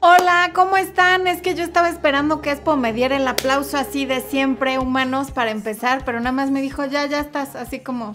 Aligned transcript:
Hola, 0.00 0.52
¿cómo 0.54 0.76
están? 0.76 1.26
Es 1.26 1.42
que 1.42 1.56
yo 1.56 1.64
estaba 1.64 1.88
esperando 1.88 2.40
que 2.40 2.52
Expo 2.52 2.76
me 2.76 2.92
diera 2.92 3.16
el 3.16 3.26
aplauso 3.26 3.76
así 3.76 4.06
de 4.06 4.20
siempre, 4.20 4.78
humanos, 4.78 5.32
para 5.32 5.50
empezar, 5.50 6.04
pero 6.04 6.20
nada 6.20 6.30
más 6.30 6.52
me 6.52 6.62
dijo, 6.62 6.84
ya, 6.84 7.04
ya 7.06 7.18
estás, 7.18 7.56
así 7.56 7.80
como, 7.80 8.12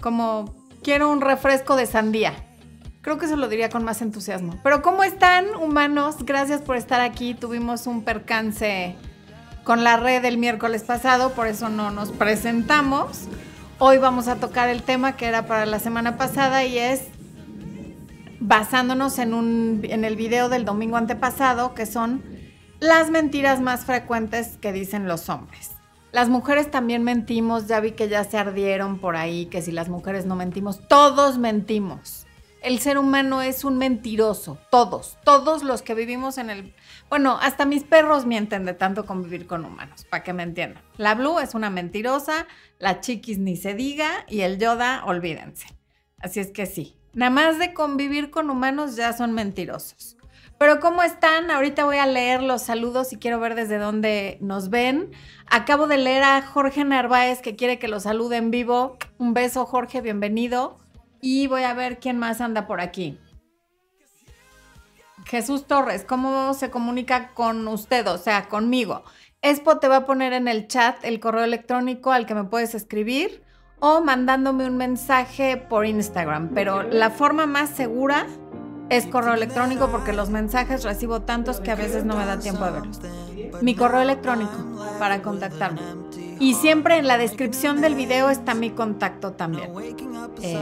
como, 0.00 0.54
quiero 0.82 1.10
un 1.10 1.20
refresco 1.20 1.76
de 1.76 1.84
sandía. 1.84 2.32
Creo 3.02 3.18
que 3.18 3.28
se 3.28 3.36
lo 3.36 3.48
diría 3.48 3.68
con 3.68 3.84
más 3.84 4.00
entusiasmo. 4.00 4.58
Pero 4.62 4.80
¿cómo 4.80 5.04
están, 5.04 5.54
humanos? 5.60 6.24
Gracias 6.24 6.62
por 6.62 6.76
estar 6.76 7.02
aquí. 7.02 7.34
Tuvimos 7.34 7.86
un 7.86 8.02
percance 8.02 8.96
con 9.64 9.84
la 9.84 9.98
red 9.98 10.24
el 10.24 10.38
miércoles 10.38 10.84
pasado, 10.84 11.32
por 11.32 11.48
eso 11.48 11.68
no 11.68 11.90
nos 11.90 12.12
presentamos. 12.12 13.28
Hoy 13.78 13.98
vamos 13.98 14.26
a 14.26 14.36
tocar 14.36 14.70
el 14.70 14.82
tema 14.82 15.16
que 15.16 15.26
era 15.26 15.46
para 15.46 15.66
la 15.66 15.80
semana 15.80 16.16
pasada 16.16 16.64
y 16.64 16.78
es 16.78 17.08
basándonos 18.40 19.18
en, 19.18 20.04
el 20.04 20.16
video 20.16 20.48
del 20.48 20.64
domingo 20.64 20.96
antepasado, 20.96 21.74
que 21.74 21.86
son 21.86 22.22
las 22.80 23.10
mentiras 23.10 23.60
más 23.60 23.84
frecuentes 23.84 24.56
que 24.60 24.72
dicen 24.72 25.08
los 25.08 25.28
hombres. 25.28 25.72
Las 26.12 26.28
mujeres 26.28 26.70
también 26.70 27.02
mentimos, 27.02 27.66
ya 27.66 27.80
vi 27.80 27.92
que 27.92 28.08
ya 28.08 28.24
se 28.24 28.38
ardieron 28.38 28.98
por 28.98 29.16
ahí, 29.16 29.46
que 29.46 29.62
si 29.62 29.72
las 29.72 29.88
mujeres 29.88 30.24
no 30.24 30.36
mentimos, 30.36 30.86
todos 30.88 31.38
mentimos. 31.38 32.26
El 32.62 32.80
ser 32.80 32.98
humano 32.98 33.40
es 33.40 33.64
un 33.64 33.78
mentiroso, 33.78 34.58
todos, 34.70 35.16
todos 35.24 35.62
los 35.62 35.82
que 35.82 35.94
vivimos 35.94 36.38
en 36.38 36.50
el... 36.50 36.74
Bueno, 37.08 37.38
hasta 37.40 37.66
mis 37.66 37.84
perros 37.84 38.26
mienten 38.26 38.64
de 38.64 38.74
tanto 38.74 39.06
convivir 39.06 39.46
con 39.46 39.64
humanos, 39.64 40.06
para 40.10 40.24
que 40.24 40.32
me 40.32 40.42
entiendan. 40.42 40.82
La 40.96 41.14
Blue 41.14 41.38
es 41.38 41.54
una 41.54 41.70
mentirosa, 41.70 42.46
la 42.78 43.00
Chiquis 43.00 43.38
ni 43.38 43.56
se 43.56 43.74
diga 43.74 44.24
y 44.28 44.40
el 44.40 44.58
Yoda, 44.58 45.04
olvídense. 45.04 45.68
Así 46.18 46.40
es 46.40 46.50
que 46.50 46.66
sí, 46.66 46.97
Nada 47.14 47.30
más 47.30 47.58
de 47.58 47.74
convivir 47.74 48.30
con 48.30 48.50
humanos 48.50 48.96
ya 48.96 49.12
son 49.12 49.32
mentirosos. 49.32 50.16
Pero 50.58 50.80
¿cómo 50.80 51.02
están? 51.02 51.50
Ahorita 51.50 51.84
voy 51.84 51.98
a 51.98 52.06
leer 52.06 52.42
los 52.42 52.62
saludos 52.62 53.12
y 53.12 53.16
quiero 53.16 53.38
ver 53.38 53.54
desde 53.54 53.78
dónde 53.78 54.38
nos 54.40 54.70
ven. 54.70 55.12
Acabo 55.46 55.86
de 55.86 55.98
leer 55.98 56.24
a 56.24 56.42
Jorge 56.42 56.84
Narváez 56.84 57.40
que 57.40 57.54
quiere 57.54 57.78
que 57.78 57.86
lo 57.86 58.00
salude 58.00 58.36
en 58.36 58.50
vivo. 58.50 58.98
Un 59.18 59.34
beso 59.34 59.64
Jorge, 59.66 60.00
bienvenido. 60.00 60.78
Y 61.20 61.46
voy 61.46 61.62
a 61.62 61.74
ver 61.74 62.00
quién 62.00 62.18
más 62.18 62.40
anda 62.40 62.66
por 62.66 62.80
aquí. 62.80 63.18
Jesús 65.26 65.66
Torres, 65.66 66.04
¿cómo 66.04 66.54
se 66.54 66.70
comunica 66.70 67.34
con 67.34 67.66
usted? 67.68 68.06
O 68.08 68.18
sea, 68.18 68.48
conmigo. 68.48 69.04
Expo 69.42 69.78
te 69.78 69.86
va 69.86 69.96
a 69.96 70.06
poner 70.06 70.32
en 70.32 70.48
el 70.48 70.66
chat 70.66 70.96
el 71.04 71.20
correo 71.20 71.44
electrónico 71.44 72.10
al 72.10 72.26
que 72.26 72.34
me 72.34 72.44
puedes 72.44 72.74
escribir 72.74 73.44
o 73.80 74.00
mandándome 74.00 74.66
un 74.66 74.76
mensaje 74.76 75.56
por 75.56 75.86
Instagram. 75.86 76.50
Pero 76.54 76.82
la 76.82 77.10
forma 77.10 77.46
más 77.46 77.70
segura 77.70 78.26
es 78.90 79.06
correo 79.06 79.34
electrónico 79.34 79.88
porque 79.90 80.12
los 80.12 80.30
mensajes 80.30 80.84
recibo 80.84 81.22
tantos 81.22 81.60
que 81.60 81.70
a 81.70 81.74
veces 81.74 82.04
no 82.04 82.16
me 82.16 82.24
da 82.24 82.38
tiempo 82.38 82.64
de 82.64 82.70
verlos. 82.72 83.00
Mi 83.62 83.74
correo 83.74 84.00
electrónico 84.00 84.52
para 84.98 85.22
contactarme. 85.22 85.80
Y 86.40 86.54
siempre 86.54 86.98
en 86.98 87.06
la 87.06 87.18
descripción 87.18 87.80
del 87.80 87.94
video 87.94 88.30
está 88.30 88.54
mi 88.54 88.70
contacto 88.70 89.32
también. 89.32 89.70
Eh, 90.42 90.58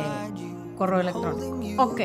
correo 0.77 1.01
electrónico. 1.01 1.83
Ok. 1.83 2.01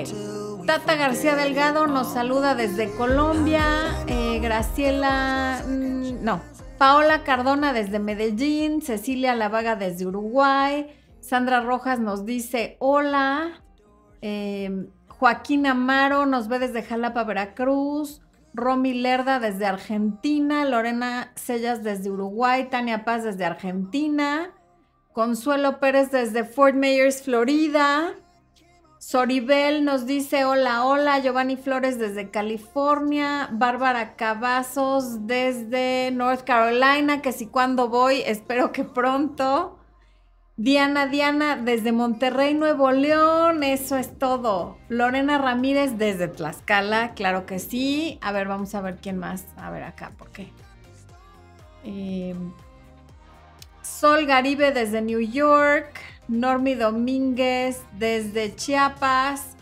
Tata 0.65 0.95
García 0.95 1.35
Delgado 1.35 1.87
nos 1.87 2.13
saluda 2.13 2.53
desde 2.53 2.91
Colombia. 2.91 3.63
Eh, 4.07 4.39
Graciela. 4.41 5.63
Mm, 5.67 6.23
no. 6.23 6.41
Paola 6.77 7.23
Cardona 7.23 7.73
desde 7.73 7.99
Medellín. 7.99 8.81
Cecilia 8.81 9.35
Lavaga 9.35 9.75
desde 9.75 10.05
Uruguay. 10.05 10.87
Sandra 11.21 11.61
Rojas 11.61 11.99
nos 11.99 12.25
dice 12.25 12.75
hola. 12.79 13.61
Em, 14.21 14.89
Joaquín 15.07 15.65
Amaro 15.67 16.25
nos 16.25 16.47
ve 16.47 16.59
desde 16.59 16.83
Jalapa, 16.83 17.23
Veracruz. 17.23 18.21
Romy 18.53 18.93
Lerda 18.93 19.39
desde 19.39 19.65
Argentina. 19.65 20.65
Lorena 20.65 21.31
Sellas 21.35 21.83
desde 21.83 22.09
Uruguay. 22.09 22.67
Tania 22.69 23.05
Paz 23.05 23.23
desde 23.23 23.45
Argentina. 23.45 24.51
Consuelo 25.13 25.79
Pérez 25.79 26.11
desde 26.11 26.43
Fort 26.43 26.75
Myers, 26.75 27.21
Florida. 27.21 28.15
Soribel 28.97 29.83
nos 29.83 30.05
dice 30.05 30.45
hola, 30.45 30.85
hola. 30.85 31.19
Giovanni 31.19 31.55
Flores 31.55 31.99
desde 31.99 32.29
California. 32.29 33.49
Bárbara 33.51 34.15
Cavazos 34.15 35.27
desde 35.27 36.11
North 36.11 36.43
Carolina, 36.43 37.21
que 37.21 37.31
si 37.31 37.47
cuando 37.47 37.89
voy, 37.89 38.21
espero 38.25 38.71
que 38.71 38.83
pronto. 38.83 39.80
Diana 40.61 41.07
Diana 41.07 41.55
desde 41.55 41.91
Monterrey, 41.91 42.53
Nuevo 42.53 42.91
León, 42.91 43.63
eso 43.63 43.97
es 43.97 44.19
todo. 44.19 44.77
Lorena 44.89 45.39
Ramírez 45.39 45.97
desde 45.97 46.27
Tlaxcala, 46.27 47.15
claro 47.15 47.47
que 47.47 47.57
sí. 47.57 48.19
A 48.21 48.31
ver, 48.31 48.47
vamos 48.47 48.75
a 48.75 48.81
ver 48.81 48.97
quién 49.01 49.17
más. 49.17 49.47
A 49.57 49.71
ver 49.71 49.81
acá, 49.81 50.11
¿por 50.19 50.29
qué? 50.29 50.51
Em, 51.83 52.51
Sol 53.81 54.27
Garibe 54.27 54.71
desde 54.71 55.01
New 55.01 55.21
York. 55.21 55.99
Normi 56.27 56.75
Domínguez 56.75 57.81
desde 57.97 58.55
Chiapas. 58.55 59.55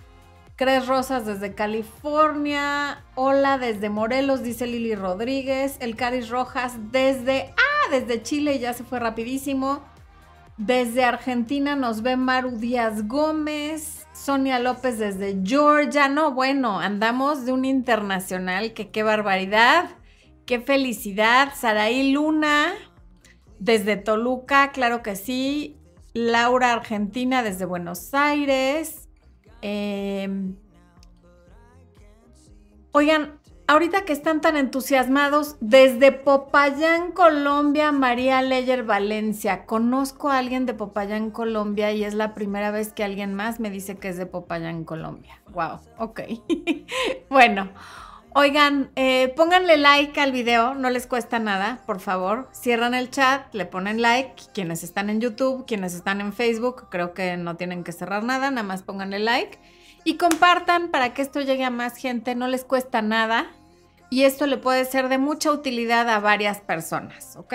Cres 0.57 0.85
Rosas 0.85 1.25
desde 1.25 1.55
California. 1.55 3.05
Hola 3.15 3.57
desde 3.57 3.89
Morelos, 3.89 4.43
dice 4.43 4.67
Lili 4.67 4.95
Rodríguez. 4.95 5.77
El 5.79 5.95
Caris 5.95 6.27
Rojas 6.27 6.73
desde. 6.91 7.53
¡Ah! 7.55 7.69
Desde 7.89 8.21
Chile, 8.21 8.59
ya 8.59 8.73
se 8.73 8.83
fue 8.83 8.99
rapidísimo. 8.99 9.81
Desde 10.59 11.05
Argentina 11.05 11.77
nos 11.77 12.01
ve 12.01 12.17
Maru 12.17 12.51
Díaz 12.51 13.07
Gómez, 13.07 14.05
Sonia 14.11 14.59
López 14.59 14.99
desde 14.99 15.39
Georgia. 15.41 16.09
No, 16.09 16.33
bueno, 16.33 16.81
andamos 16.81 17.45
de 17.45 17.53
un 17.53 17.63
internacional 17.63 18.73
que 18.73 18.91
qué 18.91 19.01
barbaridad, 19.01 19.89
qué 20.45 20.59
felicidad. 20.59 21.53
Saraí 21.55 22.11
Luna 22.11 22.73
desde 23.57 23.95
Toluca, 23.95 24.73
claro 24.73 25.01
que 25.01 25.15
sí. 25.15 25.77
Laura 26.13 26.73
Argentina 26.73 27.41
desde 27.41 27.63
Buenos 27.63 28.13
Aires. 28.13 29.07
Em, 29.61 30.57
oigan, 32.91 33.38
ahorita 33.69 34.01
que 34.01 34.13
están 34.13 34.41
tan 34.41 34.57
entusiasmados, 34.57 35.55
desde 35.59 36.11
Popayán, 36.11 37.11
Colombia, 37.11 37.91
María 37.91 38.41
Leyer 38.41 38.83
Valencia. 38.83 39.67
Conozco 39.67 40.31
a 40.31 40.39
alguien 40.39 40.65
de 40.65 40.73
Popayán, 40.73 41.29
Colombia 41.29 41.91
y 41.91 42.03
es 42.03 42.15
la 42.15 42.33
primera 42.33 42.71
vez 42.71 42.91
que 42.91 43.03
alguien 43.03 43.35
más 43.35 43.59
me 43.59 43.69
dice 43.69 43.95
que 43.95 44.09
es 44.09 44.17
de 44.17 44.25
Popayán, 44.25 44.85
Colombia. 44.85 45.39
Wow, 45.53 45.81
ok. 45.99 46.21
bueno, 47.29 47.69
oigan, 48.33 48.89
eh, 48.95 49.31
pónganle 49.37 49.77
like 49.77 50.19
al 50.19 50.31
video, 50.31 50.73
no 50.73 50.89
les 50.89 51.05
cuesta 51.05 51.37
nada, 51.37 51.83
por 51.85 51.99
favor. 51.99 52.49
Cierran 52.51 52.95
el 52.95 53.11
chat, 53.11 53.53
le 53.53 53.67
ponen 53.67 54.01
like. 54.01 54.45
Quienes 54.51 54.83
están 54.83 55.11
en 55.11 55.21
YouTube, 55.21 55.67
quienes 55.67 55.93
están 55.93 56.21
en 56.21 56.33
Facebook, 56.33 56.87
creo 56.89 57.13
que 57.13 57.37
no 57.37 57.55
tienen 57.55 57.83
que 57.83 57.91
cerrar 57.91 58.23
nada, 58.23 58.49
nada 58.49 58.67
más 58.67 58.81
pónganle 58.81 59.19
like. 59.19 59.59
Y 60.05 60.17
compartan 60.17 60.89
para 60.89 61.13
que 61.13 61.21
esto 61.21 61.39
llegue 61.41 61.65
a 61.65 61.69
más 61.69 61.97
gente, 61.97 62.33
no 62.33 62.47
les 62.47 62.63
cuesta 62.63 63.03
nada 63.03 63.51
y 64.09 64.23
esto 64.23 64.47
le 64.47 64.57
puede 64.57 64.85
ser 64.85 65.09
de 65.09 65.17
mucha 65.17 65.51
utilidad 65.51 66.09
a 66.09 66.19
varias 66.19 66.59
personas, 66.59 67.35
¿ok? 67.37 67.53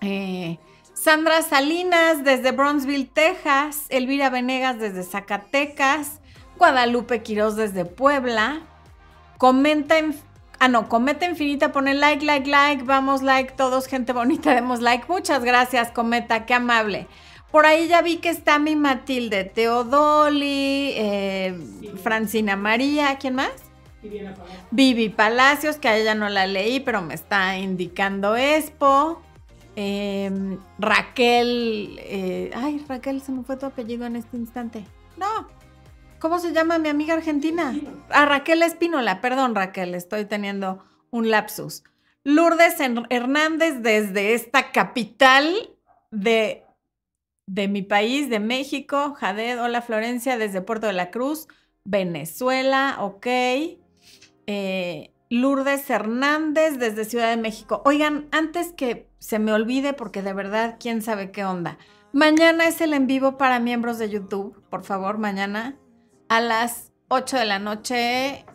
Eh, 0.00 0.58
Sandra 0.94 1.42
Salinas 1.42 2.24
desde 2.24 2.50
Bronzeville, 2.50 3.08
Texas, 3.08 3.86
Elvira 3.88 4.30
Venegas 4.30 4.78
desde 4.78 5.04
Zacatecas, 5.04 6.20
Guadalupe 6.56 7.22
Quiroz 7.22 7.56
desde 7.56 7.84
Puebla, 7.84 8.60
comenta 9.38 9.98
en... 9.98 10.16
Ah, 10.60 10.66
no, 10.66 10.88
cometa 10.88 11.24
infinita, 11.24 11.70
pone 11.70 11.94
like, 11.94 12.24
like, 12.24 12.50
like, 12.50 12.82
vamos 12.82 13.22
like, 13.22 13.52
todos, 13.52 13.86
gente 13.86 14.12
bonita, 14.12 14.54
demos 14.56 14.80
like. 14.80 15.04
Muchas 15.08 15.44
gracias, 15.44 15.92
Cometa, 15.92 16.46
qué 16.46 16.54
amable. 16.54 17.06
Por 17.52 17.64
ahí 17.64 17.86
ya 17.86 18.02
vi 18.02 18.16
que 18.16 18.28
está 18.28 18.58
mi 18.58 18.74
Matilde 18.74 19.44
Teodoli, 19.44 20.94
eh, 20.96 21.56
Francina 22.02 22.56
María, 22.56 23.16
¿quién 23.18 23.36
más? 23.36 23.67
Vivi 24.70 25.08
Palacios, 25.08 25.76
que 25.76 25.88
a 25.88 25.96
ella 25.96 26.14
no 26.14 26.28
la 26.28 26.46
leí, 26.46 26.80
pero 26.80 27.02
me 27.02 27.14
está 27.14 27.58
indicando 27.58 28.36
Expo. 28.36 29.22
Em, 29.76 30.58
Raquel. 30.78 31.98
Eh, 32.00 32.50
ay, 32.54 32.84
Raquel, 32.88 33.20
se 33.22 33.32
me 33.32 33.42
fue 33.44 33.56
tu 33.56 33.66
apellido 33.66 34.06
en 34.06 34.16
este 34.16 34.36
instante. 34.36 34.84
No. 35.16 35.48
¿Cómo 36.18 36.40
se 36.40 36.52
llama 36.52 36.78
mi 36.78 36.88
amiga 36.88 37.14
argentina? 37.14 37.74
Ah, 38.10 38.26
Raquel 38.26 38.62
Espínola. 38.62 39.20
Perdón, 39.20 39.54
Raquel, 39.54 39.94
estoy 39.94 40.24
teniendo 40.24 40.82
un 41.10 41.30
lapsus. 41.30 41.84
Lourdes 42.24 42.80
Hernández 42.80 43.80
desde 43.80 44.34
esta 44.34 44.72
capital 44.72 45.70
de, 46.10 46.64
de 47.46 47.68
mi 47.68 47.82
país, 47.82 48.28
de 48.28 48.40
México. 48.40 49.14
Jaded, 49.14 49.62
hola 49.62 49.80
Florencia, 49.80 50.38
desde 50.38 50.60
Puerto 50.60 50.88
de 50.88 50.92
la 50.92 51.10
Cruz, 51.10 51.46
Venezuela, 51.84 52.96
ok. 53.00 53.26
Eh, 54.50 55.12
Lourdes 55.28 55.90
Hernández 55.90 56.78
desde 56.78 57.04
Ciudad 57.04 57.28
de 57.28 57.36
México. 57.36 57.82
Oigan, 57.84 58.28
antes 58.32 58.72
que 58.72 59.06
se 59.18 59.38
me 59.38 59.52
olvide, 59.52 59.92
porque 59.92 60.22
de 60.22 60.32
verdad, 60.32 60.76
quién 60.80 61.02
sabe 61.02 61.30
qué 61.30 61.44
onda. 61.44 61.76
Mañana 62.14 62.66
es 62.66 62.80
el 62.80 62.94
en 62.94 63.06
vivo 63.06 63.36
para 63.36 63.60
miembros 63.60 63.98
de 63.98 64.08
YouTube, 64.08 64.64
por 64.70 64.84
favor, 64.84 65.18
mañana 65.18 65.76
a 66.30 66.40
las 66.40 66.92
8 67.08 67.36
de 67.36 67.44
la 67.44 67.58
noche, 67.58 68.46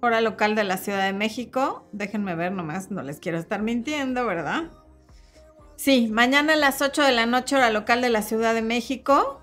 hora 0.00 0.20
local 0.20 0.54
de 0.54 0.62
la 0.62 0.76
Ciudad 0.76 1.04
de 1.04 1.14
México. 1.14 1.84
Déjenme 1.90 2.36
ver 2.36 2.52
nomás, 2.52 2.92
no 2.92 3.02
les 3.02 3.18
quiero 3.18 3.38
estar 3.38 3.62
mintiendo, 3.62 4.24
¿verdad? 4.24 4.70
Sí, 5.74 6.08
mañana 6.12 6.52
a 6.52 6.56
las 6.56 6.80
8 6.80 7.02
de 7.02 7.10
la 7.10 7.26
noche, 7.26 7.56
hora 7.56 7.70
local 7.70 8.02
de 8.02 8.10
la 8.10 8.22
Ciudad 8.22 8.54
de 8.54 8.62
México, 8.62 9.40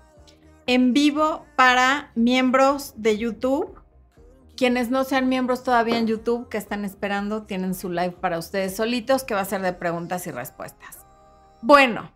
en 0.66 0.94
vivo 0.94 1.44
para 1.54 2.12
miembros 2.14 2.94
de 2.96 3.18
YouTube. 3.18 3.77
Quienes 4.58 4.90
no 4.90 5.04
sean 5.04 5.28
miembros 5.28 5.62
todavía 5.62 5.98
en 5.98 6.08
YouTube, 6.08 6.48
que 6.48 6.58
están 6.58 6.84
esperando, 6.84 7.44
tienen 7.44 7.76
su 7.76 7.90
live 7.90 8.16
para 8.20 8.40
ustedes 8.40 8.74
solitos, 8.74 9.22
que 9.22 9.34
va 9.34 9.42
a 9.42 9.44
ser 9.44 9.62
de 9.62 9.72
preguntas 9.72 10.26
y 10.26 10.32
respuestas. 10.32 11.06
Bueno, 11.62 12.10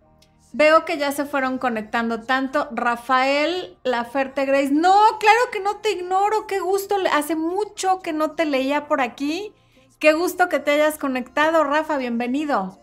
Veo 0.54 0.84
que 0.84 0.98
ya 0.98 1.12
se 1.12 1.24
fueron 1.24 1.56
conectando 1.56 2.24
tanto. 2.24 2.68
Rafael 2.72 3.78
Laferte 3.84 4.44
Grace. 4.44 4.70
No, 4.70 4.94
claro 5.18 5.38
que 5.50 5.60
no 5.60 5.76
te 5.76 5.92
ignoro. 5.92 6.46
Qué 6.46 6.60
gusto. 6.60 6.96
Hace 7.10 7.36
mucho 7.36 8.00
que 8.00 8.12
no 8.12 8.32
te 8.32 8.44
leía 8.44 8.86
por 8.86 9.00
aquí. 9.00 9.54
Qué 9.98 10.12
gusto 10.12 10.50
que 10.50 10.58
te 10.58 10.72
hayas 10.72 10.98
conectado, 10.98 11.64
Rafa. 11.64 11.96
Bienvenido. 11.96 12.81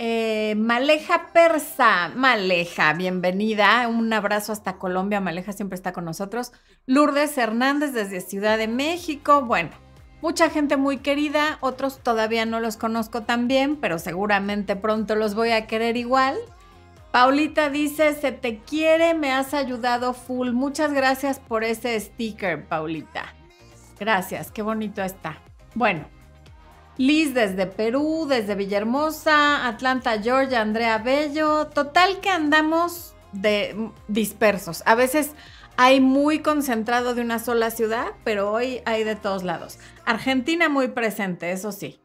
Eh, 0.00 0.54
Maleja 0.56 1.32
Persa. 1.32 2.12
Maleja, 2.14 2.92
bienvenida. 2.92 3.88
Un 3.88 4.12
abrazo 4.12 4.52
hasta 4.52 4.78
Colombia. 4.78 5.20
Maleja 5.20 5.52
siempre 5.52 5.74
está 5.74 5.92
con 5.92 6.04
nosotros. 6.04 6.52
Lourdes 6.86 7.36
Hernández 7.36 7.92
desde 7.92 8.20
Ciudad 8.20 8.58
de 8.58 8.68
México. 8.68 9.42
Bueno, 9.42 9.70
mucha 10.22 10.50
gente 10.50 10.76
muy 10.76 10.98
querida. 10.98 11.58
Otros 11.60 11.98
todavía 11.98 12.46
no 12.46 12.60
los 12.60 12.76
conozco 12.76 13.24
tan 13.24 13.48
bien, 13.48 13.74
pero 13.74 13.98
seguramente 13.98 14.76
pronto 14.76 15.16
los 15.16 15.34
voy 15.34 15.50
a 15.50 15.66
querer 15.66 15.96
igual. 15.96 16.36
Paulita 17.10 17.68
dice, 17.68 18.14
se 18.14 18.30
te 18.30 18.58
quiere, 18.58 19.14
me 19.14 19.32
has 19.32 19.52
ayudado 19.52 20.14
full. 20.14 20.52
Muchas 20.52 20.92
gracias 20.92 21.40
por 21.40 21.64
ese 21.64 21.98
sticker, 21.98 22.68
Paulita. 22.68 23.34
Gracias, 23.98 24.52
qué 24.52 24.62
bonito 24.62 25.02
está. 25.02 25.38
Bueno, 25.74 26.06
Liz 26.98 27.32
desde 27.32 27.66
Perú, 27.66 28.26
desde 28.28 28.56
Villahermosa, 28.56 29.68
Atlanta, 29.68 30.20
Georgia, 30.20 30.60
Andrea 30.60 30.98
Bello. 30.98 31.68
Total 31.68 32.18
que 32.20 32.28
andamos 32.28 33.14
de 33.32 33.90
dispersos. 34.08 34.82
A 34.84 34.96
veces 34.96 35.32
hay 35.76 36.00
muy 36.00 36.40
concentrado 36.40 37.14
de 37.14 37.22
una 37.22 37.38
sola 37.38 37.70
ciudad, 37.70 38.08
pero 38.24 38.50
hoy 38.50 38.82
hay 38.84 39.04
de 39.04 39.14
todos 39.14 39.44
lados. 39.44 39.78
Argentina 40.04 40.68
muy 40.68 40.88
presente, 40.88 41.52
eso 41.52 41.70
sí. 41.70 42.00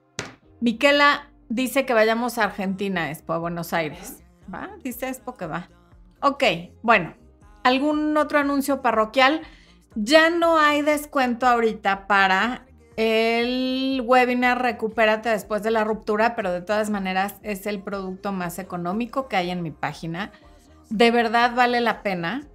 Miquela 0.61 1.31
dice 1.49 1.87
que 1.87 1.95
vayamos 1.95 2.37
a 2.37 2.43
Argentina, 2.43 3.09
Expo, 3.09 3.33
a 3.33 3.39
Buenos 3.39 3.73
Aires. 3.73 4.21
¿Va? 4.53 4.69
Dice 4.83 5.09
Expo 5.09 5.33
que 5.33 5.47
va. 5.47 5.69
Ok, 6.21 6.43
bueno, 6.83 7.15
¿algún 7.63 8.15
otro 8.15 8.37
anuncio 8.37 8.83
parroquial? 8.83 9.41
Ya 9.95 10.29
no 10.29 10.59
hay 10.59 10.83
descuento 10.83 11.47
ahorita 11.47 12.05
para 12.05 12.65
el 12.95 14.01
webinar 14.05 14.61
Recupérate 14.61 15.29
después 15.29 15.63
de 15.63 15.71
la 15.71 15.83
ruptura, 15.83 16.35
pero 16.35 16.51
de 16.51 16.61
todas 16.61 16.89
maneras 16.89 17.35
es 17.41 17.65
el 17.65 17.81
producto 17.81 18.31
más 18.31 18.59
económico 18.59 19.27
que 19.27 19.35
hay 19.35 19.49
en 19.49 19.63
mi 19.63 19.71
página. 19.71 20.31
De 20.89 21.11
verdad 21.11 21.55
vale 21.55 21.81
la 21.81 22.03
pena. 22.03 22.47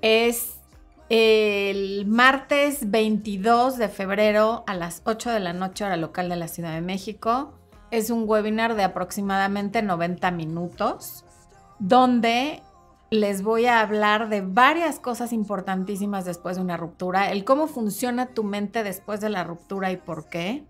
Es 0.00 0.60
el 1.08 2.06
martes 2.06 2.90
22 2.90 3.76
de 3.76 3.88
febrero 3.88 4.64
a 4.66 4.74
las 4.74 5.02
8 5.04 5.30
de 5.30 5.40
la 5.40 5.52
noche 5.52 5.84
hora 5.84 5.96
local 5.96 6.28
de 6.28 6.36
la 6.36 6.48
Ciudad 6.48 6.74
de 6.74 6.80
México. 6.80 7.54
Es 7.90 8.10
un 8.10 8.28
webinar 8.28 8.74
de 8.76 8.84
aproximadamente 8.84 9.82
90 9.82 10.30
minutos 10.30 11.24
donde 11.78 12.62
les 13.10 13.42
voy 13.42 13.66
a 13.66 13.80
hablar 13.80 14.28
de 14.28 14.40
varias 14.40 14.98
cosas 14.98 15.32
importantísimas 15.32 16.24
después 16.24 16.56
de 16.56 16.62
una 16.62 16.76
ruptura, 16.76 17.30
el 17.30 17.44
cómo 17.44 17.66
funciona 17.66 18.26
tu 18.26 18.44
mente 18.44 18.82
después 18.82 19.20
de 19.20 19.30
la 19.30 19.44
ruptura 19.44 19.92
y 19.92 19.96
por 19.96 20.28
qué, 20.28 20.64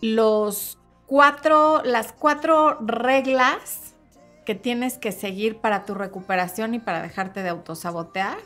los 0.00 0.78
cuatro, 1.06 1.82
las 1.84 2.12
cuatro 2.12 2.78
reglas 2.80 3.94
que 4.44 4.54
tienes 4.54 4.98
que 4.98 5.12
seguir 5.12 5.58
para 5.58 5.84
tu 5.84 5.94
recuperación 5.94 6.74
y 6.74 6.78
para 6.80 7.02
dejarte 7.02 7.42
de 7.42 7.50
autosabotear 7.50 8.38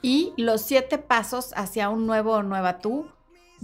y 0.00 0.32
los 0.36 0.62
siete 0.62 0.98
pasos 0.98 1.52
hacia 1.56 1.88
un 1.88 2.06
nuevo 2.06 2.32
o 2.32 2.42
nueva 2.42 2.78
tú 2.78 3.06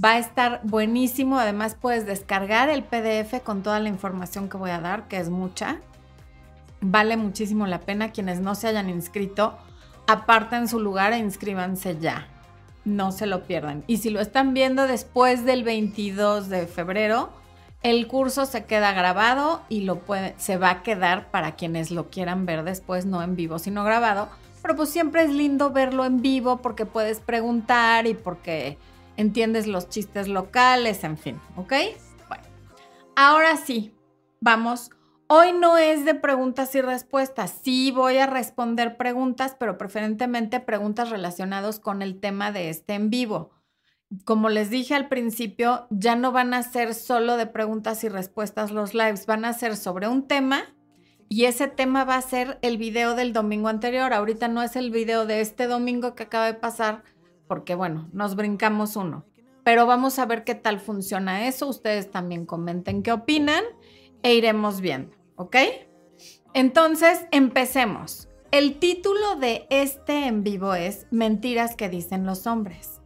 Va 0.02 0.12
a 0.12 0.18
estar 0.18 0.60
buenísimo. 0.64 1.38
Además, 1.38 1.76
puedes 1.78 2.06
descargar 2.06 2.70
el 2.70 2.84
PDF 2.84 3.42
con 3.42 3.62
toda 3.62 3.80
la 3.80 3.88
información 3.88 4.48
que 4.48 4.56
voy 4.56 4.70
a 4.70 4.80
dar, 4.80 5.08
que 5.08 5.18
es 5.18 5.28
mucha. 5.28 5.80
Vale 6.80 7.16
muchísimo 7.16 7.66
la 7.66 7.80
pena. 7.80 8.12
Quienes 8.12 8.40
no 8.40 8.54
se 8.54 8.68
hayan 8.68 8.88
inscrito, 8.88 9.58
aparten 10.06 10.68
su 10.68 10.80
lugar 10.80 11.12
e 11.12 11.18
inscríbanse 11.18 11.98
ya. 11.98 12.28
No 12.84 13.12
se 13.12 13.26
lo 13.26 13.44
pierdan. 13.44 13.84
Y 13.86 13.98
si 13.98 14.10
lo 14.10 14.20
están 14.20 14.54
viendo 14.54 14.86
después 14.86 15.44
del 15.44 15.64
22 15.64 16.48
de 16.48 16.66
febrero, 16.66 17.30
el 17.82 18.06
curso 18.08 18.46
se 18.46 18.64
queda 18.64 18.92
grabado 18.92 19.62
y 19.68 19.82
lo 19.82 20.00
puede, 20.00 20.34
se 20.38 20.56
va 20.56 20.70
a 20.70 20.82
quedar 20.82 21.30
para 21.30 21.56
quienes 21.56 21.90
lo 21.90 22.10
quieran 22.10 22.44
ver 22.44 22.62
después, 22.62 23.06
no 23.06 23.22
en 23.22 23.36
vivo, 23.36 23.58
sino 23.58 23.84
grabado. 23.84 24.28
Pero 24.62 24.76
pues 24.76 24.90
siempre 24.90 25.22
es 25.22 25.30
lindo 25.30 25.70
verlo 25.70 26.04
en 26.04 26.20
vivo 26.20 26.58
porque 26.58 26.84
puedes 26.84 27.20
preguntar 27.20 28.06
y 28.06 28.14
porque 28.14 28.76
entiendes 29.16 29.66
los 29.66 29.88
chistes 29.88 30.28
locales, 30.28 31.04
en 31.04 31.16
fin, 31.16 31.40
¿ok? 31.56 31.72
Bueno, 32.28 32.44
ahora 33.16 33.56
sí, 33.56 33.94
vamos. 34.40 34.90
Hoy 35.32 35.52
no 35.52 35.78
es 35.78 36.04
de 36.04 36.16
preguntas 36.16 36.74
y 36.74 36.80
respuestas. 36.80 37.54
Sí 37.62 37.92
voy 37.92 38.16
a 38.16 38.26
responder 38.26 38.96
preguntas, 38.96 39.54
pero 39.56 39.78
preferentemente 39.78 40.58
preguntas 40.58 41.08
relacionadas 41.08 41.78
con 41.78 42.02
el 42.02 42.18
tema 42.18 42.50
de 42.50 42.68
este 42.68 42.94
en 42.94 43.10
vivo. 43.10 43.52
Como 44.24 44.48
les 44.48 44.70
dije 44.70 44.96
al 44.96 45.06
principio, 45.06 45.86
ya 45.90 46.16
no 46.16 46.32
van 46.32 46.52
a 46.52 46.64
ser 46.64 46.94
solo 46.94 47.36
de 47.36 47.46
preguntas 47.46 48.02
y 48.02 48.08
respuestas 48.08 48.72
los 48.72 48.92
lives, 48.92 49.26
van 49.26 49.44
a 49.44 49.52
ser 49.52 49.76
sobre 49.76 50.08
un 50.08 50.26
tema 50.26 50.64
y 51.28 51.44
ese 51.44 51.68
tema 51.68 52.02
va 52.02 52.16
a 52.16 52.22
ser 52.22 52.58
el 52.60 52.76
video 52.76 53.14
del 53.14 53.32
domingo 53.32 53.68
anterior. 53.68 54.12
Ahorita 54.12 54.48
no 54.48 54.64
es 54.64 54.74
el 54.74 54.90
video 54.90 55.26
de 55.26 55.42
este 55.42 55.68
domingo 55.68 56.16
que 56.16 56.24
acaba 56.24 56.46
de 56.46 56.54
pasar, 56.54 57.04
porque 57.46 57.76
bueno, 57.76 58.08
nos 58.12 58.34
brincamos 58.34 58.96
uno. 58.96 59.24
Pero 59.62 59.86
vamos 59.86 60.18
a 60.18 60.26
ver 60.26 60.42
qué 60.42 60.56
tal 60.56 60.80
funciona 60.80 61.46
eso. 61.46 61.68
Ustedes 61.68 62.10
también 62.10 62.46
comenten 62.46 63.04
qué 63.04 63.12
opinan 63.12 63.62
e 64.22 64.34
iremos 64.34 64.80
viendo, 64.80 65.16
¿ok? 65.40 65.56
Entonces, 66.52 67.26
empecemos. 67.30 68.28
El 68.50 68.78
título 68.78 69.36
de 69.36 69.66
este 69.70 70.26
en 70.26 70.42
vivo 70.44 70.74
es 70.74 71.06
Mentiras 71.10 71.76
que 71.76 71.88
dicen 71.88 72.26
los 72.26 72.46
hombres. 72.46 73.00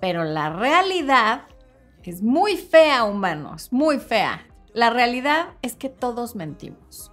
Pero 0.00 0.24
la 0.24 0.50
realidad 0.50 1.42
es 2.02 2.22
muy 2.22 2.56
fea, 2.56 3.04
humanos, 3.04 3.68
muy 3.70 4.00
fea. 4.00 4.48
La 4.72 4.90
realidad 4.90 5.50
es 5.62 5.76
que 5.76 5.88
todos 5.88 6.34
mentimos. 6.34 7.12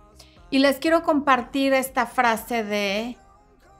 Y 0.49 0.57
les 0.57 0.77
quiero 0.77 1.03
compartir 1.03 1.73
esta 1.73 2.07
frase 2.07 2.63
de 2.63 3.17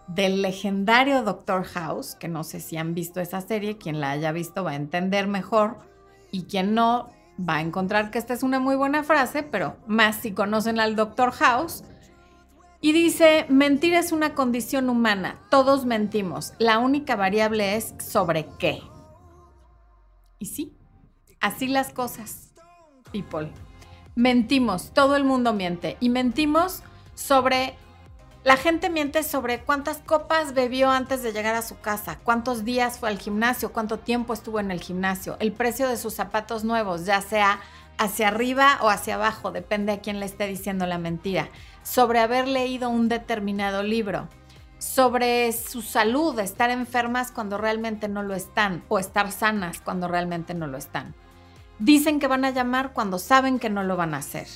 del 0.08 0.42
legendario 0.42 1.24
Doctor 1.24 1.64
House, 1.66 2.16
que 2.16 2.28
no 2.28 2.44
sé 2.44 2.60
si 2.60 2.78
han 2.78 2.94
visto 2.94 3.20
esa 3.20 3.42
serie, 3.42 3.78
quien 3.78 4.00
la 4.00 4.12
haya 4.12 4.32
visto 4.32 4.64
va 4.64 4.72
a 4.72 4.76
entender 4.76 5.28
mejor 5.28 5.80
y 6.32 6.44
quien 6.44 6.76
no 6.76 7.10
va 7.38 7.58
a 7.58 7.62
encontrar 7.62 8.12
que 8.12 8.18
esta 8.18 8.34
es 8.34 8.44
una 8.44 8.60
muy 8.60 8.76
buena 8.76 9.04
frase, 9.04 9.44
pero 9.44 9.78
más 9.88 10.18
si 10.18 10.32
conocen 10.32 10.80
al 10.80 10.96
Doctor 10.96 11.32
House. 11.32 11.84
Y 12.80 12.92
dice, 12.92 13.46
mentir 13.50 13.96
es 13.96 14.12
una 14.12 14.36
condición 14.36 14.90
humana, 14.90 15.40
todos 15.50 15.86
mentimos, 15.86 16.54
la 16.60 16.78
única 16.78 17.16
variable 17.16 17.76
es 17.76 17.96
sobre 17.98 18.48
qué. 18.60 18.82
Y 20.38 20.46
sí, 20.46 20.78
así 21.40 21.68
las 21.68 21.92
cosas, 21.92 22.54
people. 23.12 23.52
Mentimos, 24.16 24.92
todo 24.94 25.16
el 25.16 25.24
mundo 25.24 25.54
miente 25.54 25.98
y 26.00 26.10
mentimos 26.10 26.84
sobre 27.16 27.76
la 28.48 28.56
gente 28.56 28.90
miente 28.90 29.24
sobre 29.24 29.60
cuántas 29.60 29.98
copas 29.98 30.54
bebió 30.54 30.90
antes 30.90 31.22
de 31.22 31.34
llegar 31.34 31.56
a 31.56 31.62
su 31.62 31.82
casa, 31.82 32.18
cuántos 32.24 32.64
días 32.64 32.98
fue 32.98 33.10
al 33.10 33.20
gimnasio, 33.20 33.74
cuánto 33.74 34.00
tiempo 34.00 34.32
estuvo 34.34 34.62
en 34.62 34.72
el 34.72 34.80
gimnasio, 34.80 35.36
el 35.42 35.52
precio 35.52 35.90
de 35.90 35.98
sus 35.98 36.14
zapatos 36.14 36.64
nuevos, 36.64 37.04
ya 37.06 37.20
sea 37.20 37.60
hacia 37.98 38.30
arriba 38.30 38.80
o 38.80 38.88
hacia 38.88 39.16
abajo, 39.16 39.52
depende 39.52 39.92
a 39.92 40.00
quién 40.00 40.22
le 40.22 40.26
esté 40.26 40.48
diciendo 40.48 40.86
la 40.86 40.98
mentira, 40.98 41.50
sobre 41.84 42.22
haber 42.22 42.48
leído 42.48 42.90
un 42.90 43.10
determinado 43.10 43.84
libro, 43.84 44.30
sobre 44.78 45.52
su 45.52 45.82
salud, 45.82 46.40
estar 46.40 46.70
enfermas 46.70 47.34
cuando 47.34 47.58
realmente 47.58 48.08
no 48.08 48.24
lo 48.24 48.34
están 48.34 48.82
o 48.88 48.98
estar 48.98 49.30
sanas 49.34 49.82
cuando 49.82 50.08
realmente 50.08 50.54
no 50.54 50.68
lo 50.68 50.78
están. 50.78 51.16
Dicen 51.80 52.22
que 52.22 52.28
van 52.28 52.46
a 52.46 52.52
llamar 52.52 52.94
cuando 52.94 53.20
saben 53.20 53.60
que 53.60 53.70
no 53.70 53.84
lo 53.84 53.98
van 53.98 54.14
a 54.14 54.20
hacer 54.20 54.48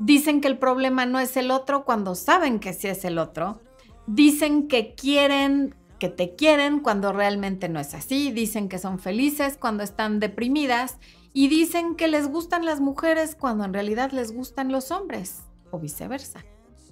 Dicen 0.00 0.40
que 0.40 0.48
el 0.48 0.58
problema 0.58 1.06
no 1.06 1.20
es 1.20 1.36
el 1.36 1.50
otro 1.50 1.84
cuando 1.84 2.14
saben 2.14 2.58
que 2.58 2.72
sí 2.72 2.88
es 2.88 3.04
el 3.04 3.18
otro. 3.18 3.60
Dicen 4.06 4.66
que 4.66 4.94
quieren, 4.94 5.74
que 5.98 6.08
te 6.08 6.34
quieren 6.34 6.80
cuando 6.80 7.12
realmente 7.12 7.68
no 7.68 7.78
es 7.78 7.94
así. 7.94 8.32
Dicen 8.32 8.68
que 8.68 8.78
son 8.78 8.98
felices 8.98 9.56
cuando 9.56 9.84
están 9.84 10.18
deprimidas. 10.18 10.98
Y 11.32 11.48
dicen 11.48 11.94
que 11.94 12.08
les 12.08 12.26
gustan 12.26 12.64
las 12.64 12.80
mujeres 12.80 13.36
cuando 13.36 13.64
en 13.64 13.72
realidad 13.72 14.10
les 14.10 14.32
gustan 14.32 14.72
los 14.72 14.90
hombres. 14.90 15.42
O 15.70 15.78
viceversa. 15.78 16.44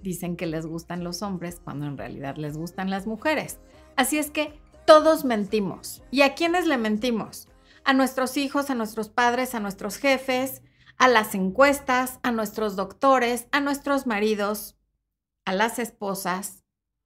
Dicen 0.02 0.36
que 0.36 0.46
les 0.46 0.66
gustan 0.66 1.02
los 1.02 1.22
hombres 1.22 1.60
cuando 1.64 1.86
en 1.86 1.98
realidad 1.98 2.36
les 2.36 2.56
gustan 2.56 2.90
las 2.90 3.06
mujeres. 3.06 3.58
Así 3.96 4.18
es 4.18 4.30
que 4.30 4.60
todos 4.86 5.24
mentimos. 5.24 6.04
¿Y 6.12 6.20
a 6.22 6.34
quiénes 6.34 6.66
le 6.66 6.76
mentimos? 6.76 7.48
a 7.88 7.94
nuestros 7.94 8.36
hijos, 8.36 8.68
a 8.68 8.74
nuestros 8.74 9.08
padres, 9.08 9.54
a 9.54 9.60
nuestros 9.60 9.96
jefes, 9.96 10.60
a 10.98 11.08
las 11.08 11.34
encuestas, 11.34 12.18
a 12.22 12.32
nuestros 12.32 12.76
doctores, 12.76 13.46
a 13.52 13.60
nuestros 13.60 14.06
maridos, 14.06 14.76
a 15.44 15.52
las 15.52 15.78
esposas 15.78 16.64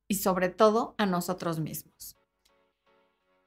y 0.08 0.16
sobre 0.16 0.48
todo 0.48 0.94
a 0.98 1.06
nosotros 1.06 1.60
mismos. 1.60 2.16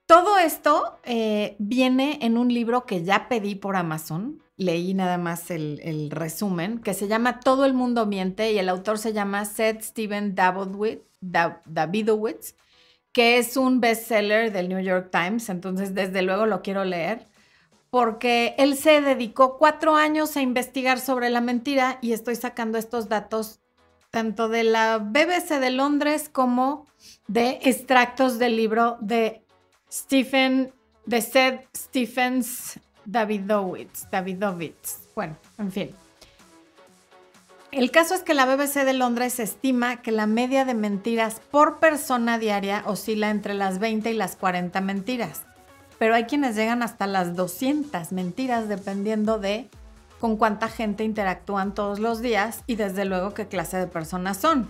Todo 0.05 0.37
esto 0.37 0.99
eh, 1.03 1.55
viene 1.57 2.19
en 2.21 2.37
un 2.37 2.53
libro 2.53 2.85
que 2.85 3.03
ya 3.03 3.27
pedí 3.27 3.55
por 3.55 3.75
Amazon. 3.75 4.39
Leí 4.55 4.93
nada 4.93 5.17
más 5.17 5.49
el, 5.49 5.81
el, 5.83 6.11
resumen, 6.11 6.79
que 6.79 6.93
se 6.93 7.07
llama 7.07 7.39
Todo 7.39 7.65
el 7.65 7.73
mundo 7.73 8.05
miente 8.05 8.53
y 8.53 8.59
el 8.59 8.69
autor 8.69 8.99
se 8.99 9.13
llama 9.13 9.45
Seth 9.45 9.81
Steven 9.81 10.35
Davidowitz, 10.35 12.55
que 13.11 13.39
es 13.39 13.57
un 13.57 13.81
bestseller 13.81 14.51
del 14.51 14.69
New 14.69 14.79
York 14.79 15.09
Times. 15.11 15.49
Entonces, 15.49 15.95
desde 15.95 16.21
luego 16.21 16.45
lo 16.45 16.61
quiero 16.61 16.85
leer 16.85 17.25
porque 17.95 18.55
él 18.57 18.75
se 18.75 18.99
dedicó 18.99 19.57
cuatro 19.57 19.95
años 19.95 20.35
a 20.35 20.41
investigar 20.41 20.99
sobre 20.99 21.29
la 21.29 21.39
mentira 21.39 21.97
y 22.01 22.11
estoy 22.11 22.35
sacando 22.35 22.77
estos 22.77 23.07
datos 23.07 23.61
tanto 24.11 24.49
de 24.49 24.65
la 24.65 24.97
BBC 24.97 25.61
de 25.61 25.69
Londres 25.69 26.27
como 26.27 26.85
de 27.29 27.51
extractos 27.63 28.37
del 28.37 28.57
libro 28.57 28.97
de 28.99 29.45
Stephen, 29.89 30.73
de 31.05 31.21
Seth 31.21 31.69
Stephens 31.73 32.81
Davidowitz. 33.05 34.07
Bueno, 35.15 35.37
en 35.57 35.71
fin. 35.71 35.95
El 37.71 37.91
caso 37.91 38.13
es 38.13 38.23
que 38.23 38.33
la 38.33 38.45
BBC 38.45 38.83
de 38.83 38.91
Londres 38.91 39.39
estima 39.39 40.01
que 40.01 40.11
la 40.11 40.27
media 40.27 40.65
de 40.65 40.73
mentiras 40.73 41.39
por 41.49 41.79
persona 41.79 42.39
diaria 42.39 42.83
oscila 42.87 43.29
entre 43.29 43.53
las 43.53 43.79
20 43.79 44.11
y 44.11 44.15
las 44.15 44.35
40 44.35 44.81
mentiras. 44.81 45.43
Pero 46.05 46.13
hay 46.13 46.25
quienes 46.25 46.55
llegan 46.55 46.83
hasta 46.83 47.07
las 47.07 47.35
200 47.35 48.12
mentiras 48.12 48.69
dependiendo 48.69 49.39
de 49.39 49.71
con 50.19 50.38
cuánta 50.38 50.69
gente 50.69 51.03
interactúan 51.03 51.74
todos 51.74 51.97
los 51.97 52.21
días 52.21 52.62
y 52.67 52.75
desde 52.75 53.05
luego 53.05 53.33
qué 53.33 53.47
clase 53.47 53.77
de 53.77 53.88
personas 53.88 54.38
son. 54.38 54.69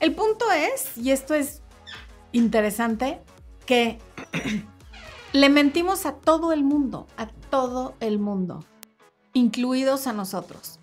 El 0.00 0.12
punto 0.12 0.50
es, 0.50 0.98
y 0.98 1.12
esto 1.12 1.34
es 1.34 1.62
interesante, 2.32 3.20
que 3.64 4.00
le 5.32 5.48
mentimos 5.50 6.04
a 6.04 6.14
todo 6.14 6.52
el 6.52 6.64
mundo, 6.64 7.06
a 7.16 7.28
todo 7.28 7.94
el 8.00 8.18
mundo, 8.18 8.64
incluidos 9.34 10.08
a 10.08 10.12
nosotros. 10.12 10.80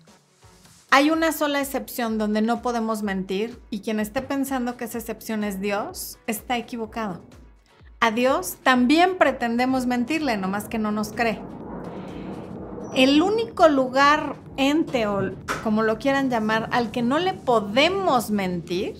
Hay 0.88 1.10
una 1.10 1.32
sola 1.32 1.60
excepción 1.60 2.16
donde 2.16 2.40
no 2.40 2.62
podemos 2.62 3.02
mentir 3.02 3.60
y 3.68 3.80
quien 3.80 4.00
esté 4.00 4.22
pensando 4.22 4.78
que 4.78 4.86
esa 4.86 4.96
excepción 4.96 5.44
es 5.44 5.60
Dios 5.60 6.18
está 6.26 6.56
equivocado. 6.56 7.20
A 8.00 8.12
Dios 8.12 8.58
también 8.62 9.18
pretendemos 9.18 9.86
mentirle, 9.86 10.36
nomás 10.36 10.68
que 10.68 10.78
no 10.78 10.92
nos 10.92 11.12
cree. 11.12 11.40
El 12.94 13.20
único 13.22 13.68
lugar, 13.68 14.36
ente 14.56 15.06
o 15.06 15.32
como 15.64 15.82
lo 15.82 15.98
quieran 15.98 16.30
llamar, 16.30 16.68
al 16.72 16.90
que 16.92 17.02
no 17.02 17.18
le 17.18 17.34
podemos 17.34 18.30
mentir 18.30 18.96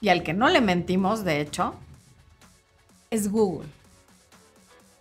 y 0.00 0.08
al 0.08 0.22
que 0.22 0.32
no 0.32 0.48
le 0.48 0.60
mentimos, 0.60 1.24
de 1.24 1.40
hecho, 1.40 1.74
es 3.10 3.30
Google. 3.30 3.68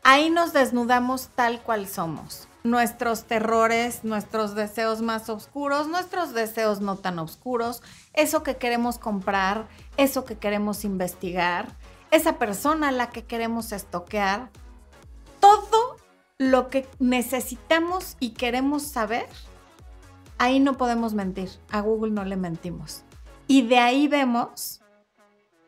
Ahí 0.04 0.30
nos 0.30 0.52
desnudamos 0.52 1.30
tal 1.36 1.62
cual 1.62 1.88
somos. 1.88 2.48
Nuestros 2.64 3.24
terrores, 3.24 4.04
nuestros 4.04 4.56
deseos 4.56 5.02
más 5.02 5.30
oscuros, 5.30 5.88
nuestros 5.88 6.34
deseos 6.34 6.82
no 6.82 6.98
tan 6.98 7.20
oscuros, 7.20 7.82
eso 8.14 8.44
que 8.44 8.58
queremos 8.58 9.00
comprar, 9.00 9.68
eso 9.98 10.26
que 10.26 10.38
queremos 10.38 10.84
investigar, 10.86 11.68
esa 12.14 12.38
persona 12.38 12.90
a 12.90 12.92
la 12.92 13.10
que 13.10 13.24
queremos 13.24 13.72
estoquear, 13.72 14.52
todo 15.40 15.98
lo 16.38 16.70
que 16.70 16.88
necesitamos 17.00 18.18
y 18.20 18.36
queremos 18.36 18.84
saber, 18.84 19.26
ahí 20.38 20.60
no 20.60 20.78
podemos 20.78 21.16
mentir. 21.16 21.50
A 21.72 21.82
Google 21.82 22.12
no 22.12 22.24
le 22.24 22.36
mentimos. 22.38 23.04
Y 23.48 23.64
de 23.64 23.80
ahí 23.80 24.08
vemos 24.08 24.82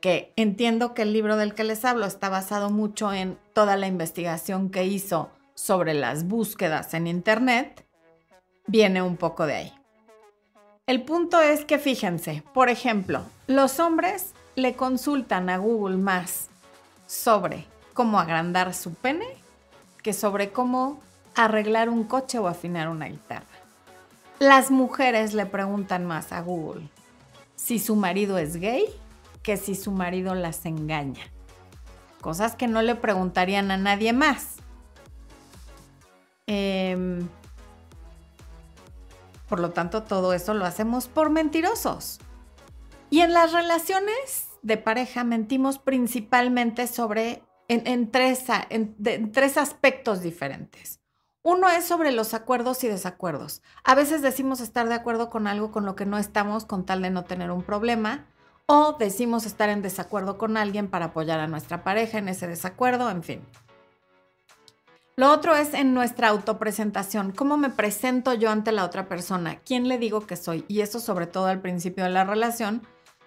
que 0.01 0.33
entiendo 0.35 0.93
que 0.93 1.01
el 1.01 1.13
libro 1.13 1.35
del 1.35 1.55
que 1.55 1.63
les 1.63 1.83
hablo 1.83 2.05
está 2.05 2.29
basado 2.29 2.69
mucho 2.69 3.11
en 3.11 3.39
toda 3.53 3.75
la 3.75 3.87
investigación 3.87 4.69
que 4.69 4.85
hizo 4.85 5.31
sobre 5.55 5.95
las 5.95 6.27
búsquedas 6.27 6.93
en 6.93 7.07
Internet, 7.07 7.87
viene 8.67 9.01
un 9.01 9.17
poco 9.17 9.47
de 9.47 9.55
ahí. 9.55 9.73
El 10.85 11.05
punto 11.05 11.41
es 11.41 11.65
que 11.65 11.79
fíjense, 11.79 12.43
por 12.53 12.69
ejemplo, 12.69 13.23
los 13.47 13.79
hombres 13.79 14.34
le 14.55 14.75
consultan 14.75 15.49
a 15.49 15.57
Google 15.57 15.97
más 15.97 16.49
sobre 17.07 17.65
cómo 17.93 18.19
agrandar 18.19 18.73
su 18.73 18.93
pene 18.93 19.27
que 20.01 20.13
sobre 20.13 20.51
cómo 20.51 20.99
arreglar 21.35 21.89
un 21.89 22.03
coche 22.03 22.39
o 22.39 22.47
afinar 22.47 22.89
una 22.89 23.07
guitarra. 23.07 23.45
Las 24.39 24.71
mujeres 24.71 25.33
le 25.33 25.45
preguntan 25.45 26.05
más 26.05 26.31
a 26.31 26.41
Google 26.41 26.89
si 27.55 27.79
su 27.79 27.95
marido 27.95 28.37
es 28.37 28.57
gay 28.57 28.85
que 29.41 29.57
si 29.57 29.75
su 29.75 29.91
marido 29.91 30.35
las 30.35 30.65
engaña. 30.65 31.23
Cosas 32.21 32.55
que 32.55 32.67
no 32.67 32.81
le 32.81 32.95
preguntarían 32.95 33.71
a 33.71 33.77
nadie 33.77 34.11
más. 34.11 34.55
Em, 36.47 37.27
por 39.47 39.59
lo 39.59 39.71
tanto, 39.71 40.03
todo 40.03 40.33
eso 40.33 40.53
lo 40.53 40.65
hacemos 40.65 41.07
por 41.07 41.29
mentirosos. 41.29 42.19
Y 43.15 43.21
en 43.21 43.31
las 43.31 43.53
relaciones 43.53 44.49
de 44.61 44.75
pareja 44.75 45.23
mentimos 45.23 45.79
principalmente 45.79 46.85
sobre, 46.85 47.43
en, 47.69 48.11
tres, 48.11 48.43
en 48.69 49.31
tres 49.31 49.55
aspectos 49.55 50.19
diferentes. 50.19 50.99
Uno 51.41 51.69
es 51.69 51.85
sobre 51.85 52.11
los 52.11 52.33
acuerdos 52.33 52.83
y 52.83 52.89
desacuerdos. 52.89 53.61
A 53.85 53.95
veces 53.95 54.21
decimos 54.21 54.59
estar 54.59 54.89
de 54.89 54.95
acuerdo 54.95 55.29
con 55.29 55.47
algo 55.47 55.71
con 55.71 55.85
lo 55.85 55.95
que 55.95 56.05
no 56.05 56.17
estamos 56.17 56.65
con 56.65 56.85
tal 56.85 57.03
de 57.03 57.09
no 57.09 57.23
tener 57.23 57.51
un 57.51 57.63
problema 57.63 58.27
o 58.65 58.97
decimos 58.99 59.45
estar 59.45 59.69
en 59.69 59.81
desacuerdo 59.81 60.37
con 60.37 60.57
alguien 60.57 60.89
para 60.89 61.05
apoyar 61.05 61.39
a 61.39 61.47
nuestra 61.47 61.85
pareja 61.85 62.17
en 62.17 62.27
ese 62.27 62.47
desacuerdo, 62.47 63.09
en 63.09 63.23
fin. 63.23 63.41
Lo 65.15 65.31
otro 65.31 65.55
es 65.55 65.73
en 65.73 65.93
nuestra 65.93 66.27
autopresentación, 66.27 67.31
cómo 67.31 67.55
me 67.55 67.69
presento 67.69 68.33
yo 68.33 68.49
ante 68.49 68.73
la 68.73 68.83
otra 68.83 69.07
persona, 69.07 69.61
quién 69.65 69.87
le 69.87 69.99
digo 69.99 70.27
que 70.27 70.35
soy, 70.35 70.65
y 70.67 70.81
eso 70.81 70.99
sobre 70.99 71.27
todo 71.27 71.45
al 71.45 71.61
principio 71.61 72.03
de 72.03 72.09
la 72.09 72.25
relación, 72.25 72.85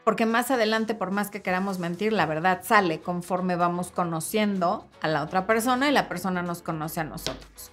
porque 0.09 0.25
más 0.25 0.51
adelante, 0.51 0.95
por 0.95 1.11
más 1.11 1.29
que 1.29 1.43
queramos 1.43 1.79
mentir, 1.79 2.15
la 2.15 2.25
verdad 2.25 2.63
sale 2.65 3.03
conforme 3.03 3.57
vamos 3.57 3.91
conociendo 3.91 4.89
a 5.03 5.09
la 5.09 5.23
otra 5.23 5.47
persona 5.47 5.87
y 5.87 5.93
la 5.93 6.09
persona 6.09 6.41
nos 6.41 6.63
conoce 6.63 7.01
a 7.01 7.05
nosotros. 7.05 7.71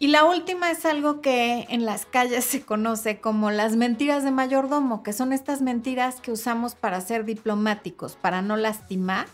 Y 0.00 0.08
la 0.08 0.24
última 0.24 0.72
es 0.72 0.84
algo 0.84 1.20
que 1.20 1.68
en 1.68 1.84
las 1.84 2.04
calles 2.04 2.44
se 2.44 2.62
conoce 2.62 3.20
como 3.20 3.52
las 3.52 3.76
mentiras 3.76 4.24
de 4.24 4.32
mayordomo, 4.32 5.04
que 5.04 5.12
son 5.12 5.32
estas 5.32 5.62
mentiras 5.62 6.20
que 6.20 6.32
usamos 6.32 6.74
para 6.74 7.00
ser 7.00 7.24
diplomáticos, 7.24 8.16
para 8.16 8.42
no 8.42 8.56
lastimar 8.56 9.28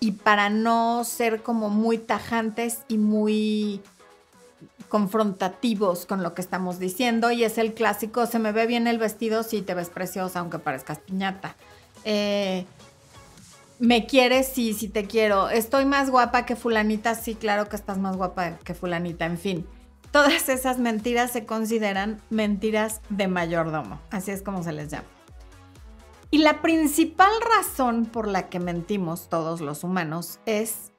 y 0.00 0.12
para 0.12 0.48
no 0.48 1.04
ser 1.04 1.42
como 1.42 1.68
muy 1.68 1.98
tajantes 1.98 2.84
y 2.88 2.96
muy 2.96 3.82
confrontativos 4.88 6.06
con 6.06 6.22
lo 6.22 6.34
que 6.34 6.42
estamos 6.42 6.78
diciendo. 6.78 7.30
Y 7.30 7.44
es 7.44 7.58
el 7.58 7.74
clásico, 7.74 8.26
se 8.26 8.38
me 8.38 8.52
ve 8.52 8.66
bien 8.66 8.86
el 8.86 8.98
vestido, 8.98 9.42
sí 9.42 9.62
te 9.62 9.74
ves 9.74 9.90
preciosa, 9.90 10.40
aunque 10.40 10.58
parezcas 10.58 10.98
piñata. 10.98 11.56
Eh, 12.04 12.64
me 13.78 14.06
quieres, 14.06 14.48
sí, 14.48 14.74
sí 14.74 14.88
te 14.88 15.06
quiero. 15.06 15.50
Estoy 15.50 15.84
más 15.84 16.10
guapa 16.10 16.46
que 16.46 16.56
fulanita, 16.56 17.14
sí, 17.14 17.34
claro 17.34 17.68
que 17.68 17.76
estás 17.76 17.98
más 17.98 18.16
guapa 18.16 18.58
que 18.58 18.74
fulanita, 18.74 19.26
en 19.26 19.38
fin. 19.38 19.66
Todas 20.10 20.48
esas 20.48 20.78
mentiras 20.78 21.30
se 21.30 21.44
consideran 21.44 22.20
mentiras 22.30 23.02
de 23.10 23.28
mayordomo, 23.28 24.00
así 24.10 24.30
es 24.30 24.42
como 24.42 24.62
se 24.62 24.72
les 24.72 24.90
llama. 24.90 25.06
Y 26.30 26.38
la 26.38 26.60
principal 26.60 27.30
razón 27.56 28.04
por 28.04 28.26
la 28.28 28.48
que 28.48 28.58
mentimos 28.58 29.28
todos 29.28 29.60
los 29.60 29.84
humanos 29.84 30.40
es 30.44 30.92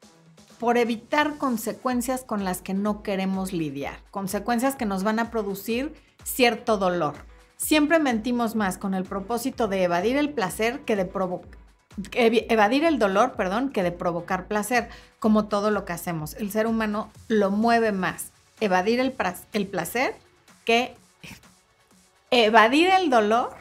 por 0.60 0.78
evitar 0.78 1.38
consecuencias 1.38 2.24
con 2.24 2.44
las 2.44 2.62
que 2.62 2.74
no 2.74 3.01
queremos 3.01 3.54
lidiar, 3.54 4.00
consecuencias 4.12 4.75
que 4.75 4.86
nos 4.86 5.04
van 5.04 5.20
a 5.20 5.32
producir 5.32 5.94
cierto 6.24 6.78
dolor. 6.78 7.16
Siempre 7.58 8.00
mentimos 8.00 8.56
más 8.56 8.78
con 8.78 8.94
el 8.94 9.04
propósito 9.04 9.68
de 9.68 9.84
evadir 9.84 10.18
el 10.18 10.30
placer 10.30 10.82
que 10.82 10.96
de 10.96 11.06
provocar 11.06 11.60
evadir 12.13 12.86
el 12.86 13.00
dolor, 13.00 13.34
perdón, 13.34 13.72
que 13.72 13.84
de 13.84 13.92
provocar 13.92 14.48
placer, 14.48 14.88
como 15.20 15.48
todo 15.48 15.72
lo 15.72 15.86
que 15.86 15.94
hacemos. 15.94 16.34
El 16.36 16.51
ser 16.51 16.68
humano 16.68 17.12
lo 17.28 17.51
mueve 17.51 17.92
más 17.92 18.32
evadir 18.62 19.00
el, 19.00 19.16
el 19.54 19.68
placer 19.68 20.16
que 20.66 20.96
evadir 22.32 22.89
el 22.89 23.10
dolor 23.10 23.54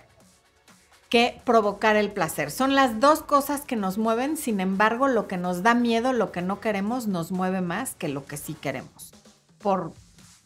que 1.09 1.41
provocar 1.45 1.97
el 1.97 2.11
placer. 2.11 2.51
Son 2.51 2.75
las 2.75 3.01
dos 3.01 3.23
cosas 3.23 3.63
que 3.63 3.77
nos 3.77 3.99
mueven, 3.99 4.37
sin 4.37 4.61
embargo, 4.61 5.09
lo 5.09 5.27
que 5.27 5.37
nos 5.37 5.63
da 5.63 5.75
miedo, 5.75 6.13
lo 6.13 6.33
que 6.33 6.43
no 6.43 6.61
queremos, 6.61 7.07
nos 7.07 7.33
mueve 7.33 7.61
más 7.61 7.95
que 7.95 8.09
lo 8.09 8.25
que 8.27 8.37
sí 8.37 8.55
queremos, 8.55 9.13
por 9.59 9.93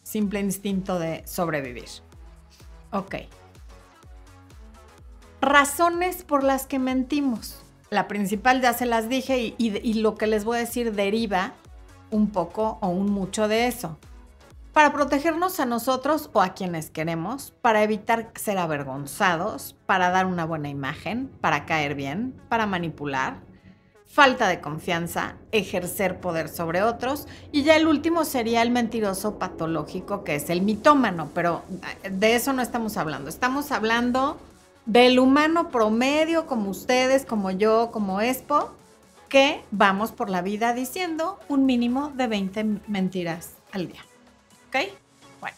simple 0.02 0.40
instinto 0.40 0.99
de 0.99 1.26
sobrevivir. 1.26 1.88
Ok. 2.92 3.16
Razones 5.40 6.23
por 6.23 6.45
las 6.45 6.66
que 6.66 6.78
mentimos 6.78 7.62
la 7.92 8.09
principal 8.09 8.62
ya 8.62 8.73
se 8.73 8.87
las 8.87 9.11
dije 9.11 9.54
y, 9.59 9.95
lo 10.00 10.14
que 10.14 10.26
les 10.26 10.47
voy 10.47 10.57
a 10.57 10.61
decir 10.61 10.95
deriva 10.95 11.52
un 12.11 12.31
poco 12.31 12.78
o 12.81 12.88
un 12.88 13.12
mucho 13.12 13.49
de 13.49 13.66
eso. 13.66 13.99
Para 14.73 14.93
protegernos 14.95 15.61
a 15.61 15.67
nosotros 15.67 16.31
o 16.33 16.41
a 16.41 16.55
quienes 16.55 16.88
queremos, 16.88 17.52
para 17.61 17.83
evitar 17.83 18.31
ser 18.37 18.57
avergonzados, 18.57 19.76
para 19.85 20.09
dar 20.09 20.25
una 20.25 20.47
buena 20.47 20.71
imagen, 20.71 21.31
para 21.43 21.67
caer 21.67 21.95
bien, 21.95 22.41
para 22.49 22.64
manipular, 22.64 23.41
falta 24.07 24.49
de 24.49 24.62
confianza, 24.62 25.37
ejercer 25.52 26.21
poder 26.21 26.49
sobre 26.49 26.83
otros 26.83 27.29
y 27.50 27.64
ya 27.64 27.76
el 27.76 27.87
último 27.87 28.25
sería 28.25 28.62
el 28.62 28.71
mentiroso 28.71 29.38
patológico 29.38 30.25
que 30.25 30.37
es 30.37 30.49
el 30.49 30.62
mitómano, 30.62 31.31
pero 31.35 31.62
eh, 32.05 32.11
de 32.11 32.35
eso 32.35 32.55
no 32.55 32.62
estamos 32.62 32.97
hablando, 32.97 33.29
estamos 33.29 33.73
hablando 33.73 34.38
del 34.87 35.19
humano 35.19 35.69
promedio 35.69 36.47
como 36.47 36.71
ustedes, 36.71 37.26
como 37.26 37.50
yo, 37.50 37.91
como 37.93 38.23
Expo, 38.23 38.71
que 39.29 39.62
vamos 39.71 40.12
por 40.12 40.31
la 40.31 40.41
vida 40.41 40.73
diciendo 40.73 41.38
un 41.49 41.67
mínimo 41.67 42.11
de 42.14 42.26
20 42.26 42.64
mentiras 42.88 43.52
al 43.73 43.88
día. 43.88 44.02
¿Ok? 44.73 44.93
Bueno, 45.41 45.57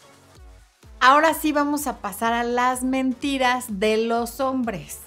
ahora 1.00 1.34
sí 1.34 1.52
vamos 1.52 1.86
a 1.86 1.98
pasar 1.98 2.32
a 2.32 2.42
las 2.42 2.82
mentiras 2.82 3.66
de 3.68 3.98
los 3.98 4.40
hombres 4.40 5.04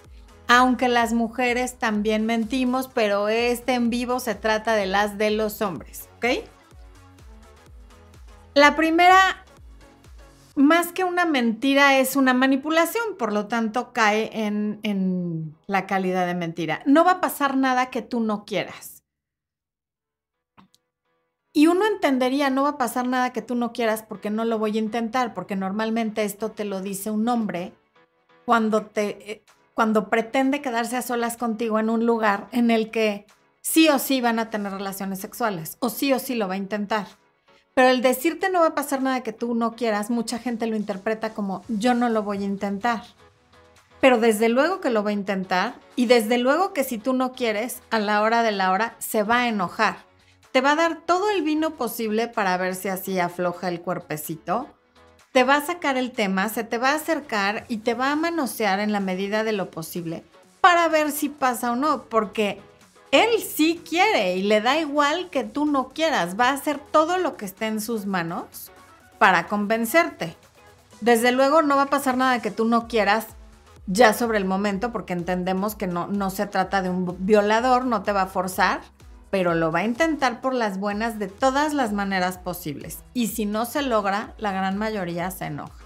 aunque 0.48 0.88
las 0.88 1.14
mujeres 1.14 1.78
también 1.78 2.26
mentimos, 2.26 2.88
pero 2.88 3.28
este 3.28 3.74
en 3.74 3.90
vivo 3.90 4.20
se 4.20 4.36
trata 4.36 4.76
de 4.76 4.86
las 4.86 5.18
de 5.18 5.32
los 5.32 5.62
hombres, 5.62 6.10
¿ok? 6.18 6.26
La 8.54 8.76
primera, 8.76 9.46
más 10.56 10.92
que 10.92 11.04
una 11.04 11.26
mentira, 11.26 12.00
es 12.00 12.16
una 12.16 12.34
manipulación, 12.34 13.18
por 13.20 13.34
lo 13.34 13.48
tanto 13.48 13.94
cae 13.94 14.46
en, 14.46 14.80
en 14.84 15.56
la 15.68 15.86
calidad 15.86 16.26
de 16.26 16.34
mentira. 16.34 16.82
No 16.86 17.04
va 17.04 17.12
a 17.12 17.22
pasar 17.22 17.58
nada 17.58 17.92
que 17.92 18.02
tú 18.02 18.20
no 18.20 18.46
quieras. 18.46 18.97
Y 21.58 21.66
uno 21.66 21.88
entendería, 21.88 22.52
no 22.52 22.62
va 22.62 22.70
a 22.70 22.78
pasar 22.78 23.08
nada 23.08 23.34
que 23.34 23.42
tú 23.42 23.56
no 23.56 23.74
quieras 23.74 24.04
porque 24.08 24.30
no 24.30 24.46
lo 24.46 24.60
voy 24.60 24.76
a 24.76 24.80
intentar, 24.80 25.34
porque 25.34 25.56
normalmente 25.56 26.24
esto 26.24 26.52
te 26.52 26.66
lo 26.66 26.82
dice 26.82 27.10
un 27.10 27.28
hombre 27.28 27.74
cuando 28.46 28.86
te 28.86 29.32
eh, 29.32 29.44
cuando 29.74 30.08
pretende 30.08 30.62
quedarse 30.62 30.98
a 30.98 31.02
solas 31.02 31.36
contigo 31.36 31.80
en 31.80 31.90
un 31.90 32.06
lugar 32.06 32.48
en 32.52 32.70
el 32.70 32.92
que 32.92 33.26
sí 33.60 33.90
o 33.90 33.98
sí 33.98 34.22
van 34.22 34.38
a 34.38 34.52
tener 34.52 34.72
relaciones 34.72 35.18
sexuales 35.18 35.78
o 35.80 35.90
sí 35.90 36.14
o 36.14 36.20
sí 36.20 36.36
lo 36.36 36.48
va 36.48 36.54
a 36.54 36.58
intentar. 36.58 37.08
Pero 37.74 37.90
el 37.90 38.04
decirte 38.04 38.52
no 38.52 38.60
va 38.60 38.68
a 38.68 38.76
pasar 38.76 39.02
nada 39.02 39.24
que 39.24 39.34
tú 39.34 39.56
no 39.56 39.76
quieras, 39.76 40.12
mucha 40.12 40.38
gente 40.38 40.68
lo 40.68 40.76
interpreta 40.76 41.34
como 41.34 41.64
yo 41.70 41.96
no 41.96 42.10
lo 42.10 42.22
voy 42.22 42.44
a 42.44 42.46
intentar. 42.46 43.02
Pero 44.00 44.20
desde 44.20 44.50
luego 44.50 44.80
que 44.80 44.92
lo 44.92 45.04
va 45.04 45.10
a 45.10 45.14
intentar 45.14 45.74
y 45.96 46.06
desde 46.06 46.38
luego 46.38 46.72
que 46.72 46.84
si 46.84 47.00
tú 47.00 47.14
no 47.14 47.32
quieres, 47.32 47.82
a 47.90 47.98
la 47.98 48.22
hora 48.22 48.44
de 48.44 48.52
la 48.52 48.72
hora 48.72 48.96
se 49.00 49.24
va 49.24 49.40
a 49.40 49.48
enojar. 49.48 50.07
Te 50.58 50.62
va 50.62 50.72
a 50.72 50.76
dar 50.76 51.02
todo 51.06 51.30
el 51.30 51.44
vino 51.44 51.76
posible 51.76 52.28
para 52.28 52.58
ver 52.58 52.74
si 52.74 52.88
así 52.88 53.20
afloja 53.20 53.68
el 53.68 53.80
cuerpecito. 53.80 54.68
Te 55.32 55.44
va 55.44 55.58
a 55.58 55.62
sacar 55.64 55.98
el 55.98 56.12
tema, 56.12 56.50
se 56.50 56.64
te 56.64 56.80
va 56.80 56.94
a 56.94 56.96
acercar 56.96 57.66
y 57.68 57.78
te 57.78 57.94
va 57.94 58.12
a 58.12 58.16
manosear 58.16 58.80
en 58.80 58.92
la 58.92 59.00
medida 59.00 59.44
de 59.44 59.52
lo 59.52 59.70
posible 59.70 60.24
para 60.60 60.88
ver 60.88 61.12
si 61.12 61.30
pasa 61.30 61.74
o 61.74 61.76
no, 61.76 62.06
porque 62.06 62.60
él 63.12 63.30
sí 63.40 63.84
quiere 63.88 64.36
y 64.36 64.42
le 64.42 64.60
da 64.60 64.80
igual 64.80 65.30
que 65.30 65.44
tú 65.44 65.68
no 65.68 65.90
quieras, 65.90 66.40
va 66.40 66.50
a 66.50 66.54
hacer 66.54 66.80
todo 66.80 67.20
lo 67.20 67.38
que 67.38 67.46
esté 67.46 67.68
en 67.68 67.80
sus 67.80 68.08
manos 68.08 68.72
para 69.20 69.46
convencerte. 69.46 70.36
Desde 71.02 71.34
luego 71.34 71.62
no 71.62 71.76
va 71.76 71.84
a 71.84 71.92
pasar 71.92 72.18
nada 72.18 72.42
que 72.42 72.50
tú 72.50 72.66
no 72.66 72.88
quieras 72.88 73.28
ya 73.86 74.12
sobre 74.12 74.40
el 74.40 74.46
momento, 74.46 74.92
porque 74.92 75.14
entendemos 75.14 75.76
que 75.76 75.86
no, 75.86 76.08
no 76.08 76.32
se 76.32 76.48
trata 76.48 76.82
de 76.82 76.90
un 76.90 77.16
violador, 77.20 77.86
no 77.86 78.02
te 78.02 78.12
va 78.12 78.24
a 78.24 78.28
forzar, 78.28 78.82
pero 79.38 79.54
lo 79.54 79.72
va 79.72 79.82
a 79.82 79.84
intentar 79.84 80.42
por 80.42 80.56
las 80.56 80.80
buenas 80.80 81.20
de 81.20 81.28
todas 81.28 81.76
las 81.76 81.94
maneras 81.94 82.40
posibles. 82.40 83.04
Y 83.14 83.28
si 83.28 83.46
no 83.46 83.66
se 83.66 83.84
logra, 83.84 84.34
la 84.40 84.52
gran 84.52 84.80
mayoría 84.80 85.30
se 85.30 85.46
enoja. 85.46 85.78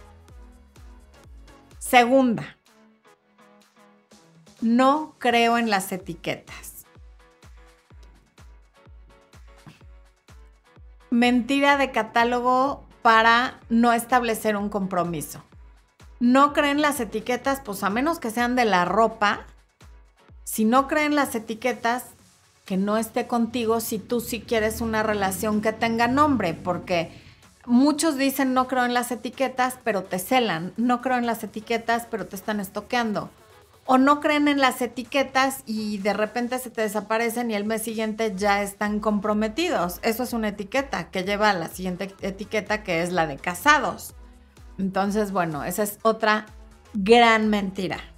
Segunda, 1.78 2.56
no 4.62 5.16
creo 5.20 5.58
en 5.58 5.70
las 5.70 5.92
etiquetas. 5.92 6.86
Mentira 11.10 11.76
de 11.76 11.92
catálogo 11.92 12.88
para 13.02 13.60
no 13.68 13.92
establecer 13.92 14.56
un 14.56 14.70
compromiso. 14.70 15.44
No 16.22 16.54
creen 16.54 16.82
las 16.82 17.02
etiquetas, 17.02 17.60
pues 17.60 17.84
a 17.84 17.90
menos 17.90 18.20
que 18.20 18.32
sean 18.32 18.56
de 18.56 18.64
la 18.64 18.86
ropa. 18.86 19.46
Si 20.46 20.64
no 20.64 20.88
creen 20.88 21.16
las 21.16 21.36
etiquetas, 21.36 22.12
que 22.66 22.78
no 22.78 22.98
esté 22.98 23.28
contigo 23.28 23.80
si 23.80 24.00
tú 24.00 24.20
sí 24.20 24.42
quieres 24.42 24.82
una 24.82 25.04
relación 25.04 25.62
que 25.62 25.74
tenga 25.74 26.08
nombre, 26.08 26.54
porque 26.54 27.12
muchos 27.66 28.18
dicen 28.18 28.54
no 28.54 28.68
creo 28.68 28.86
en 28.86 28.94
las 28.94 29.12
etiquetas, 29.12 29.80
pero 29.84 30.04
te 30.04 30.20
celan, 30.20 30.74
no 30.78 31.02
creo 31.02 31.18
en 31.18 31.26
las 31.26 31.44
etiquetas, 31.44 32.08
pero 32.10 32.28
te 32.28 32.36
están 32.36 32.60
estoqueando. 32.60 33.30
O 33.86 33.98
no 33.98 34.22
creen 34.22 34.48
en 34.48 34.60
las 34.60 34.82
etiquetas 34.82 35.64
y 35.66 35.98
de 35.98 36.14
repente 36.14 36.60
se 36.60 36.70
te 36.70 36.82
desaparecen 36.82 37.50
y 37.50 37.56
el 37.56 37.66
mes 37.66 37.82
siguiente 37.82 38.34
ya 38.36 38.62
están 38.62 39.00
comprometidos. 39.00 40.00
Eso 40.04 40.24
es 40.24 40.34
una 40.34 40.50
etiqueta 40.50 41.10
que 41.10 41.24
lleva 41.24 41.50
a 41.50 41.54
la 41.54 41.68
siguiente 41.68 42.14
etiqueta 42.22 42.84
que 42.84 43.02
es 43.02 43.12
la 43.12 43.26
de 43.26 43.38
casados. 43.38 44.14
Entonces, 44.78 45.32
bueno, 45.32 45.64
esa 45.64 45.84
es 45.84 45.98
otra 46.04 46.46
gran 46.94 47.50
mentira. 47.50 48.11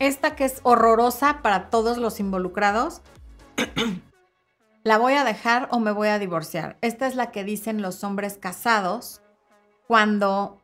Esta 0.00 0.34
que 0.34 0.46
es 0.46 0.60
horrorosa 0.62 1.42
para 1.42 1.68
todos 1.68 1.98
los 1.98 2.20
involucrados 2.20 3.02
la 4.82 4.96
voy 4.96 5.12
a 5.12 5.24
dejar 5.24 5.68
o 5.70 5.78
me 5.78 5.92
voy 5.92 6.08
a 6.08 6.18
divorciar. 6.18 6.78
Esta 6.80 7.06
es 7.06 7.14
la 7.14 7.30
que 7.30 7.44
dicen 7.44 7.82
los 7.82 8.02
hombres 8.02 8.38
casados 8.40 9.20
cuando 9.86 10.58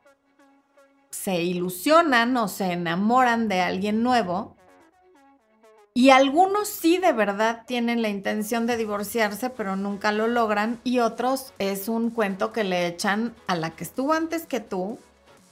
se 1.11 1.43
ilusionan 1.43 2.35
o 2.39 2.49
se 2.49 2.73
enamoran 2.73 3.47
de 3.49 3.61
alguien 3.61 4.03
nuevo. 4.03 4.57
Y 5.93 6.11
algunos 6.11 6.69
sí 6.69 6.97
de 6.97 7.13
verdad 7.13 7.65
tienen 7.67 8.01
la 8.01 8.09
intención 8.09 8.67
de 8.67 8.79
divorciarse, 8.79 9.51
pero 9.51 9.77
nunca 9.77 10.13
lo 10.13 10.29
logran. 10.29 10.81
Y 10.83 11.01
otros 11.01 11.53
es 11.59 11.89
un 11.89 12.09
cuento 12.09 12.53
que 12.53 12.65
le 12.65 12.87
echan 12.87 13.35
a 13.47 13.55
la 13.55 13.71
que 13.71 13.85
estuvo 13.85 14.15
antes 14.15 14.47
que 14.47 14.61
tú, 14.61 14.99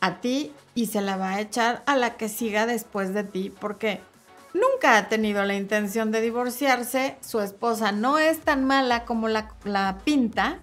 a 0.00 0.20
ti, 0.20 0.54
y 0.74 0.86
se 0.86 1.00
la 1.00 1.16
va 1.16 1.30
a 1.30 1.40
echar 1.40 1.82
a 1.86 1.96
la 1.96 2.16
que 2.16 2.28
siga 2.28 2.66
después 2.66 3.14
de 3.14 3.24
ti, 3.24 3.52
porque 3.60 4.00
nunca 4.52 4.96
ha 4.96 5.08
tenido 5.08 5.44
la 5.44 5.54
intención 5.54 6.10
de 6.10 6.20
divorciarse, 6.20 7.16
su 7.20 7.40
esposa 7.40 7.92
no 7.92 8.18
es 8.18 8.40
tan 8.40 8.64
mala 8.64 9.04
como 9.04 9.28
la, 9.28 9.98
pinta 10.04 10.60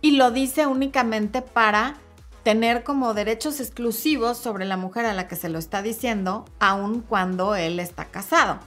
y 0.00 0.12
lo 0.12 0.30
dice 0.30 0.66
únicamente 0.66 1.42
para 1.42 1.96
tener 2.42 2.84
como 2.84 3.14
derechos 3.14 3.58
exclusivos 3.60 4.38
sobre 4.38 4.64
la 4.64 4.76
mujer 4.76 5.06
a 5.06 5.14
la 5.14 5.26
que 5.26 5.34
se 5.34 5.48
lo 5.48 5.58
está 5.58 5.82
diciendo, 5.82 6.44
aun 6.60 7.00
cuando 7.00 7.56
él 7.56 7.80
está 7.80 8.04
casado. 8.06 8.60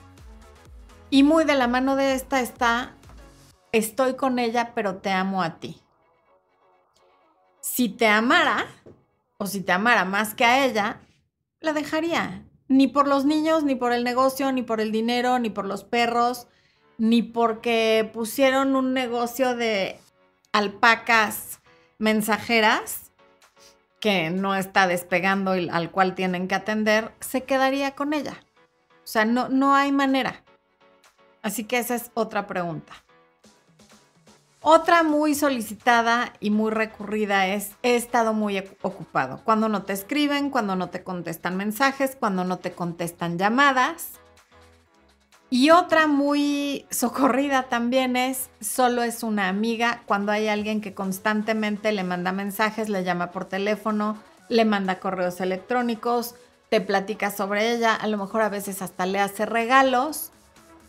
Y 1.10 1.24
muy 1.24 1.46
de 1.46 1.56
la 1.56 1.68
mano 1.68 1.96
de 1.96 2.14
esta 2.14 2.42
está, 2.42 2.94
estoy 3.72 4.16
con 4.16 4.38
ella, 4.38 4.74
pero 4.76 4.98
te 4.98 5.12
amo 5.12 5.42
a 5.42 5.60
ti. 5.60 5.82
Si 7.62 7.88
te 7.88 8.08
amara, 8.08 8.68
o 9.40 9.48
si 9.48 9.62
te 9.62 9.72
amara 9.72 10.06
más 10.06 10.36
que 10.36 10.46
a 10.46 10.66
ella, 10.66 11.00
la 11.62 11.74
dejaría 11.74 12.44
ni 12.68 12.88
por 12.88 13.08
los 13.08 13.26
niños, 13.26 13.64
ni 13.64 13.74
por 13.74 13.94
el 13.94 14.04
negocio, 14.04 14.52
ni 14.52 14.62
por 14.62 14.80
el 14.80 14.92
dinero, 14.92 15.40
ni 15.40 15.50
por 15.50 15.66
los 15.66 15.84
perros, 15.84 16.48
ni 16.98 17.24
porque 17.24 18.10
pusieron 18.14 18.76
un 18.76 18.94
negocio 18.94 19.56
de 19.56 20.00
alpacas 20.52 21.62
mensajeras 21.98 23.12
que 24.00 24.30
no 24.30 24.56
está 24.56 24.88
despegando 24.88 25.56
y 25.56 25.70
al 25.70 25.90
cual 25.90 26.16
tienen 26.16 26.48
que 26.48 26.56
atender, 26.56 27.12
se 27.22 27.44
quedaría 27.44 27.96
con 27.96 28.14
ella. 28.14 28.44
O 29.04 29.08
sea, 29.08 29.26
no, 29.26 29.50
no 29.50 29.74
hay 29.74 29.92
manera. 29.92 30.44
Así 31.42 31.64
que 31.64 31.80
esa 31.80 31.96
es 31.96 32.12
otra 32.14 32.46
pregunta. 32.46 32.94
Otra 34.62 35.04
muy 35.04 35.36
solicitada 35.36 36.34
y 36.42 36.50
muy 36.50 36.72
recurrida 36.72 37.48
es, 37.48 37.72
he 37.82 37.96
estado 37.96 38.34
muy 38.34 38.58
ocupado. 38.82 39.42
Cuando 39.46 39.70
no 39.70 39.84
te 39.84 39.94
escriben, 39.94 40.50
cuando 40.50 40.76
no 40.76 40.90
te 40.90 41.02
contestan 41.02 41.56
mensajes, 41.56 42.18
cuando 42.20 42.44
no 42.44 42.60
te 42.60 42.74
contestan 42.74 43.38
llamadas. 43.38 44.20
Y 45.50 45.70
otra 45.70 46.08
muy 46.08 46.86
socorrida 46.92 47.64
también 47.64 48.18
es, 48.18 48.50
solo 48.60 49.02
es 49.02 49.24
una 49.24 49.48
amiga 49.48 50.04
cuando 50.06 50.34
hay 50.34 50.50
alguien 50.50 50.82
que 50.82 50.94
constantemente 50.94 51.94
le 51.94 52.04
manda 52.04 52.34
mensajes, 52.34 52.90
le 52.90 53.06
llama 53.06 53.32
por 53.32 53.46
teléfono, 53.46 54.18
le 54.50 54.66
manda 54.66 55.00
correos 55.00 55.40
electrónicos, 55.40 56.36
te 56.70 56.82
platica 56.82 57.32
sobre 57.32 57.72
ella, 57.72 57.96
a 57.96 58.08
lo 58.08 58.18
mejor 58.18 58.42
a 58.42 58.50
veces 58.50 58.82
hasta 58.82 59.06
le 59.06 59.20
hace 59.20 59.46
regalos 59.46 60.32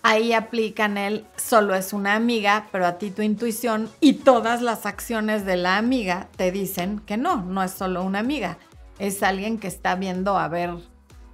ahí 0.03 0.33
aplican 0.33 0.97
el 0.97 1.27
solo 1.37 1.75
es 1.75 1.93
una 1.93 2.15
amiga, 2.15 2.69
pero 2.73 2.87
a 2.87 2.99
ti 2.99 3.11
tu 3.11 3.23
intuición 3.23 3.91
y 4.01 4.15
todas 4.15 4.63
las 4.63 4.87
acciones 4.87 5.45
de 5.45 5.57
la 5.57 5.77
amiga 5.77 6.29
te 6.37 6.51
dicen 6.53 7.01
que 7.01 7.17
no, 7.17 7.43
no 7.43 7.63
es 7.63 7.73
solo 7.73 8.03
una 8.03 8.19
amiga, 8.19 8.59
es 8.99 9.23
alguien 9.23 9.59
que 9.59 9.69
está 9.69 9.95
viendo 9.95 10.39
a 10.39 10.49
ver 10.49 10.75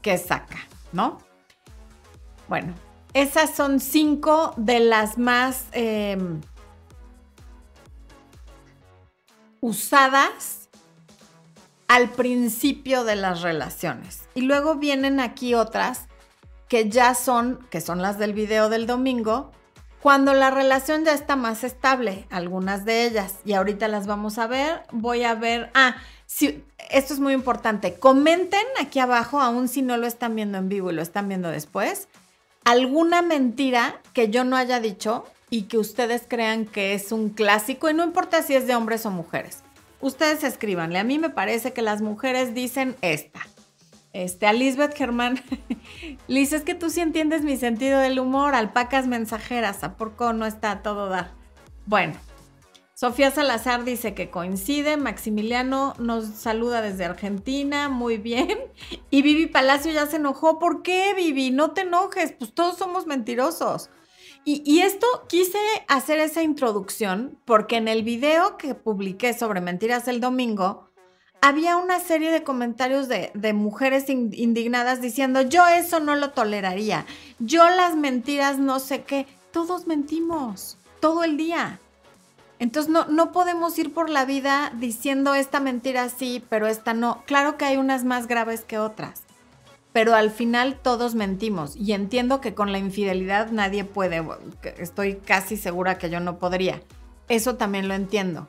qué 0.03 0.19
saca, 0.19 0.59
¿no? 0.93 1.19
Bueno, 2.49 2.75
esas 3.13 3.55
son 3.55 3.81
cinco 3.81 4.55
de 4.57 4.81
las 4.81 5.19
más 5.19 5.65
em, 5.73 6.41
usadas 9.61 10.69
al 11.89 12.11
principio 12.11 13.05
de 13.05 13.17
las 13.17 13.43
relaciones. 13.43 14.29
Y 14.35 14.43
luego 14.43 14.77
vienen 14.77 15.21
aquí 15.21 15.55
otras 15.55 16.09
que 16.69 16.89
ya 16.89 17.15
son, 17.15 17.67
que 17.71 17.81
son 17.81 18.03
las 18.03 18.19
del 18.19 18.33
video 18.33 18.69
del 18.69 18.87
domingo, 18.87 19.53
cuando 20.07 20.35
la 20.35 20.51
relación 20.51 21.05
ya 21.05 21.13
está 21.13 21.37
más 21.37 21.65
estable, 21.65 22.27
algunas 22.31 22.85
de 22.85 23.07
ellas, 23.07 23.37
y 23.45 23.55
ahorita 23.55 23.89
las 23.89 24.07
vamos 24.07 24.39
a 24.39 24.47
ver, 24.47 24.83
voy 24.93 25.25
a 25.25 25.35
ver, 25.35 25.71
ah, 25.75 25.97
si, 26.27 26.63
esto 26.91 27.15
es 27.15 27.21
muy 27.21 27.33
importante, 27.33 27.99
comenten 27.99 28.65
aquí 28.81 29.01
abajo, 29.01 29.41
aún 29.41 29.69
si 29.69 29.83
no 29.83 29.97
lo 29.97 30.07
están 30.07 30.37
viendo 30.37 30.59
en 30.59 30.69
vivo 30.69 30.91
y 30.91 30.95
lo 30.95 31.03
están 31.03 31.29
viendo 31.29 31.51
después, 31.51 32.09
alguna 32.65 33.23
mentira 33.23 34.01
que 34.13 34.29
yo 34.29 34.45
no 34.45 34.57
haya 34.57 34.81
dicho 34.81 35.25
y 35.51 35.63
que 35.63 35.79
ustedes 35.79 36.25
crean 36.29 36.67
que 36.67 36.95
es 36.95 37.11
un 37.11 37.31
clásico, 37.31 37.91
y 37.91 37.95
no 37.95 38.05
importa 38.05 38.43
si 38.43 38.55
es 38.55 38.67
de 38.67 38.75
hombres 38.77 39.07
o 39.07 39.11
mujeres. 39.11 39.63
Ustedes 40.01 40.45
escríbanle, 40.45 40.99
a 40.99 41.05
mí 41.05 41.19
me 41.19 41.31
parece 41.31 41.73
que 41.73 41.83
las 41.83 42.01
mujeres 42.01 42.55
dicen 42.55 42.97
esta. 43.01 43.41
Este, 44.17 44.47
a 44.47 44.55
Lisbeth 44.55 44.97
Germán, 44.97 45.39
Liz, 46.27 46.55
es 46.55 46.63
que 46.63 46.75
tú 46.75 46.89
sí 46.89 47.01
entiendes 47.01 47.43
mi 47.43 47.59
sentido 47.59 47.99
del 47.99 48.19
humor, 48.19 48.55
alpacas 48.55 49.07
mensajeras, 49.07 49.85
¿a 49.85 49.99
poco 49.99 50.33
no 50.33 50.47
está 50.47 50.81
todo 50.81 51.11
dar? 51.11 51.35
Bueno, 51.85 52.15
Sofía 52.95 53.31
Salazar 53.31 53.85
dice 53.85 54.15
que 54.15 54.31
coincide, 54.31 54.97
Maximiliano 54.97 55.93
nos 55.99 56.29
saluda 56.29 56.81
desde 56.81 57.05
Argentina, 57.05 57.91
muy 57.91 58.17
bien. 58.17 58.59
Y 59.11 59.21
Vivi 59.21 59.49
Palacio 59.49 59.93
ya 59.93 60.07
se 60.07 60.17
enojó. 60.17 60.59
¿Por 60.59 60.83
qué, 60.83 61.13
Vivi? 61.15 61.51
No 61.51 61.73
te 61.73 61.83
enojes, 61.83 62.33
pues 62.33 62.55
todos 62.55 62.79
somos 62.79 63.07
mentirosos. 63.07 63.91
Y, 64.45 64.63
y, 64.65 64.81
esto 64.81 65.07
quise 65.29 65.59
hacer 65.89 66.21
esa 66.21 66.43
introducción 66.43 67.39
porque 67.45 67.77
en 67.77 67.89
el 67.89 68.03
video 68.03 68.57
que 68.57 68.75
publiqué 68.75 69.35
sobre 69.35 69.61
mentiras 69.61 70.09
el 70.09 70.21
domingo, 70.21 70.89
había 71.41 71.77
una 71.77 72.01
serie 72.01 72.31
de 72.33 72.43
comentarios 72.43 73.09
de, 73.09 73.53
mujeres 73.53 74.09
indignadas 74.09 75.01
diciendo, 75.01 75.43
yo 75.43 75.67
eso 75.67 76.01
no 76.01 76.17
lo 76.17 76.31
toleraría, 76.31 77.07
yo 77.39 77.69
las 77.69 77.95
mentiras 77.95 78.59
no 78.59 78.81
sé 78.81 79.03
qué, 79.03 79.27
todos 79.53 79.87
mentimos 79.87 80.79
todo 81.01 81.25
el 81.25 81.37
día. 81.37 81.81
Entonces 82.59 82.91
no, 82.91 83.05
no 83.07 83.33
podemos 83.33 83.79
ir 83.79 83.93
por 83.93 84.09
la 84.09 84.25
vida 84.25 84.73
diciendo 84.77 85.35
esta 85.35 85.61
mentira 85.61 86.09
sí, 86.09 86.43
pero 86.49 86.67
esta 86.67 86.95
no. 86.95 87.23
Claro 87.27 87.59
que 87.59 87.67
hay 87.67 87.77
unas 87.77 88.05
más 88.05 88.27
graves 88.29 88.63
que 88.63 88.79
otras, 88.79 89.25
pero 89.93 90.15
al 90.15 90.31
final 90.31 90.79
todos 90.83 91.15
mentimos 91.15 91.77
y 91.77 91.93
entiendo 91.93 92.41
que 92.41 92.55
con 92.55 92.73
la 92.73 92.79
infidelidad 92.79 93.51
nadie 93.51 93.85
puede, 93.85 94.27
estoy 94.79 95.17
casi 95.17 95.57
segura 95.57 95.99
que 95.99 96.09
yo 96.11 96.19
no 96.21 96.39
podría. 96.39 96.83
Eso 97.29 97.57
también 97.57 97.89
lo 97.89 97.95
entiendo. 97.95 98.49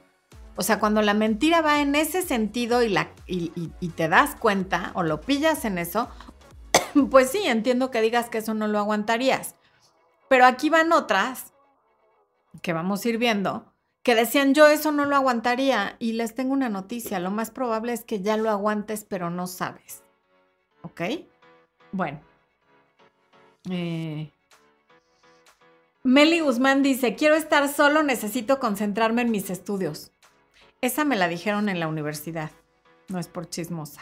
O 0.57 0.63
sea, 0.63 0.79
cuando 0.79 1.01
la 1.01 1.13
mentira 1.13 1.61
va 1.61 1.81
en 1.81 1.95
ese 1.95 2.21
sentido 2.23 2.81
y, 2.83 3.89
te 3.95 4.09
das 4.09 4.35
cuenta 4.35 4.91
o 4.95 5.03
lo 5.03 5.21
pillas 5.21 5.63
en 5.65 5.77
eso, 5.77 6.09
pues 7.11 7.29
sí, 7.29 7.43
entiendo 7.45 7.91
que 7.91 8.01
digas 8.01 8.29
que 8.29 8.39
eso 8.39 8.53
no 8.53 8.67
lo 8.67 8.79
aguantarías. 8.79 9.55
Pero 10.27 10.45
aquí 10.45 10.69
van 10.69 10.91
otras 10.91 11.53
que 12.61 12.73
vamos 12.73 13.05
a 13.05 13.09
ir 13.09 13.17
viendo 13.19 13.71
que 14.01 14.15
decían 14.15 14.53
yo 14.53 14.67
eso 14.67 14.93
no 14.93 15.03
lo 15.03 15.17
aguantaría 15.17 15.97
y 15.99 16.13
les 16.13 16.33
tengo 16.33 16.53
una 16.53 16.69
noticia, 16.69 17.19
lo 17.19 17.29
más 17.29 17.51
probable 17.51 17.91
es 17.91 18.05
que 18.05 18.21
ya 18.21 18.37
lo 18.37 18.49
aguantes 18.49 19.03
pero 19.03 19.29
no 19.29 19.47
sabes. 19.47 20.01
¿Ok? 20.81 21.01
Bueno. 21.91 22.21
Eh, 23.69 24.31
Meli 26.03 26.39
Guzmán 26.39 26.83
dice, 26.83 27.15
quiero 27.15 27.35
estar 27.35 27.67
solo, 27.67 28.01
necesito 28.01 28.59
concentrarme 28.59 29.23
en 29.23 29.31
mis 29.31 29.49
estudios. 29.49 30.13
Esa 30.81 31.05
me 31.05 31.15
la 31.15 31.27
dijeron 31.27 31.69
en 31.69 31.79
la 31.79 31.87
universidad. 31.87 32.51
No 33.09 33.19
es 33.19 33.27
por 33.27 33.49
chismosa, 33.49 34.01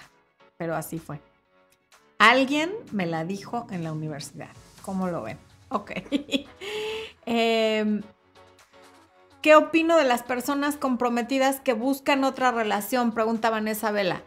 pero 0.58 0.76
así 0.76 1.00
fue. 1.00 1.22
Alguien 2.18 2.72
me 2.92 3.06
la 3.06 3.24
dijo 3.24 3.68
en 3.70 3.84
la 3.84 3.92
universidad. 3.92 4.50
¿Cómo 4.82 5.08
lo 5.08 5.24
ven? 5.24 5.38
Ok. 5.70 5.92
Em, 7.28 8.04
¿Qué 9.42 9.56
opino 9.56 9.98
de 9.98 10.04
las 10.04 10.22
personas 10.22 10.78
comprometidas 10.78 11.60
que 11.60 11.74
buscan 11.74 12.24
otra 12.24 12.52
relación? 12.52 13.14
Pregunta 13.14 13.50
Vanessa 13.50 13.92
Vela. 13.92 14.22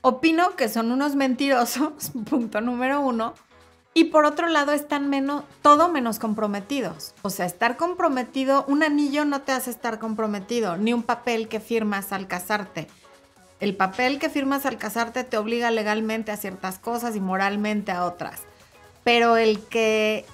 Opino 0.00 0.56
que 0.56 0.68
son 0.68 0.90
unos 0.90 1.14
mentirosos, 1.14 2.12
punto 2.28 2.60
número 2.60 3.00
uno, 3.00 3.34
y 3.92 4.04
por 4.04 4.24
otro 4.24 4.48
lado, 4.48 4.72
están 4.72 5.08
menos, 5.08 5.44
todo 5.62 5.88
menos 5.88 6.18
comprometidos. 6.18 7.14
O 7.22 7.30
sea, 7.30 7.46
estar 7.46 7.76
comprometido, 7.76 8.64
un 8.68 8.82
anillo 8.82 9.24
no 9.24 9.42
te 9.42 9.52
hace 9.52 9.70
estar 9.70 9.98
comprometido, 9.98 10.76
ni 10.76 10.92
un 10.92 11.02
papel 11.02 11.48
que 11.48 11.58
firmas 11.58 12.12
al 12.12 12.28
casarte. 12.28 12.86
El 13.58 13.76
papel 13.76 14.18
que 14.18 14.30
firmas 14.30 14.64
al 14.64 14.78
casarte 14.78 15.24
te 15.24 15.36
obliga 15.36 15.70
legalmente 15.70 16.30
a 16.30 16.36
ciertas 16.36 16.78
cosas 16.78 17.16
y 17.16 17.20
moralmente 17.20 17.90
a 17.90 18.04
otras. 18.04 18.42
Pero 19.02 19.36
el 19.36 19.60
que 19.66 20.24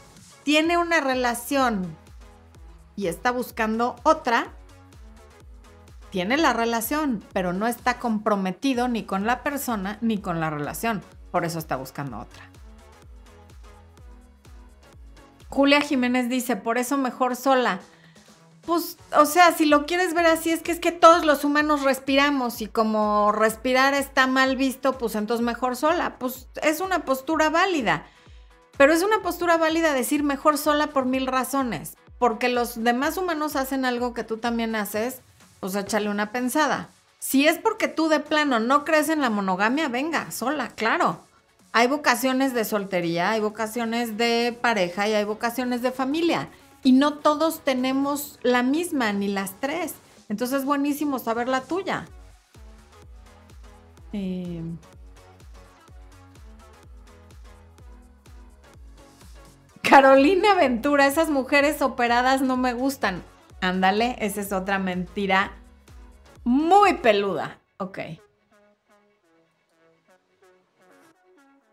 tiene 0.43 0.77
una 0.77 1.01
relación 1.01 1.97
y 2.95 3.07
está 3.07 3.31
buscando 3.31 3.97
otra, 4.03 4.49
tiene 6.11 6.37
la 6.37 6.53
relación, 6.53 7.25
pero 7.33 7.53
no 7.53 7.67
está 7.67 7.99
comprometido 7.99 8.87
ni 8.87 9.05
con 9.05 9.27
la 9.27 9.43
persona 9.43 9.99
ni 10.03 10.19
con 10.19 10.41
la 10.41 10.51
relación. 10.51 11.03
Por 11.31 11.45
eso 11.45 11.59
está 11.59 11.77
buscando 11.77 12.19
otra. 12.19 12.56
Julia 15.57 15.81
Jiménez 15.81 16.29
dice, 16.29 16.55
por 16.55 16.77
eso 16.77 16.99
mejor 16.99 17.35
sola. 17.35 17.81
Pues, 18.67 18.99
o 19.17 19.25
sea, 19.25 19.53
si 19.53 19.65
lo 19.65 19.87
quieres 19.87 20.13
ver 20.13 20.27
así, 20.27 20.51
es 20.51 20.61
que 20.61 20.71
es 20.71 20.81
que 20.81 20.93
todos 20.93 21.25
los 21.25 21.45
humanos 21.45 21.81
respiramos 21.81 22.61
y 22.61 22.67
como 22.67 23.33
respirar 23.33 23.95
está 23.95 24.27
mal 24.27 24.57
visto, 24.57 24.99
pues 24.99 25.15
entonces 25.15 25.43
mejor 25.43 25.75
sola. 25.75 26.19
Pues 26.19 26.49
es 26.63 26.83
una 26.83 27.07
postura 27.07 27.49
válida. 27.49 28.05
Pero 28.77 28.93
es 28.93 29.03
una 29.03 29.23
postura 29.23 29.57
válida 29.57 29.95
decir 29.95 30.25
mejor 30.25 30.59
sola 30.59 30.89
por 30.89 31.07
mil 31.07 31.27
razones. 31.27 31.97
Porque 32.19 32.51
los 32.51 32.85
demás 32.85 33.17
humanos 33.17 33.57
hacen 33.57 33.87
algo 33.87 34.13
que 34.13 34.25
tú 34.25 34.37
también 34.37 34.77
haces, 34.77 35.23
pues 35.61 35.75
échale 35.75 36.11
una 36.11 36.33
pensada. 36.33 36.91
Si 37.19 37.49
es 37.49 37.57
porque 37.57 37.89
tú 37.89 38.09
de 38.11 38.21
plano 38.21 38.61
no 38.61 38.85
crees 38.85 39.09
en 39.09 39.23
la 39.23 39.31
monogamia, 39.31 39.89
venga, 39.89 40.31
sola, 40.31 40.69
claro. 40.69 41.26
Hay 41.79 41.89
vocaciones 41.89 42.55
de 42.55 42.65
soltería, 42.65 43.33
hay 43.33 43.41
vocaciones 43.41 44.17
de 44.17 44.59
pareja 44.59 45.09
y 45.09 45.13
hay 45.13 45.25
vocaciones 45.25 45.83
de 45.83 45.93
familia. 45.93 46.49
Y 46.83 46.93
no 46.93 47.19
todos 47.19 47.61
tenemos 47.61 48.39
la 48.43 48.63
misma, 48.63 49.13
ni 49.13 49.29
las 49.29 49.61
tres. 49.61 49.95
Entonces 50.31 50.61
es 50.61 50.65
buenísimo 50.65 51.19
saber 51.19 51.49
la 51.49 51.61
tuya. 51.61 52.07
Eh, 54.15 54.63
Carolina 59.83 60.55
Ventura, 60.55 61.07
esas 61.07 61.29
mujeres 61.29 61.83
operadas 61.83 62.41
no 62.41 62.57
me 62.57 62.73
gustan. 62.73 63.23
Ándale, 63.61 64.17
esa 64.21 64.41
es 64.41 64.51
otra 64.51 64.79
mentira 64.79 65.53
muy 66.43 66.95
peluda. 66.95 67.59
Ok. 67.77 67.99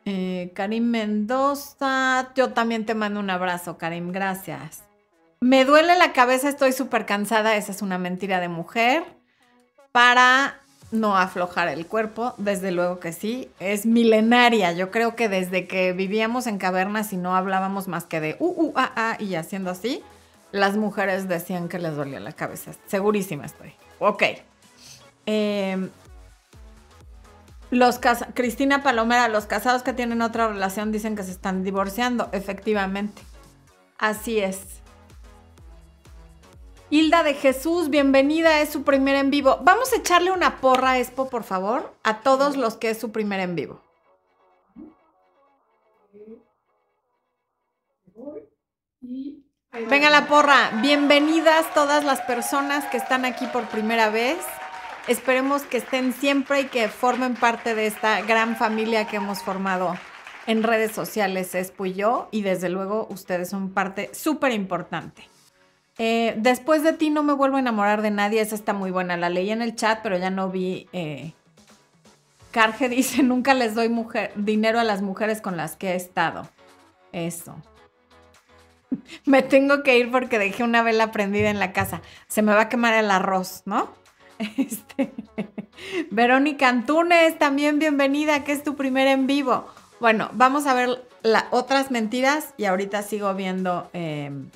Eh, 0.06 0.52
Karim 0.54 0.90
Mendoza, 0.90 2.34
yo 2.36 2.52
también 2.54 2.86
te 2.86 2.94
mando 2.94 3.20
un 3.20 3.30
abrazo, 3.30 3.78
Karim, 3.78 4.12
gracias. 4.12 4.84
Me 5.40 5.66
duele 5.66 5.98
la 5.98 6.14
cabeza, 6.14 6.50
estoy 6.50 6.72
súper 6.74 7.06
cansada, 7.06 7.56
esa 7.56 7.72
es 7.72 7.82
una 7.82 7.98
mentira 7.98 8.40
de 8.40 8.50
mujer. 8.50 9.04
Para 9.92 10.60
no 10.92 11.18
aflojar 11.18 11.68
el 11.68 11.88
cuerpo, 11.88 12.34
desde 12.38 12.72
luego 12.72 13.00
que 13.00 13.14
sí, 13.14 13.50
es 13.60 13.86
milenaria. 13.86 14.72
Yo 14.74 14.92
creo 14.92 15.16
que 15.16 15.28
desde 15.28 15.68
que 15.68 15.92
vivíamos 15.94 16.48
en 16.48 16.58
cavernas 16.58 17.14
y 17.14 17.18
no 17.18 17.36
hablábamos 17.36 17.88
más 17.88 18.06
que 18.06 18.20
de 18.20 18.36
uh, 18.40 18.48
uh, 18.48 18.74
ah, 18.76 18.92
ah, 18.96 19.18
y 19.20 19.36
haciendo 19.36 19.72
así, 19.72 20.04
las 20.52 20.78
mujeres 20.78 21.28
decían 21.28 21.68
que 21.68 21.80
les 21.80 21.96
dolía 21.96 22.20
la 22.20 22.32
cabeza. 22.32 22.72
Segurísima 22.88 23.46
estoy. 23.46 23.74
Ok. 24.00 24.24
Eh, 25.26 25.90
los 27.74 28.00
Cristina 28.34 28.84
Palomera, 28.84 29.28
los 29.28 29.46
casados 29.46 29.84
que 29.84 29.94
tienen 29.94 30.22
otra 30.22 30.48
relación 30.48 30.92
dicen 30.92 31.16
que 31.16 31.24
se 31.24 31.32
están 31.32 31.64
divorciando, 31.64 32.30
efectivamente. 32.32 33.22
Así 33.98 34.40
es. 34.40 34.82
Hilda 36.90 37.24
de 37.24 37.34
Jesús, 37.34 37.90
bienvenida, 37.90 38.62
es 38.62 38.70
su 38.70 38.84
primer 38.84 39.16
en 39.16 39.32
vivo. 39.32 39.58
Vamos 39.64 39.92
a 39.92 39.96
echarle 39.96 40.32
una 40.32 40.58
porra 40.58 41.00
Expo, 41.00 41.28
por 41.28 41.44
favor, 41.44 41.92
a 42.04 42.20
todos 42.20 42.56
los 42.56 42.78
que 42.78 42.92
es 42.92 43.00
su 43.00 43.12
primer 43.12 43.40
en 43.40 43.56
vivo. 43.56 43.82
Venga 49.90 50.12
la 50.12 50.28
porra, 50.28 50.70
bienvenidas 50.84 51.74
todas 51.74 52.04
las 52.04 52.22
personas 52.22 52.86
que 52.86 52.98
están 52.98 53.26
aquí 53.26 53.48
por 53.48 53.64
primera 53.70 54.12
vez. 54.12 54.38
Esperemos 55.08 55.64
que 55.64 55.78
estén 55.78 56.14
siempre 56.14 56.62
y 56.62 56.66
que 56.66 56.88
formen 56.88 57.36
parte 57.36 57.76
de 57.76 57.88
esta 57.88 58.22
gran 58.22 58.56
familia 58.56 59.06
que 59.06 59.18
hemos 59.18 59.40
formado 59.40 59.96
en 60.48 60.64
redes 60.64 60.94
sociales, 60.94 61.56
Espo 61.56 61.86
y 61.86 61.94
yo, 61.94 62.30
y 62.32 62.42
desde 62.42 62.70
luego 62.70 63.08
ustedes 63.10 63.50
son 63.50 63.72
parte 63.72 64.10
súper 64.14 64.54
importante. 64.54 65.30
Eh, 65.98 66.36
después 66.38 66.84
de 66.84 66.94
ti 66.94 67.10
no 67.10 67.22
me 67.22 67.34
vuelvo 67.34 67.58
a 67.58 67.60
enamorar 67.60 68.02
de 68.02 68.12
nadie. 68.12 68.42
Esa 68.42 68.56
está 68.56 68.74
muy 68.74 68.92
buena. 68.92 69.18
La 69.18 69.30
leí 69.30 69.52
en 69.52 69.62
el 69.62 69.76
chat, 69.76 70.00
pero 70.02 70.18
ya 70.18 70.30
no 70.30 70.50
vi. 70.50 70.88
Eh... 70.94 71.34
Carge 72.52 72.90
dice: 72.90 73.24
Nunca 73.24 73.54
les 73.54 73.76
doy 73.76 73.94
dinero 74.36 74.80
a 74.80 74.84
las 74.84 75.02
mujeres 75.02 75.42
con 75.42 75.58
las 75.58 75.76
que 75.76 75.92
he 75.92 75.96
estado. 75.96 76.50
Eso. 77.12 77.56
me 79.26 79.44
tengo 79.44 79.84
que 79.84 79.98
ir 79.98 80.12
porque 80.12 80.40
dejé 80.40 80.64
una 80.64 80.82
vela 80.82 81.12
prendida 81.12 81.50
en 81.50 81.60
la 81.60 81.74
casa. 81.74 82.02
Se 82.28 82.42
me 82.42 82.54
va 82.54 82.62
a 82.62 82.70
quemar 82.70 82.94
el 82.96 83.12
arroz, 83.12 83.64
¿no? 83.66 84.03
Este, 84.58 85.14
Verónica 86.12 86.70
Antunes, 86.70 87.38
también 87.40 87.80
bienvenida, 87.80 88.44
que 88.44 88.52
es 88.52 88.64
tu 88.64 88.76
primer 88.76 89.08
en 89.08 89.28
vivo. 89.28 89.68
Bueno, 90.00 90.30
vamos 90.34 90.68
a 90.68 90.74
ver 90.74 91.08
las 91.22 91.46
otras 91.52 91.92
mentiras 91.92 92.54
y 92.58 92.66
ahorita 92.66 93.02
sigo 93.04 93.34
viendo. 93.34 93.90
Em, 93.94 94.50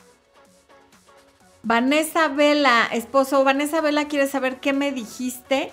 Vanessa 1.64 2.28
Vela, 2.28 2.88
esposo, 2.92 3.44
Vanessa 3.44 3.82
Vela 3.82 4.08
quiere 4.08 4.28
saber 4.28 4.60
qué 4.60 4.74
me 4.74 4.92
dijiste 4.92 5.72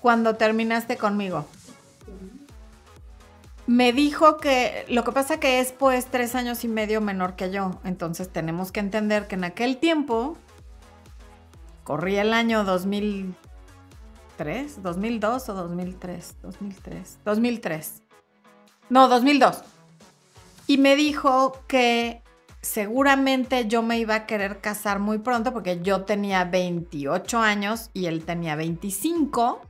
cuando 0.00 0.36
terminaste 0.36 0.96
conmigo. 0.96 1.46
Me 3.66 3.92
dijo 3.92 4.36
que 4.36 4.84
lo 4.88 5.02
que 5.02 5.10
pasa 5.10 5.40
que 5.40 5.58
es 5.58 5.72
pues 5.72 6.06
tres 6.06 6.36
años 6.36 6.62
y 6.62 6.68
medio 6.68 7.00
menor 7.00 7.34
que 7.34 7.50
yo, 7.50 7.80
entonces 7.84 8.28
tenemos 8.28 8.70
que 8.70 8.78
entender 8.78 9.26
que 9.26 9.34
en 9.34 9.42
aquel 9.42 9.78
tiempo 9.78 10.38
corría 11.86 12.22
el 12.22 12.32
año 12.34 12.64
2003, 12.64 14.82
2002 14.82 15.48
o 15.48 15.54
2003, 15.54 16.36
2003, 16.42 17.18
2003. 17.24 18.02
No, 18.90 19.08
2002. 19.08 19.62
Y 20.66 20.76
me 20.76 20.96
dijo 20.96 21.62
que 21.66 22.22
seguramente 22.60 23.66
yo 23.68 23.82
me 23.82 23.98
iba 23.98 24.16
a 24.16 24.26
querer 24.26 24.60
casar 24.60 24.98
muy 24.98 25.16
pronto 25.18 25.54
porque 25.54 25.80
yo 25.80 26.02
tenía 26.02 26.44
28 26.44 27.38
años 27.38 27.88
y 27.94 28.04
él 28.06 28.24
tenía 28.24 28.56
25 28.56 29.62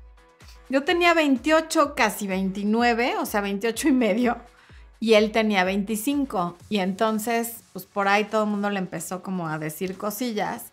yo 0.68 0.82
tenía 0.82 1.14
28, 1.14 1.94
casi 1.94 2.26
29, 2.26 3.16
o 3.20 3.26
sea, 3.26 3.40
28 3.40 3.88
y 3.88 3.92
medio, 3.92 4.36
y 4.98 5.14
él 5.14 5.30
tenía 5.30 5.64
25. 5.64 6.56
Y 6.68 6.78
entonces, 6.78 7.62
pues 7.72 7.86
por 7.86 8.08
ahí 8.08 8.24
todo 8.24 8.44
el 8.44 8.50
mundo 8.50 8.70
le 8.70 8.78
empezó 8.78 9.22
como 9.22 9.48
a 9.48 9.58
decir 9.58 9.96
cosillas. 9.96 10.72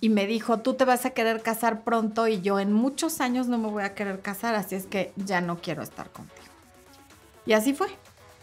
Y 0.00 0.10
me 0.10 0.26
dijo, 0.26 0.58
tú 0.58 0.74
te 0.74 0.84
vas 0.84 1.06
a 1.06 1.10
querer 1.10 1.42
casar 1.42 1.82
pronto 1.82 2.28
y 2.28 2.40
yo 2.40 2.60
en 2.60 2.72
muchos 2.72 3.20
años 3.20 3.48
no 3.48 3.58
me 3.58 3.68
voy 3.68 3.82
a 3.82 3.94
querer 3.94 4.20
casar, 4.20 4.54
así 4.54 4.74
es 4.74 4.86
que 4.86 5.12
ya 5.16 5.40
no 5.40 5.58
quiero 5.58 5.82
estar 5.82 6.10
contigo. 6.10 6.52
Y 7.46 7.54
así 7.54 7.72
fue. 7.72 7.88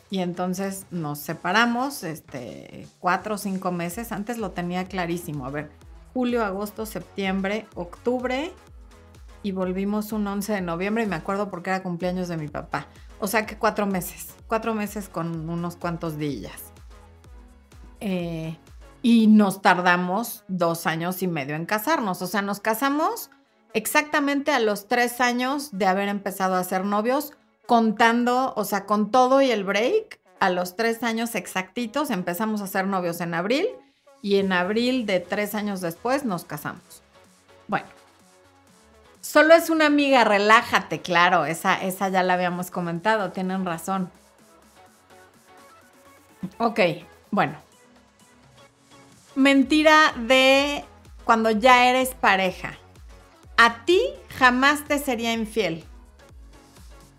Y 0.10 0.20
entonces 0.20 0.86
nos 0.92 1.20
separamos, 1.20 2.04
este, 2.04 2.88
cuatro 3.00 3.36
o 3.36 3.38
cinco 3.38 3.72
meses. 3.72 4.12
Antes 4.12 4.38
lo 4.38 4.52
tenía 4.52 4.86
clarísimo. 4.86 5.46
A 5.46 5.50
ver, 5.50 5.72
julio, 6.13 6.44
agosto, 6.44 6.86
septiembre, 6.86 7.68
octubre, 7.76 8.54
y 9.44 9.52
volvimos 9.52 10.13
un 10.13 10.26
11 10.26 10.54
de 10.54 10.62
noviembre 10.62 11.04
y 11.04 11.08
me 11.08 11.18
acuerdo 11.18 11.50
porque 11.50 11.70
era 11.70 11.84
cumpleaños 11.84 12.30
de 12.30 12.38
mi 12.38 12.48
papá. 12.48 12.88
O 13.20 13.28
sea 13.28 13.46
que 13.46 13.58
cuatro 13.58 13.86
meses, 13.86 14.34
cuatro 14.48 14.74
meses 14.74 15.10
con 15.10 15.50
unos 15.50 15.76
cuantos 15.76 16.18
días. 16.18 16.72
Eh, 18.00 18.58
y 19.04 19.28
nos 19.28 19.62
tardamos 19.62 20.44
dos 20.48 20.88
años 20.88 21.22
y 21.22 21.28
medio 21.28 21.56
en 21.56 21.68
casarnos. 21.68 22.24
O 22.24 22.28
sea, 22.28 22.42
nos 22.42 22.60
casamos 22.60 23.30
exactamente 23.74 24.52
a 24.52 24.60
los 24.60 24.88
tres 24.88 25.22
años 25.22 25.70
de 25.78 25.86
haber 25.86 26.10
empezado 26.10 26.56
a 26.56 26.63
ser 26.63 26.86
novios, 26.86 27.34
contando, 27.68 28.54
o 28.56 28.66
sea, 28.66 28.86
con 28.86 29.12
todo 29.12 29.42
y 29.42 29.52
el 29.52 29.66
break, 29.66 30.20
a 30.39 30.50
los 30.50 30.76
tres 30.76 31.04
años 31.04 31.36
exactitos 31.36 32.10
empezamos 32.10 32.62
a 32.62 32.68
ser 32.68 32.88
novios 32.88 33.22
en 33.22 33.34
abril 33.34 33.68
y 34.22 34.38
en 34.38 34.52
abril 34.52 35.06
de 35.06 35.20
tres 35.20 35.54
años 35.54 35.82
después 35.82 36.26
nos 36.26 36.46
casamos. 36.46 37.04
Bueno, 37.68 37.88
Solo 39.22 39.54
es 39.54 39.70
una 39.70 39.86
amiga, 39.86 40.26
relájate, 40.26 41.00
claro, 41.00 41.46
esa, 41.46 41.82
esa 41.82 42.10
ya 42.10 42.24
la 42.24 42.34
habíamos 42.34 42.70
comentado, 42.70 43.32
tienen 43.32 43.66
razón. 43.66 44.12
Ok, 46.58 46.80
bueno. 47.32 47.56
Mentira 49.36 50.13
de 50.28 50.86
cuando 51.24 51.52
ya 51.52 51.89
eres 51.89 52.10
pareja. 52.10 52.78
A 53.58 53.86
ti 53.86 54.00
jamás 54.30 54.86
te 54.86 55.00
sería 55.00 55.34
infiel. 55.34 55.84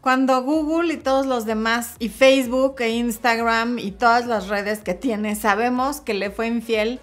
Cuando 0.00 0.42
Google 0.42 0.94
y 0.94 0.96
todos 0.98 1.26
los 1.26 1.46
demás, 1.46 1.96
y 1.98 2.10
Facebook 2.10 2.76
e 2.80 2.90
Instagram 2.90 3.78
y 3.78 3.90
todas 3.90 4.26
las 4.26 4.48
redes 4.48 4.80
que 4.80 4.94
tiene, 4.94 5.34
sabemos 5.34 6.00
que 6.02 6.12
le 6.12 6.30
fue 6.30 6.46
infiel 6.46 7.00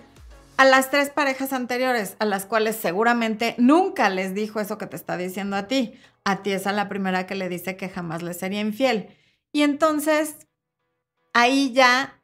a 0.57 0.65
las 0.65 0.91
tres 0.91 1.09
parejas 1.09 1.53
anteriores, 1.53 2.15
a 2.19 2.25
las 2.25 2.45
cuales 2.45 2.75
seguramente 2.75 3.55
nunca 3.57 4.09
les 4.11 4.35
dijo 4.35 4.59
eso 4.59 4.77
que 4.77 4.85
te 4.85 4.95
está 4.95 5.17
diciendo 5.17 5.55
a 5.55 5.67
ti. 5.67 5.95
A 6.23 6.43
ti 6.43 6.51
es 6.51 6.67
a 6.67 6.71
la 6.71 6.87
primera 6.87 7.25
que 7.25 7.33
le 7.33 7.49
dice 7.49 7.75
que 7.75 7.89
jamás 7.89 8.21
le 8.21 8.35
sería 8.35 8.61
infiel. 8.61 9.09
Y 9.51 9.63
entonces, 9.63 10.47
ahí 11.33 11.73
ya 11.73 12.20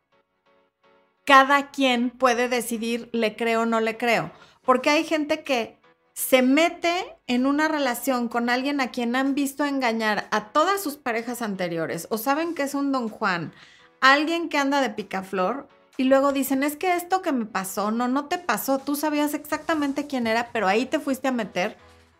cada 1.27 1.71
quien 1.71 2.09
puede 2.09 2.47
decidir 2.47 3.09
le 3.11 3.35
creo 3.35 3.63
o 3.63 3.65
no 3.65 3.81
le 3.81 3.97
creo. 3.97 4.31
Porque 4.63 4.89
hay 4.89 5.03
gente 5.03 5.43
que 5.43 5.77
se 6.13 6.41
mete 6.41 7.17
en 7.27 7.45
una 7.45 7.67
relación 7.67 8.29
con 8.29 8.49
alguien 8.49 8.79
a 8.79 8.91
quien 8.91 9.13
han 9.13 9.35
visto 9.35 9.65
engañar 9.65 10.29
a 10.31 10.53
todas 10.53 10.81
sus 10.81 10.95
parejas 10.95 11.41
anteriores 11.41 12.07
o 12.11 12.17
saben 12.17 12.55
que 12.55 12.63
es 12.63 12.73
un 12.73 12.93
don 12.93 13.09
Juan, 13.09 13.51
alguien 13.99 14.47
que 14.47 14.57
anda 14.57 14.79
de 14.79 14.89
picaflor 14.89 15.67
y 15.97 16.05
luego 16.05 16.31
dicen, 16.31 16.63
es 16.63 16.77
que 16.77 16.95
esto 16.95 17.21
que 17.21 17.33
me 17.33 17.45
pasó, 17.45 17.91
no, 17.91 18.07
no 18.07 18.27
te 18.27 18.37
pasó, 18.37 18.79
tú 18.79 18.95
sabías 18.95 19.33
exactamente 19.33 20.07
quién 20.07 20.27
era, 20.27 20.49
pero 20.53 20.65
ahí 20.65 20.85
te 20.85 20.99
fuiste 20.99 21.27
a 21.27 21.33
meter 21.33 21.75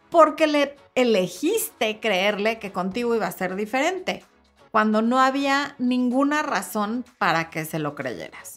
porque 0.10 0.48
le 0.48 0.76
elegiste 0.96 2.02
creerle 2.02 2.60
que 2.60 2.74
contigo 2.74 3.15
iba 3.15 3.28
a 3.28 3.32
ser 3.32 3.56
diferente, 3.56 4.26
cuando 4.70 5.02
no 5.02 5.22
había 5.22 5.76
ninguna 5.80 6.43
razón 6.43 7.06
para 7.17 7.50
que 7.50 7.63
se 7.63 7.80
lo 7.80 7.96
creyeras. 7.96 8.57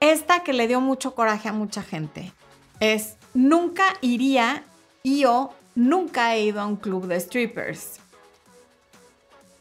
Esta 0.00 0.42
que 0.42 0.52
le 0.52 0.68
dio 0.68 0.80
mucho 0.80 1.14
coraje 1.14 1.48
a 1.48 1.52
mucha 1.52 1.82
gente 1.82 2.32
es, 2.80 3.16
nunca 3.34 3.84
iría 4.00 4.64
y 5.02 5.20
yo 5.20 5.52
nunca 5.74 6.34
he 6.34 6.42
ido 6.42 6.60
a 6.60 6.66
un 6.66 6.76
club 6.76 7.06
de 7.06 7.20
strippers. 7.20 8.00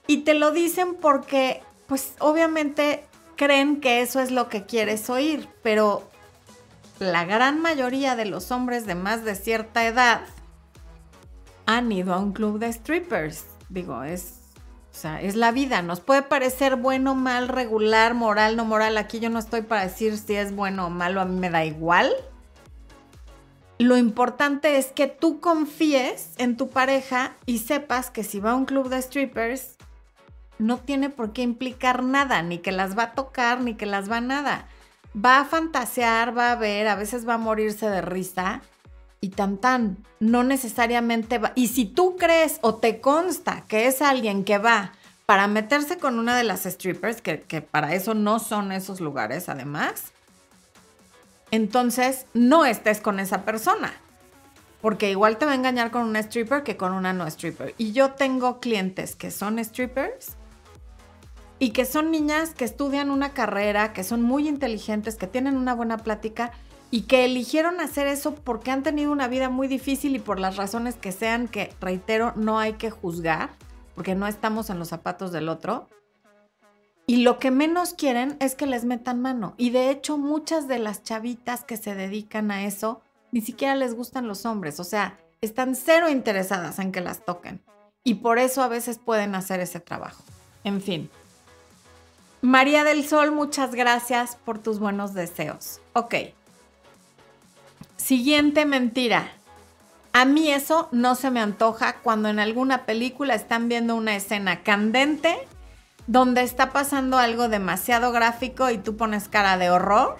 Y 0.07 0.17
te 0.17 0.33
lo 0.33 0.51
dicen 0.51 0.95
porque, 0.95 1.63
pues 1.87 2.13
obviamente 2.19 3.03
creen 3.35 3.81
que 3.81 4.01
eso 4.01 4.19
es 4.19 4.31
lo 4.31 4.49
que 4.49 4.65
quieres 4.65 5.09
oír, 5.09 5.47
pero 5.63 6.09
la 6.99 7.25
gran 7.25 7.61
mayoría 7.61 8.15
de 8.15 8.25
los 8.25 8.51
hombres 8.51 8.85
de 8.85 8.95
más 8.95 9.23
de 9.23 9.35
cierta 9.35 9.85
edad 9.85 10.21
han 11.65 11.91
ido 11.91 12.13
a 12.13 12.19
un 12.19 12.31
club 12.31 12.59
de 12.59 12.71
strippers. 12.71 13.45
Digo, 13.69 14.03
es, 14.03 14.35
o 14.95 14.97
sea, 14.97 15.21
es 15.21 15.36
la 15.36 15.51
vida. 15.51 15.81
Nos 15.81 15.99
puede 15.99 16.21
parecer 16.21 16.77
bueno, 16.77 17.15
mal, 17.15 17.49
regular, 17.49 18.13
moral, 18.13 18.55
no 18.55 18.63
moral. 18.63 18.97
Aquí 18.97 19.19
yo 19.19 19.29
no 19.29 19.39
estoy 19.39 19.62
para 19.62 19.81
decir 19.81 20.17
si 20.17 20.36
es 20.36 20.55
bueno 20.55 20.88
o 20.88 20.89
malo, 20.89 21.19
a 21.19 21.25
mí 21.25 21.38
me 21.38 21.49
da 21.49 21.65
igual. 21.65 22.13
Lo 23.77 23.97
importante 23.97 24.77
es 24.77 24.93
que 24.93 25.08
tú 25.08 25.41
confíes 25.41 26.31
en 26.38 26.55
tu 26.55 26.69
pareja 26.69 27.34
y 27.45 27.58
sepas 27.58 28.10
que 28.10 28.23
si 28.23 28.39
va 28.39 28.51
a 28.51 28.55
un 28.55 28.63
club 28.63 28.88
de 28.88 29.01
strippers, 29.01 29.75
no 30.60 30.77
tiene 30.77 31.10
por 31.10 31.34
qué 31.34 31.41
implicar 31.41 32.01
nada, 32.01 32.41
ni 32.41 32.60
que 32.60 32.71
las 32.71 32.97
va 32.97 33.03
a 33.03 33.13
tocar, 33.15 33.60
ni 33.60 33.75
que 33.75 33.86
las 33.86 34.10
va 34.10 34.17
a 34.17 34.21
nada. 34.21 34.69
Va 35.13 35.41
a 35.41 35.45
fantasear, 35.45 36.38
va 36.38 36.53
a 36.53 36.55
ver, 36.55 36.88
a 36.88 36.95
veces 36.95 37.27
va 37.27 37.34
a 37.34 37.38
morirse 37.38 37.89
de 37.89 38.01
risa 38.01 38.62
y 39.25 39.29
tan 39.29 39.57
tan, 39.57 39.97
no 40.19 40.43
necesariamente 40.43 41.39
va. 41.39 41.51
Y 41.55 41.69
si 41.69 41.85
tú 41.85 42.15
crees 42.15 42.59
o 42.61 42.75
te 42.75 43.01
consta 43.01 43.65
que 43.67 43.88
es 43.88 44.03
alguien 44.03 44.43
que 44.43 44.59
va 44.59 44.91
para 45.25 45.47
meterse 45.47 45.97
con 45.97 46.19
una 46.19 46.38
de 46.38 46.43
las 46.43 46.65
strippers, 46.65 47.23
que, 47.23 47.41
que 47.41 47.63
para 47.63 47.95
eso 47.95 48.13
no 48.13 48.38
son 48.38 48.71
esos 48.71 49.01
lugares 49.01 49.49
además, 49.49 50.11
entonces 51.49 52.27
no 52.35 52.65
estés 52.65 53.01
con 53.01 53.19
esa 53.19 53.45
persona. 53.45 53.93
Porque 54.79 55.09
igual 55.09 55.39
te 55.39 55.47
va 55.47 55.53
a 55.53 55.55
engañar 55.55 55.89
con 55.89 56.03
una 56.03 56.19
stripper 56.19 56.61
que 56.61 56.77
con 56.77 56.93
una 56.93 57.11
no 57.11 57.25
stripper. 57.25 57.73
Y 57.79 57.93
yo 57.93 58.11
tengo 58.11 58.59
clientes 58.59 59.15
que 59.15 59.31
son 59.31 59.57
strippers 59.57 60.35
y 61.57 61.71
que 61.71 61.85
son 61.85 62.11
niñas 62.11 62.53
que 62.53 62.65
estudian 62.65 63.09
una 63.09 63.33
carrera, 63.33 63.91
que 63.91 64.03
son 64.03 64.21
muy 64.21 64.47
inteligentes, 64.47 65.15
que 65.15 65.25
tienen 65.25 65.57
una 65.57 65.73
buena 65.73 65.97
plática 65.97 66.51
y 66.91 67.01
que 67.01 67.25
eligieron 67.25 67.81
hacer 67.81 68.07
eso 68.07 68.35
porque 68.35 68.71
han 68.71 68.83
tenido 68.83 69.11
una 69.11 69.27
vida 69.27 69.49
muy 69.49 69.67
difícil 69.67 70.15
y 70.15 70.19
por 70.19 70.39
las 70.39 70.55
razones 70.55 70.95
que 70.95 71.11
sean, 71.11 71.47
que 71.47 71.73
reitero, 71.81 72.33
no 72.35 72.59
hay 72.59 72.73
que 72.73 72.89
juzgar, 72.89 73.49
porque 73.95 74.15
no 74.15 74.27
estamos 74.27 74.69
en 74.69 74.79
los 74.79 74.89
zapatos 74.89 75.31
del 75.31 75.49
otro. 75.49 75.87
Y 77.07 77.17
lo 77.17 77.37
que 77.37 77.51
menos 77.51 77.93
quieren 77.93 78.37
es 78.39 78.55
que 78.55 78.65
les 78.65 78.83
metan 78.83 79.21
mano. 79.21 79.53
Y 79.57 79.69
de 79.69 79.89
hecho 79.89 80.17
muchas 80.17 80.67
de 80.67 80.79
las 80.79 81.03
chavitas 81.03 81.63
que 81.63 81.77
se 81.77 81.95
dedican 81.95 82.51
a 82.51 82.65
eso 82.65 83.01
ni 83.31 83.41
siquiera 83.41 83.75
les 83.75 83.95
gustan 83.95 84.27
los 84.27 84.45
hombres, 84.45 84.79
o 84.79 84.85
sea, 84.85 85.19
están 85.41 85.75
cero 85.75 86.09
interesadas 86.09 86.79
en 86.79 86.93
que 86.93 87.01
las 87.01 87.25
toquen. 87.25 87.61
Y 88.03 88.15
por 88.15 88.39
eso 88.39 88.63
a 88.63 88.69
veces 88.69 88.97
pueden 88.97 89.35
hacer 89.35 89.59
ese 89.59 89.81
trabajo. 89.81 90.23
En 90.63 90.81
fin, 90.81 91.09
María 92.41 92.83
del 92.83 93.05
Sol, 93.05 93.31
muchas 93.31 93.73
gracias 93.73 94.37
por 94.45 94.59
tus 94.59 94.79
buenos 94.79 95.13
deseos. 95.13 95.81
Ok. 95.93 96.13
Siguiente 98.05 98.67
mentira. 98.67 99.31
A 100.13 100.25
mí 100.25 100.51
eso 100.51 100.89
no 100.91 101.15
se 101.15 101.31
me 101.31 101.39
antoja 101.39 102.01
cuando 102.03 102.29
en 102.29 102.37
alguna 102.37 102.85
película 102.85 103.33
están 103.33 103.67
viendo 103.67 103.95
una 103.95 104.15
escena 104.15 104.61
candente 104.61 105.35
donde 106.05 106.43
está 106.43 106.71
pasando 106.71 107.17
algo 107.17 107.49
demasiado 107.49 108.11
gráfico 108.11 108.69
y 108.69 108.77
tú 108.77 108.95
pones 108.95 109.27
cara 109.27 109.57
de 109.57 109.71
horror. 109.71 110.17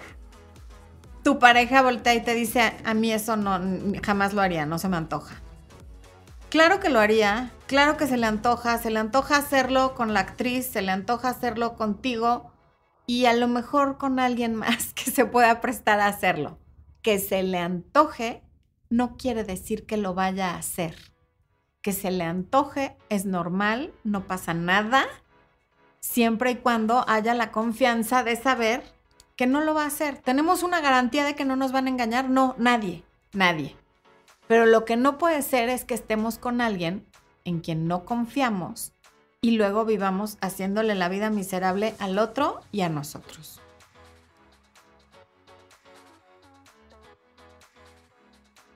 Tu 1.22 1.38
pareja 1.38 1.80
voltea 1.80 2.16
y 2.16 2.24
te 2.24 2.34
dice, 2.34 2.74
a 2.84 2.92
mí 2.92 3.12
eso 3.12 3.36
no, 3.36 3.60
jamás 4.02 4.34
lo 4.34 4.42
haría, 4.42 4.66
no 4.66 4.80
se 4.80 4.88
me 4.88 4.96
antoja. 4.96 5.36
Claro 6.50 6.80
que 6.80 6.90
lo 6.90 6.98
haría, 6.98 7.52
claro 7.68 7.96
que 7.96 8.08
se 8.08 8.16
le 8.16 8.26
antoja, 8.26 8.78
se 8.78 8.90
le 8.90 8.98
antoja 8.98 9.36
hacerlo 9.36 9.94
con 9.94 10.12
la 10.12 10.18
actriz, 10.18 10.66
se 10.66 10.82
le 10.82 10.90
antoja 10.90 11.28
hacerlo 11.28 11.76
contigo 11.76 12.50
y 13.06 13.26
a 13.26 13.32
lo 13.32 13.46
mejor 13.46 13.96
con 13.96 14.18
alguien 14.18 14.56
más 14.56 14.92
que 14.92 15.12
se 15.12 15.24
pueda 15.24 15.60
prestar 15.60 16.00
a 16.00 16.08
hacerlo. 16.08 16.58
Que 17.06 17.20
se 17.20 17.44
le 17.44 17.58
antoje 17.58 18.42
no 18.90 19.16
quiere 19.16 19.44
decir 19.44 19.86
que 19.86 19.96
lo 19.96 20.12
vaya 20.12 20.50
a 20.50 20.58
hacer. 20.58 20.96
Que 21.80 21.92
se 21.92 22.10
le 22.10 22.24
antoje 22.24 22.96
es 23.10 23.26
normal, 23.26 23.94
no 24.02 24.26
pasa 24.26 24.54
nada, 24.54 25.06
siempre 26.00 26.50
y 26.50 26.56
cuando 26.56 27.08
haya 27.08 27.32
la 27.34 27.52
confianza 27.52 28.24
de 28.24 28.34
saber 28.34 28.82
que 29.36 29.46
no 29.46 29.60
lo 29.60 29.72
va 29.72 29.84
a 29.84 29.86
hacer. 29.86 30.18
¿Tenemos 30.18 30.64
una 30.64 30.80
garantía 30.80 31.24
de 31.24 31.36
que 31.36 31.44
no 31.44 31.54
nos 31.54 31.70
van 31.70 31.86
a 31.86 31.90
engañar? 31.90 32.28
No, 32.28 32.56
nadie, 32.58 33.04
nadie. 33.32 33.76
Pero 34.48 34.66
lo 34.66 34.84
que 34.84 34.96
no 34.96 35.16
puede 35.16 35.42
ser 35.42 35.68
es 35.68 35.84
que 35.84 35.94
estemos 35.94 36.38
con 36.38 36.60
alguien 36.60 37.06
en 37.44 37.60
quien 37.60 37.86
no 37.86 38.04
confiamos 38.04 38.94
y 39.40 39.52
luego 39.52 39.84
vivamos 39.84 40.38
haciéndole 40.40 40.96
la 40.96 41.08
vida 41.08 41.30
miserable 41.30 41.94
al 42.00 42.18
otro 42.18 42.62
y 42.72 42.80
a 42.80 42.88
nosotros. 42.88 43.60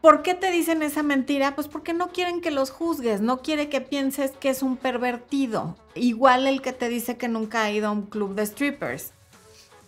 ¿Por 0.00 0.22
qué 0.22 0.34
te 0.34 0.50
dicen 0.50 0.82
esa 0.82 1.02
mentira? 1.02 1.54
Pues 1.54 1.68
porque 1.68 1.92
no 1.92 2.08
quieren 2.08 2.40
que 2.40 2.50
los 2.50 2.70
juzgues, 2.70 3.20
no 3.20 3.42
quiere 3.42 3.68
que 3.68 3.82
pienses 3.82 4.30
que 4.30 4.48
es 4.48 4.62
un 4.62 4.78
pervertido, 4.78 5.76
igual 5.94 6.46
el 6.46 6.62
que 6.62 6.72
te 6.72 6.88
dice 6.88 7.18
que 7.18 7.28
nunca 7.28 7.62
ha 7.62 7.70
ido 7.70 7.88
a 7.88 7.92
un 7.92 8.02
club 8.02 8.34
de 8.34 8.46
strippers. 8.46 9.12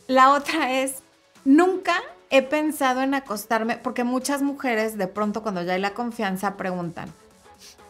La 0.09 0.33
otra 0.33 0.83
es, 0.83 1.03
nunca 1.47 1.95
he 2.29 2.43
pensado 2.43 3.01
en 3.01 3.15
acostarme, 3.15 3.79
porque 3.79 4.05
muchas 4.05 4.43
mujeres 4.43 4.99
de 4.99 5.07
pronto 5.07 5.43
cuando 5.43 5.63
ya 5.63 5.75
hay 5.75 5.81
la 5.81 5.95
confianza 5.95 6.59
preguntan, 6.59 7.11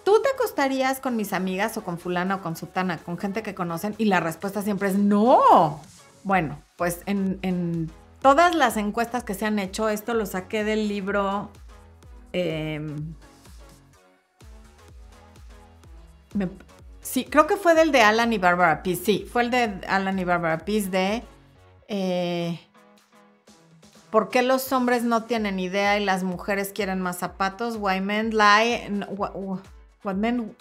¿tú 0.05 0.23
te 0.23 0.29
acostarías 0.31 1.01
con 1.01 1.17
mis 1.17 1.33
amigas 1.33 1.77
o 1.77 1.83
con 1.83 1.99
fulana 1.99 2.37
o 2.37 2.43
con 2.43 2.55
sutana, 2.55 2.99
con 2.99 3.19
gente 3.19 3.43
que 3.43 3.57
conocen? 3.57 3.97
Y 3.99 4.05
la 4.05 4.21
respuesta 4.21 4.63
siempre 4.63 4.91
es 4.91 4.97
no. 4.97 5.81
Bueno, 6.23 6.63
pues 6.77 7.01
en, 7.07 7.91
todas 8.21 8.55
las 8.55 8.77
encuestas 8.77 9.25
que 9.25 9.35
se 9.35 9.47
han 9.47 9.59
hecho, 9.59 9.89
esto 9.89 10.15
lo 10.15 10.27
saqué 10.27 10.63
del 10.63 10.87
libro... 10.87 11.51
Em, 12.33 13.14
sí, 17.01 17.25
creo 17.25 17.47
que 17.47 17.57
fue 17.57 17.75
del 17.75 17.92
de 17.92 18.03
Alan 18.03 18.33
y 18.33 18.38
Barbara 18.38 18.83
Pease. 18.83 19.05
Sí, 19.05 19.29
fue 19.31 19.42
el 19.42 19.51
de 19.51 19.81
Alan 19.87 20.18
y 20.18 20.25
Barbara 20.25 20.59
Pease 20.59 20.90
de... 20.90 21.23
Eh, 21.88 22.61
¿Por 24.11 24.29
qué 24.29 24.42
los 24.42 24.73
hombres 24.73 25.05
no 25.05 25.25
tienen 25.25 25.59
idea 25.59 25.99
y 25.99 26.05
las 26.05 26.23
mujeres 26.23 26.73
quieren 26.75 27.01
más 27.01 27.16
zapatos? 27.16 27.77
Why 27.77 28.01
men 28.01 28.31
lie? 28.31 28.87
what 29.16 30.14
men, 30.16 30.55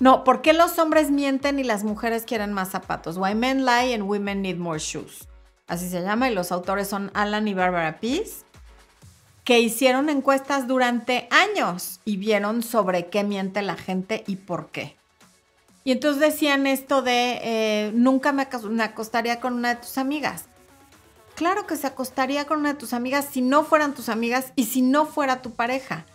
no, 0.00 0.24
¿por 0.24 0.42
qué 0.42 0.52
los 0.52 0.78
hombres 0.78 1.10
mienten 1.10 1.60
y 1.60 1.64
las 1.64 1.84
mujeres 1.84 2.24
quieren 2.24 2.52
más 2.52 2.70
zapatos? 2.70 3.16
Why 3.16 3.34
men 3.34 3.64
lie 3.64 3.94
and 3.94 4.04
women 4.04 4.42
need 4.42 4.56
more 4.56 4.78
shoes. 4.78 5.28
Así 5.68 5.88
se 5.88 6.02
llama 6.02 6.28
y 6.28 6.34
los 6.34 6.50
autores 6.50 6.88
son 6.88 7.12
Alan 7.14 7.46
y 7.46 7.54
Barbara 7.54 8.00
Pease, 8.00 8.44
que 9.44 9.60
hicieron 9.60 10.08
encuestas 10.08 10.66
durante 10.66 11.28
años 11.30 12.00
y 12.04 12.16
vieron 12.16 12.62
sobre 12.62 13.06
qué 13.06 13.24
miente 13.24 13.62
la 13.62 13.76
gente 13.76 14.24
y 14.26 14.36
por 14.36 14.70
qué. 14.70 14.96
Y 15.84 15.92
entonces 15.92 16.20
decían 16.20 16.66
esto 16.66 17.02
de, 17.02 17.40
eh, 17.42 17.92
nunca 17.94 18.32
me 18.32 18.42
acostaría 18.42 19.40
con 19.40 19.54
una 19.54 19.74
de 19.74 19.80
tus 19.82 19.98
amigas 19.98 20.46
claro 21.34 21.66
que 21.66 21.76
se 21.76 21.86
acostaría 21.86 22.46
con 22.46 22.60
una 22.60 22.72
de 22.72 22.78
tus 22.78 22.92
amigas 22.92 23.26
si 23.30 23.42
no 23.42 23.64
fueran 23.64 23.94
tus 23.94 24.08
amigas 24.08 24.52
y 24.56 24.64
si 24.64 24.82
no 24.82 25.06
fuera 25.06 25.42
tu 25.42 25.52
pareja. 25.52 26.06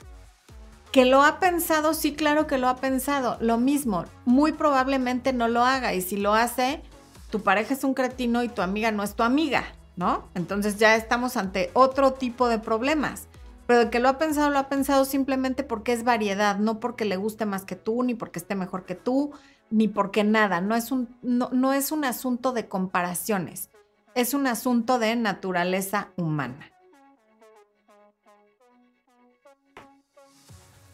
Que 0.91 1.05
lo 1.05 1.21
ha 1.21 1.39
pensado, 1.39 1.93
sí, 1.93 2.13
claro 2.13 2.47
que 2.47 2.57
lo 2.57 2.67
ha 2.67 2.77
pensado. 2.77 3.37
Lo 3.41 3.57
mismo, 3.57 4.05
muy 4.25 4.53
probablemente 4.53 5.33
no 5.33 5.47
lo 5.47 5.63
haga 5.63 5.93
y 5.93 6.01
si 6.01 6.17
lo 6.17 6.33
hace, 6.33 6.81
tu 7.29 7.41
pareja 7.43 7.75
es 7.75 7.83
un 7.83 7.93
cretino 7.93 8.43
y 8.43 8.49
tu 8.49 8.61
amiga 8.61 8.91
no 8.91 9.03
es 9.03 9.15
tu 9.15 9.21
amiga, 9.21 9.65
¿no? 9.99 10.27
Entonces 10.33 10.77
ya 10.77 10.95
estamos 10.95 11.37
ante 11.37 11.69
otro 11.73 12.13
tipo 12.13 12.49
de 12.49 12.57
problemas. 12.57 13.27
Pero 13.67 13.81
el 13.81 13.89
que 13.91 13.99
lo 13.99 14.09
ha 14.09 14.17
pensado, 14.17 14.49
lo 14.49 14.57
ha 14.57 14.67
pensado 14.67 15.05
simplemente 15.05 15.63
porque 15.63 15.93
es 15.93 16.03
variedad, 16.03 16.57
no 16.57 16.79
porque 16.79 17.05
le 17.05 17.17
guste 17.17 17.45
más 17.45 17.65
que 17.65 17.75
tú, 17.75 18.01
ni 18.01 18.15
porque 18.15 18.39
esté 18.39 18.55
mejor 18.55 18.85
que 18.85 18.95
tú, 18.95 19.31
ni 19.69 19.87
porque 19.87 20.23
nada. 20.23 20.59
No 20.59 20.75
es 20.75 20.91
un, 20.91 21.15
no, 21.21 21.49
no 21.51 21.73
es 21.73 21.91
un 21.91 22.03
asunto 22.03 22.51
de 22.51 22.67
comparaciones 22.67 23.69
es 24.15 24.33
un 24.33 24.47
asunto 24.47 24.99
de 24.99 25.15
naturaleza 25.15 26.09
humana. 26.17 26.69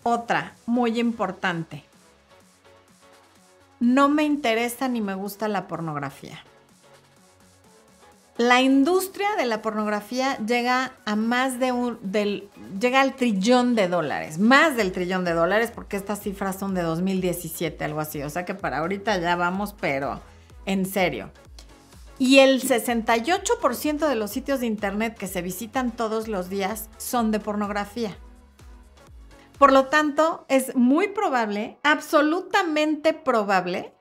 Otra, 0.03 0.53
muy 0.67 0.99
importante. 0.99 1.83
No 3.79 4.07
me 4.09 4.23
interesa 4.23 4.87
ni 4.87 5.01
me 5.01 5.15
gusta 5.15 5.47
la 5.47 5.67
pornografía. 5.67 6.43
La 8.37 8.61
industria 8.61 9.29
de 9.37 9.45
la 9.45 9.61
pornografía 9.61 10.37
llega 10.39 10.91
a 11.05 11.15
más 11.15 11.57
de 11.57 11.71
un, 11.71 11.99
llega 12.01 12.99
al 12.99 13.15
trillón 13.15 13.75
de 13.75 13.87
dólares, 13.87 14.39
más 14.39 14.75
del 14.75 14.91
trillón 14.91 15.23
de 15.23 15.31
dólares, 15.31 15.71
porque 15.73 15.95
estas 15.95 16.19
cifras 16.19 16.59
son 16.59 16.73
de 16.73 16.81
2017, 16.81 17.81
algo 17.85 18.01
así. 18.01 18.21
O 18.23 18.29
sea 18.29 18.43
que 18.43 18.53
para 18.53 18.79
ahorita 18.79 19.17
ya 19.19 19.37
vamos, 19.37 19.73
pero 19.79 20.19
en 20.65 20.85
serio. 20.85 21.31
Y 22.19 22.39
el 22.39 22.61
68% 22.61 24.07
de 24.07 24.15
los 24.15 24.31
sitios 24.31 24.59
de 24.59 24.65
Internet 24.65 25.17
que 25.17 25.27
se 25.27 25.41
visitan 25.41 25.91
todos 25.91 26.27
los 26.27 26.49
días 26.49 26.89
son 26.97 27.31
de 27.31 27.39
pornografía. 27.39 28.17
Por 29.57 29.71
lo 29.71 29.85
tanto, 29.85 30.45
es 30.49 30.75
muy 30.75 31.07
probable, 31.07 31.79
absolutamente 31.83 33.13
probable, 33.13 33.93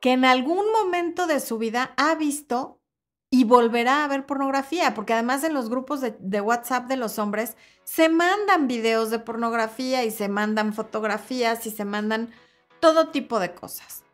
que 0.00 0.12
en 0.12 0.24
algún 0.24 0.70
momento 0.70 1.26
de 1.26 1.40
su 1.40 1.58
vida 1.58 1.92
ha 1.96 2.14
visto 2.14 2.78
y 3.30 3.44
volverá 3.44 4.04
a 4.04 4.08
ver 4.08 4.26
pornografía, 4.26 4.94
porque 4.94 5.12
además 5.12 5.42
en 5.44 5.54
los 5.54 5.68
grupos 5.68 6.00
de, 6.00 6.16
de, 6.20 6.40
WhatsApp 6.40 6.86
de 6.86 6.96
los 6.96 7.18
hombres 7.18 7.56
se 7.84 8.08
mandan 8.08 8.68
videos 8.68 9.10
de 9.10 9.18
pornografía 9.18 10.04
y 10.04 10.10
se 10.10 10.28
mandan 10.28 10.72
fotografías 10.72 11.66
y 11.66 11.70
se 11.70 11.84
mandan 11.84 12.30
todo 12.80 13.08
tipo 13.08 13.40
de 13.40 13.52
cosas. 13.52 14.04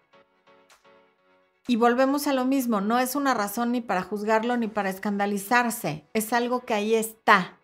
Y 1.68 1.76
volvemos 1.76 2.26
a 2.26 2.32
lo 2.32 2.44
mismo, 2.44 2.80
no 2.80 2.98
es 2.98 3.14
una 3.14 3.34
razón 3.34 3.72
ni 3.72 3.80
para 3.80 4.02
juzgarlo 4.02 4.56
ni 4.56 4.66
para 4.66 4.90
escandalizarse, 4.90 6.04
es 6.12 6.32
algo 6.32 6.64
que 6.64 6.74
ahí 6.74 6.94
está. 6.94 7.58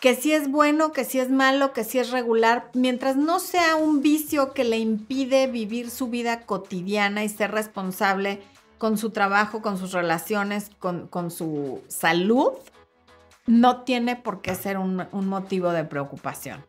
Que 0.00 0.14
si 0.14 0.32
es 0.32 0.48
bueno, 0.48 0.92
que 0.92 1.04
si 1.04 1.18
es 1.18 1.28
malo, 1.28 1.72
que 1.72 1.82
si 1.82 1.98
es 1.98 2.10
regular, 2.10 2.70
mientras 2.72 3.16
no 3.16 3.40
sea 3.40 3.74
un 3.74 4.00
vicio 4.00 4.54
que 4.54 4.62
le 4.62 4.78
impide 4.78 5.48
vivir 5.48 5.90
su 5.90 6.06
vida 6.06 6.46
cotidiana 6.46 7.24
y 7.24 7.28
ser 7.28 7.50
responsable 7.50 8.40
con 8.78 8.96
su 8.96 9.10
trabajo, 9.10 9.60
con 9.60 9.76
sus 9.78 9.92
relaciones, 9.92 10.70
con, 10.78 11.30
su 11.30 11.82
salud, 11.88 12.52
no 13.46 13.82
tiene 13.82 14.16
por 14.16 14.40
qué 14.40 14.54
ser 14.54 14.78
un 14.78 15.28
motivo 15.28 15.70
de 15.70 15.84
preocupación. 15.84 16.64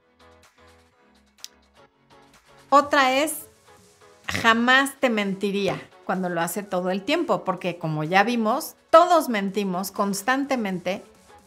Otra 2.69 3.13
es, 3.13 3.47
jamás 4.27 4.99
te 4.99 5.09
mentiría 5.09 5.81
cuando 6.05 6.29
lo 6.29 6.41
hace 6.41 6.61
todo 6.61 6.91
el 6.91 7.03
tiempo, 7.03 7.43
porque 7.43 7.79
como 7.79 8.03
ya 8.03 8.23
vimos, 8.23 8.75
todos 8.91 9.27
mentimos 9.27 9.91
constantemente 9.91 11.03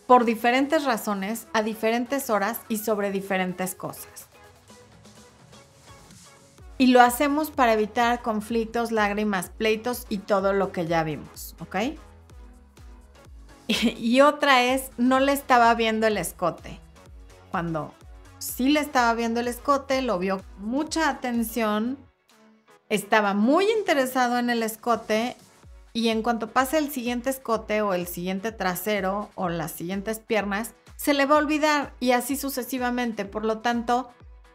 por 0.07 0.25
diferentes 0.25 0.85
razones, 0.85 1.47
a 1.53 1.63
diferentes 1.63 2.29
horas 2.29 2.61
y 2.69 2.79
sobre 2.79 3.13
diferentes 3.13 3.75
cosas. 3.75 4.32
Y 6.83 6.89
lo 6.89 7.01
hacemos 7.01 7.53
para 7.53 7.75
evitar 7.75 8.23
conflictos, 8.23 8.91
lágrimas, 8.91 9.51
pleitos 9.51 10.05
y 10.09 10.19
todo 10.19 10.53
lo 10.53 10.73
que 10.73 10.85
ya 10.85 11.05
vimos, 11.05 11.55
¿ok? 11.61 11.77
Y 13.97 14.21
otra 14.21 14.65
es, 14.65 14.91
no 14.99 15.21
le 15.21 15.33
estaba 15.33 15.73
viendo 15.77 16.09
el 16.09 16.17
escote. 16.17 16.81
Cuando 17.53 17.95
sí 18.39 18.69
le 18.69 18.81
estaba 18.81 19.15
viendo 19.15 19.39
el 19.39 19.47
escote, 19.47 20.03
lo 20.03 20.19
vio 20.19 20.39
con 20.39 20.71
mucha 20.71 21.09
atención, 21.09 21.99
estaba 22.89 23.33
muy 23.33 23.65
interesado 23.79 24.41
en 24.41 24.51
el 24.51 24.65
escote 24.65 25.37
y 25.93 26.09
en 26.09 26.25
cuanto 26.25 26.49
pase 26.49 26.79
el 26.79 26.91
siguiente 26.91 27.31
escote 27.31 27.81
o 27.83 27.95
el 27.95 28.09
siguiente 28.09 28.51
trasero 28.51 29.31
o 29.37 29.49
las 29.49 29.71
siguientes 29.71 30.19
piernas, 30.19 30.75
se 30.97 31.15
le 31.15 31.27
va 31.27 31.37
a 31.37 31.39
olvidar 31.39 31.93
y 32.01 32.11
así 32.11 32.35
sucesivamente. 32.35 33.25
Por 33.25 33.45
lo 33.45 33.61
tanto, 33.61 34.11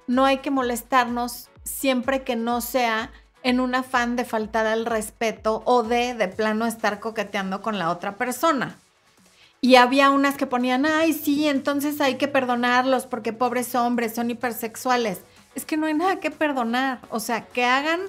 no 0.08 0.26
hay 0.26 0.40
que 0.40 0.52
molestarnos 0.52 1.50
siempre 1.64 2.24
que 2.24 2.36
no 2.36 2.62
sea 2.62 3.12
en 3.44 3.60
un 3.60 3.76
afán 3.76 4.16
de 4.16 4.26
faltar 4.26 4.66
al 4.66 4.86
respeto 4.86 5.62
o 5.66 5.84
de 5.84 6.14
de 6.14 6.28
plano 6.28 6.66
estar 6.66 7.00
coqueteando 7.00 7.62
con 7.62 7.78
la 7.78 7.92
otra 7.92 8.18
persona. 8.18 8.78
Y 9.60 9.76
había 9.76 10.12
unas 10.12 10.38
que 10.38 10.46
ponían, 10.46 10.86
ay, 10.86 11.14
sí, 11.14 11.48
entonces 11.48 12.00
hay 12.00 12.16
que 12.16 12.28
perdonarlos 12.28 13.06
porque 13.06 13.34
pobres 13.34 13.74
hombres 13.76 14.14
son 14.14 14.30
hipersexuales. 14.30 15.22
Es 15.56 15.66
que 15.66 15.78
no 15.78 15.88
hay 15.88 15.96
nada 15.96 16.20
que 16.20 16.30
perdonar. 16.30 17.00
O 17.10 17.20
sea, 17.20 17.46
que 17.46 17.66
hagan 17.66 18.02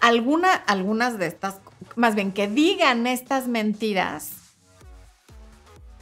alguna, 0.00 0.52
algunas 0.52 1.18
de 1.18 1.26
estas, 1.26 1.60
más 1.96 2.14
bien 2.14 2.32
que 2.32 2.46
digan 2.46 3.06
estas 3.06 3.48
mentiras 3.48 4.32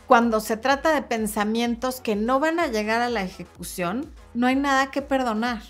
cuando 0.09 0.41
se 0.41 0.57
trata 0.57 0.93
de 0.93 1.03
pensamientos 1.03 2.01
que 2.01 2.17
no 2.17 2.41
van 2.41 2.59
a 2.59 2.67
llegar 2.67 3.01
a 3.01 3.11
la 3.11 3.23
ejecución, 3.23 4.11
no 4.35 4.47
hay 4.47 4.57
nada 4.57 4.91
que 4.91 5.03
perdonar. 5.03 5.63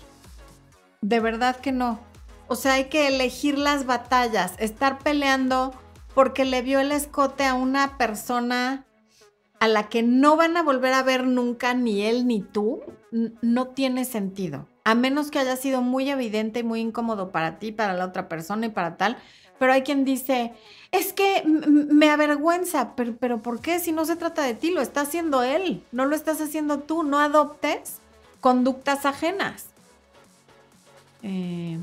De 1.01 1.19
verdad 1.19 1.55
que 1.55 1.71
no. 1.71 1.99
O 2.47 2.55
sea, 2.55 2.73
hay 2.73 2.85
que 2.85 3.07
elegir 3.07 3.57
las 3.57 3.85
batallas, 3.85 4.53
estar 4.59 4.99
peleando 4.99 5.73
porque 6.13 6.45
le 6.45 6.61
vio 6.61 6.79
el 6.79 6.91
escote 6.91 7.45
a 7.45 7.53
una 7.53 7.97
persona 7.97 8.85
a 9.59 9.67
la 9.67 9.89
que 9.89 10.03
no 10.03 10.35
van 10.35 10.57
a 10.57 10.63
volver 10.63 10.93
a 10.93 11.03
ver 11.03 11.25
nunca 11.25 11.73
ni 11.73 12.01
él 12.01 12.27
ni 12.27 12.41
tú, 12.41 12.81
no 13.41 13.67
tiene 13.67 14.05
sentido. 14.05 14.67
A 14.83 14.95
menos 14.95 15.29
que 15.29 15.39
haya 15.39 15.55
sido 15.55 15.81
muy 15.81 16.09
evidente 16.09 16.59
y 16.59 16.63
muy 16.63 16.81
incómodo 16.81 17.31
para 17.31 17.59
ti, 17.59 17.71
para 17.71 17.93
la 17.93 18.05
otra 18.05 18.27
persona 18.27 18.65
y 18.65 18.69
para 18.69 18.97
tal. 18.97 19.17
Pero 19.59 19.71
hay 19.71 19.83
quien 19.83 20.03
dice, 20.03 20.53
es 20.91 21.13
que 21.13 21.43
me 21.45 22.09
avergüenza, 22.09 22.95
pero, 22.95 23.15
pero 23.17 23.43
¿por 23.43 23.61
qué? 23.61 23.79
Si 23.79 23.91
no 23.91 24.05
se 24.05 24.15
trata 24.15 24.41
de 24.41 24.55
ti, 24.55 24.71
lo 24.71 24.81
está 24.81 25.01
haciendo 25.01 25.43
él, 25.43 25.83
no 25.91 26.05
lo 26.05 26.15
estás 26.15 26.41
haciendo 26.41 26.79
tú, 26.79 27.03
no 27.03 27.19
adoptes 27.19 28.00
conductas 28.41 29.05
ajenas. 29.05 29.67
Eh, 31.23 31.79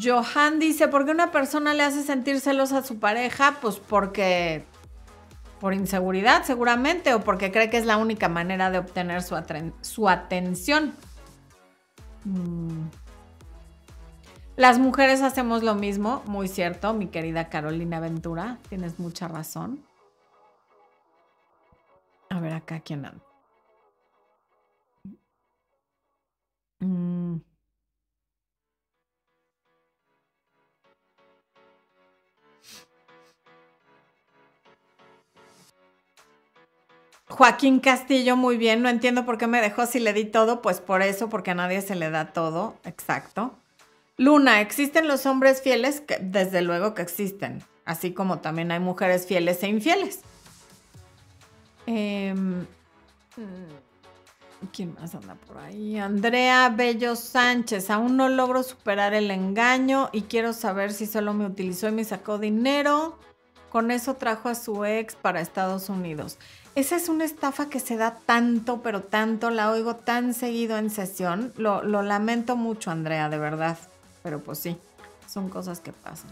Johan 0.00 0.58
dice, 0.58 0.88
¿por 0.88 1.04
qué 1.04 1.10
una 1.10 1.30
persona 1.30 1.74
le 1.74 1.82
hace 1.82 2.02
sentir 2.02 2.40
celos 2.40 2.72
a 2.72 2.82
su 2.82 2.98
pareja? 2.98 3.56
Pues 3.60 3.76
porque 3.76 4.64
por 5.60 5.74
inseguridad 5.74 6.44
seguramente 6.44 7.14
o 7.14 7.20
porque 7.20 7.50
cree 7.50 7.70
que 7.70 7.78
es 7.78 7.86
la 7.86 7.96
única 7.96 8.28
manera 8.28 8.70
de 8.70 8.78
obtener 8.78 9.22
su, 9.22 9.36
su 9.80 10.08
atención. 10.08 10.94
Mm. 12.24 12.88
Las 14.56 14.80
mujeres 14.80 15.22
hacemos 15.22 15.62
lo 15.62 15.76
mismo, 15.76 16.22
muy 16.26 16.48
cierto, 16.48 16.92
mi 16.92 17.06
querida 17.06 17.48
Carolina 17.48 18.00
Ventura, 18.00 18.58
tienes 18.68 18.98
mucha 18.98 19.28
razón. 19.28 19.84
A 22.28 22.40
ver 22.40 22.52
acá 22.52 22.80
quién 22.80 23.06
anda. 23.06 23.27
Mm. 26.80 27.38
Joaquín 37.28 37.78
Castillo, 37.80 38.36
muy 38.36 38.56
bien. 38.56 38.82
No 38.82 38.88
entiendo 38.88 39.24
por 39.24 39.38
qué 39.38 39.46
me 39.46 39.60
dejó 39.60 39.86
si 39.86 40.00
le 40.00 40.12
di 40.12 40.24
todo. 40.24 40.60
Pues 40.62 40.80
por 40.80 41.02
eso, 41.02 41.28
porque 41.28 41.52
a 41.52 41.54
nadie 41.54 41.82
se 41.82 41.94
le 41.94 42.10
da 42.10 42.32
todo. 42.32 42.74
Exacto. 42.84 43.56
Luna, 44.16 44.60
¿existen 44.60 45.06
los 45.06 45.26
hombres 45.26 45.62
fieles? 45.62 46.02
desde 46.20 46.62
luego 46.62 46.94
que 46.94 47.02
existen. 47.02 47.62
Así 47.84 48.12
como 48.12 48.40
también 48.40 48.72
hay 48.72 48.80
mujeres 48.80 49.26
fieles 49.26 49.62
e 49.62 49.68
infieles. 49.68 50.20
Em, 51.86 52.66
¿Quién 54.72 54.94
más 54.94 55.14
anda 55.14 55.34
por 55.34 55.58
ahí? 55.58 55.98
Andrea 55.98 56.68
Bello 56.68 57.14
Sánchez. 57.14 57.90
Aún 57.90 58.16
no 58.16 58.28
logro 58.28 58.62
superar 58.62 59.14
el 59.14 59.30
engaño 59.30 60.10
y 60.12 60.22
quiero 60.22 60.52
saber 60.52 60.92
si 60.92 61.06
solo 61.06 61.32
me 61.32 61.46
utilizó 61.46 61.88
y 61.88 61.92
me 61.92 62.04
sacó 62.04 62.38
dinero. 62.38 63.18
Con 63.70 63.90
eso 63.90 64.14
trajo 64.14 64.48
a 64.48 64.54
su 64.54 64.84
ex 64.84 65.14
para 65.14 65.40
Estados 65.40 65.88
Unidos. 65.88 66.38
Esa 66.74 66.96
es 66.96 67.08
una 67.08 67.24
estafa 67.24 67.68
que 67.68 67.80
se 67.80 67.96
da 67.96 68.14
tanto, 68.14 68.82
pero 68.82 69.02
tanto, 69.02 69.50
la 69.50 69.70
oigo 69.70 69.96
tan 69.96 70.34
seguido 70.34 70.78
en 70.78 70.90
sesión. 70.90 71.52
Lo, 71.56 71.82
lamento 71.82 72.56
mucho, 72.56 72.90
Andrea, 72.90 73.28
de 73.28 73.38
verdad. 73.38 73.78
Pero 74.22 74.40
pues 74.40 74.58
sí, 74.58 74.76
son 75.26 75.48
cosas 75.48 75.80
que 75.80 75.92
pasan. 75.92 76.30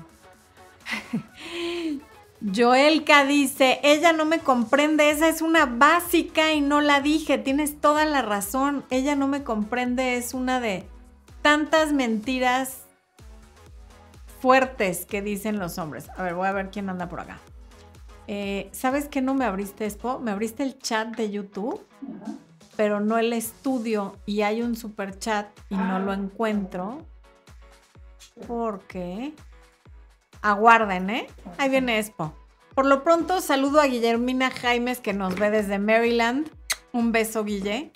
Joelka 2.41 3.25
dice, 3.25 3.81
ella 3.83 4.13
no 4.13 4.25
me 4.25 4.41
comprende, 4.41 5.11
esa 5.11 5.29
es 5.29 5.43
una 5.43 5.67
básica 5.67 6.53
y 6.53 6.61
no 6.61 6.81
la 6.81 7.01
dije, 7.01 7.39
tienes 7.39 7.81
toda 7.81 8.05
la 8.05 8.23
razón, 8.23 8.85
ella 8.91 9.17
no 9.17 9.27
me 9.27 9.43
comprende, 9.43 10.17
es 10.17 10.35
una 10.35 10.61
de 10.61 10.87
tantas 11.43 11.93
mentiras 11.93 12.87
fuertes 14.41 15.07
que 15.07 15.23
dicen 15.23 15.59
los 15.59 15.79
hombres. 15.79 16.09
A 16.17 16.23
ver, 16.23 16.35
voy 16.35 16.47
a 16.47 16.53
ver 16.53 16.71
quién 16.71 16.89
anda 16.89 17.09
por 17.09 17.21
acá. 17.21 17.39
Eh, 18.29 18.69
¿Sabes 18.73 19.09
qué 19.09 19.23
no 19.23 19.35
me 19.35 19.45
abriste, 19.45 19.87
Expo? 19.87 20.19
Me 20.19 20.31
abriste 20.31 20.63
el 20.63 20.79
chat 20.79 21.17
de 21.17 21.31
YouTube, 21.31 21.85
pero 22.77 23.01
no 23.01 23.19
el 23.19 23.33
estudio. 23.33 24.17
Y 24.27 24.43
hay 24.43 24.63
un 24.63 24.77
super 24.77 25.19
chat 25.19 25.49
y 25.69 25.77
no 25.77 25.99
lo 26.01 26.11
ah. 26.11 26.15
encuentro. 26.15 27.07
Porque. 28.47 29.33
Aguarden, 30.51 31.11
¿eh? 31.11 31.27
Ahí 31.59 31.69
viene 31.69 31.99
Expo. 31.99 32.33
Por 32.75 32.87
lo 32.87 33.03
pronto, 33.03 33.41
saludo 33.41 33.81
a 33.81 33.87
Guillermina 33.87 34.51
Jaimes 34.51 35.01
que 35.01 35.13
nos 35.13 35.35
ve 35.35 35.51
desde 35.51 35.79
Maryland. 35.79 36.49
Un 36.93 37.11
beso, 37.11 37.43
Guille. 37.43 37.91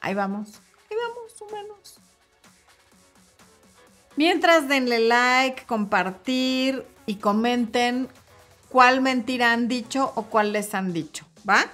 Ahí 0.00 0.14
vamos. 0.14 0.62
Ahí 0.88 0.96
vamos, 0.96 1.40
humanos. 1.40 1.98
Mientras 4.16 4.68
denle 4.68 5.00
like, 5.00 5.66
compartir 5.66 6.86
y 7.04 7.16
comenten 7.16 8.08
cuál 8.68 9.00
mentira 9.00 9.52
han 9.52 9.66
dicho 9.66 10.12
o 10.14 10.22
cuál 10.26 10.52
les 10.52 10.72
han 10.74 10.92
dicho, 10.92 11.26
¿va? 11.48 11.66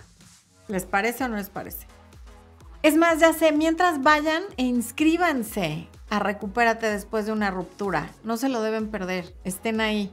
¿Les 0.68 0.84
parece 0.84 1.24
o 1.24 1.28
no 1.28 1.36
les 1.36 1.50
parece? 1.50 1.86
Es 2.84 2.98
más, 2.98 3.18
ya 3.18 3.32
sé, 3.32 3.50
mientras 3.50 4.02
vayan 4.02 4.42
e 4.58 4.64
inscríbanse 4.64 5.88
a 6.10 6.18
Recupérate 6.18 6.90
después 6.90 7.24
de 7.24 7.32
una 7.32 7.50
ruptura. 7.50 8.10
No 8.24 8.36
se 8.36 8.50
lo 8.50 8.60
deben 8.60 8.90
perder, 8.90 9.34
estén 9.42 9.80
ahí. 9.80 10.12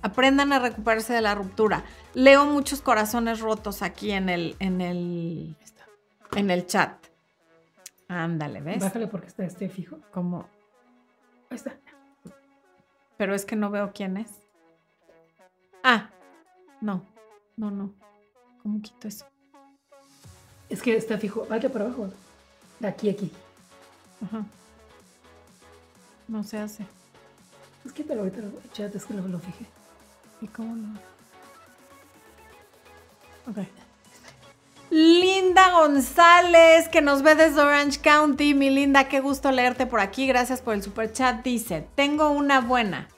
Aprendan 0.00 0.52
a 0.52 0.60
recuperarse 0.60 1.12
de 1.12 1.20
la 1.20 1.34
ruptura. 1.34 1.82
Leo 2.14 2.46
muchos 2.46 2.80
corazones 2.80 3.40
rotos 3.40 3.82
aquí 3.82 4.12
en 4.12 4.28
el, 4.28 4.54
en 4.60 4.80
el, 4.80 5.56
en 6.36 6.50
el 6.50 6.64
chat. 6.68 6.94
Ándale, 8.06 8.60
¿ves? 8.60 8.78
Bájale 8.78 9.08
porque 9.08 9.26
está 9.26 9.44
este 9.44 9.68
fijo. 9.68 9.98
Como 10.12 10.48
Ahí 11.50 11.56
está. 11.56 11.76
Pero 13.16 13.34
es 13.34 13.44
que 13.44 13.56
no 13.56 13.68
veo 13.68 13.90
quién 13.92 14.16
es. 14.16 14.30
Ah, 15.82 16.08
no, 16.80 17.04
no, 17.56 17.72
no. 17.72 17.92
¿Cómo 18.62 18.80
quito 18.80 19.08
eso? 19.08 19.26
Es 20.70 20.80
que 20.80 20.96
está 20.96 21.18
fijo. 21.18 21.46
Vaya 21.50 21.68
para 21.68 21.84
abajo. 21.86 22.10
De 22.78 22.88
aquí, 22.88 23.10
aquí. 23.10 23.30
Ajá. 24.24 24.44
No 26.28 26.44
se 26.44 26.58
hace. 26.58 26.86
Es 27.84 27.92
que 27.92 28.04
pero 28.04 28.20
ahorita 28.20 28.38
lo 28.40 28.52
chat, 28.72 28.94
es 28.94 29.04
que 29.04 29.14
lo, 29.14 29.26
lo 29.26 29.38
fijé. 29.40 29.66
¿Y 30.40 30.46
cómo 30.46 30.76
no? 30.76 30.98
Ok. 33.50 33.58
Linda 34.90 35.70
González, 35.72 36.88
que 36.88 37.00
nos 37.00 37.22
ve 37.22 37.34
desde 37.34 37.60
Orange 37.60 38.00
County. 38.00 38.54
Mi 38.54 38.70
linda, 38.70 39.08
qué 39.08 39.20
gusto 39.20 39.52
leerte 39.52 39.86
por 39.86 40.00
aquí. 40.00 40.26
Gracias 40.26 40.62
por 40.62 40.74
el 40.74 40.82
super 40.82 41.12
chat. 41.12 41.44
Dice, 41.44 41.86
tengo 41.94 42.30
una 42.30 42.60
buena. 42.60 43.08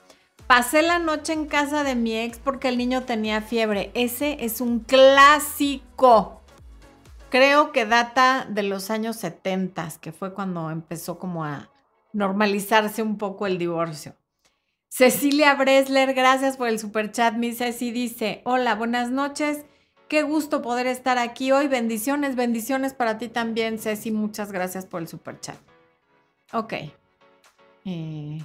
Pasé 0.46 0.82
la 0.82 0.98
noche 0.98 1.32
en 1.32 1.46
casa 1.46 1.82
de 1.82 1.94
mi 1.94 2.14
ex 2.16 2.38
porque 2.38 2.68
el 2.68 2.76
niño 2.76 3.04
tenía 3.04 3.40
fiebre. 3.40 3.90
Ese 3.94 4.44
es 4.44 4.60
un 4.60 4.80
clásico. 4.80 6.41
Creo 7.32 7.72
que 7.72 7.86
data 7.86 8.46
de 8.46 8.62
los 8.62 8.90
años 8.90 9.16
70, 9.16 9.88
que 10.02 10.12
fue 10.12 10.34
cuando 10.34 10.70
empezó 10.70 11.18
como 11.18 11.46
a 11.46 11.70
normalizarse 12.12 13.02
un 13.02 13.16
poco 13.16 13.46
el 13.46 13.56
divorcio. 13.56 14.14
Cecilia 14.90 15.54
Bresler, 15.54 16.12
gracias 16.12 16.58
por 16.58 16.68
el 16.68 16.78
super 16.78 17.10
chat. 17.10 17.32
Mi 17.32 17.54
Ceci 17.54 17.90
dice, 17.90 18.42
hola, 18.44 18.74
buenas 18.74 19.10
noches. 19.10 19.64
Qué 20.08 20.22
gusto 20.24 20.60
poder 20.60 20.86
estar 20.86 21.16
aquí 21.16 21.52
hoy. 21.52 21.68
Bendiciones, 21.68 22.36
bendiciones 22.36 22.92
para 22.92 23.16
ti 23.16 23.28
también, 23.28 23.78
Ceci. 23.78 24.10
Muchas 24.10 24.52
gracias 24.52 24.84
por 24.84 25.00
el 25.00 25.08
super 25.08 25.40
chat. 25.40 25.56
Ok. 26.52 26.74
Eh. 27.86 28.44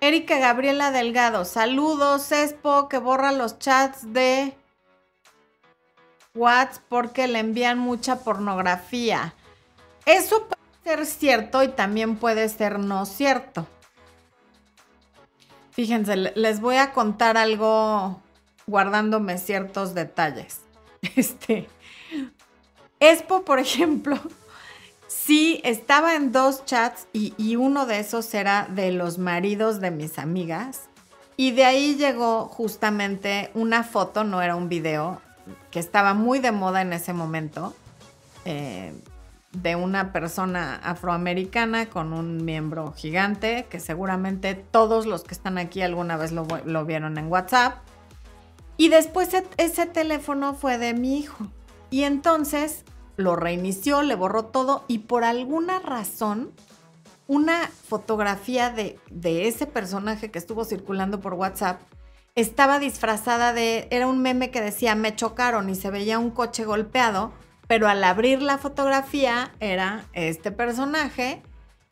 Erika 0.00 0.38
Gabriela 0.38 0.90
Delgado, 0.90 1.44
saludos, 1.44 2.32
Espo, 2.32 2.88
que 2.88 2.96
borra 2.96 3.32
los 3.32 3.58
chats 3.58 4.10
de 4.14 4.56
WhatsApp 6.36 6.82
porque 6.88 7.26
le 7.26 7.40
envían 7.40 7.78
mucha 7.78 8.20
pornografía. 8.20 9.34
Eso 10.04 10.46
puede 10.46 10.60
ser 10.84 11.06
cierto 11.06 11.62
y 11.62 11.68
también 11.68 12.16
puede 12.16 12.48
ser 12.48 12.78
no 12.78 13.06
cierto. 13.06 13.66
Fíjense, 15.72 16.16
les 16.16 16.60
voy 16.60 16.76
a 16.76 16.92
contar 16.92 17.36
algo 17.36 18.22
guardándome 18.66 19.38
ciertos 19.38 19.94
detalles. 19.94 20.60
Este, 21.16 21.68
Expo, 23.00 23.44
por 23.44 23.58
ejemplo, 23.58 24.18
Sí, 25.08 25.60
estaba 25.64 26.14
en 26.14 26.30
dos 26.30 26.64
chats 26.64 27.08
y 27.12 27.56
uno 27.56 27.86
de 27.86 28.00
esos 28.00 28.32
era 28.34 28.68
de 28.70 28.92
los 28.92 29.18
maridos 29.18 29.80
de 29.80 29.90
mis 29.90 30.18
amigas. 30.18 30.88
Y 31.36 31.50
de 31.50 31.64
ahí 31.64 31.96
llegó 31.96 32.46
justamente 32.46 33.50
una 33.54 33.82
foto, 33.82 34.24
no 34.24 34.40
era 34.40 34.56
un 34.56 34.68
video, 34.68 35.20
que 35.70 35.78
estaba 35.78 36.14
muy 36.14 36.38
de 36.38 36.52
moda 36.52 36.82
en 36.82 36.92
ese 36.92 37.12
momento, 37.12 37.74
eh, 38.44 38.92
de 39.52 39.76
una 39.76 40.12
persona 40.12 40.76
afroamericana 40.76 41.86
con 41.86 42.12
un 42.12 42.44
miembro 42.44 42.92
gigante, 42.92 43.66
que 43.70 43.80
seguramente 43.80 44.54
todos 44.54 45.06
los 45.06 45.24
que 45.24 45.34
están 45.34 45.58
aquí 45.58 45.82
alguna 45.82 46.16
vez 46.16 46.32
lo, 46.32 46.46
lo 46.64 46.84
vieron 46.84 47.16
en 47.18 47.28
WhatsApp. 47.28 47.78
Y 48.76 48.88
después 48.88 49.30
ese 49.56 49.86
teléfono 49.86 50.54
fue 50.54 50.76
de 50.76 50.92
mi 50.92 51.18
hijo. 51.18 51.46
Y 51.90 52.02
entonces 52.02 52.84
lo 53.16 53.36
reinició, 53.36 54.02
le 54.02 54.14
borró 54.14 54.46
todo 54.46 54.84
y 54.88 55.00
por 55.00 55.24
alguna 55.24 55.78
razón 55.78 56.52
una 57.26 57.68
fotografía 57.68 58.70
de, 58.70 58.98
de, 59.10 59.48
ese 59.48 59.66
personaje 59.66 60.30
que 60.30 60.38
estuvo 60.38 60.64
circulando 60.64 61.20
por 61.20 61.34
WhatsApp 61.34 61.80
estaba 62.36 62.78
disfrazada 62.78 63.52
de, 63.52 63.88
era 63.90 64.06
un 64.06 64.20
meme 64.22 64.50
que 64.50 64.60
decía, 64.60 64.94
me 64.94 65.16
chocaron 65.16 65.68
y 65.68 65.74
se 65.74 65.90
veía 65.90 66.18
un 66.18 66.30
coche 66.30 66.64
golpeado, 66.64 67.32
pero 67.66 67.88
al 67.88 68.04
abrir 68.04 68.40
la 68.40 68.58
fotografía 68.58 69.52
era 69.58 70.04
este 70.12 70.52
personaje 70.52 71.42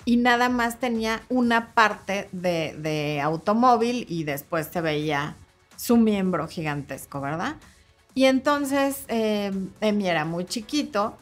y 0.05 0.19
nada 0.19 0.49
más 0.49 0.79
tenía 0.79 1.23
una 1.29 1.75
parte 1.75 2.29
de, 2.31 2.77
de 2.79 3.21
automóvil 3.21 4.07
y 4.09 4.25
después 4.25 4.69
se 4.73 4.81
veía 4.81 5.37
su 5.77 5.97
miembro 5.97 6.47
gigantesco, 6.47 7.21
¿verdad? 7.21 7.57
Y 8.15 8.27
entonces 8.27 9.05
eh, 9.09 9.51
Emi 9.81 10.09
era 10.09 10.25
muy 10.25 10.45
chiquito 10.45 11.17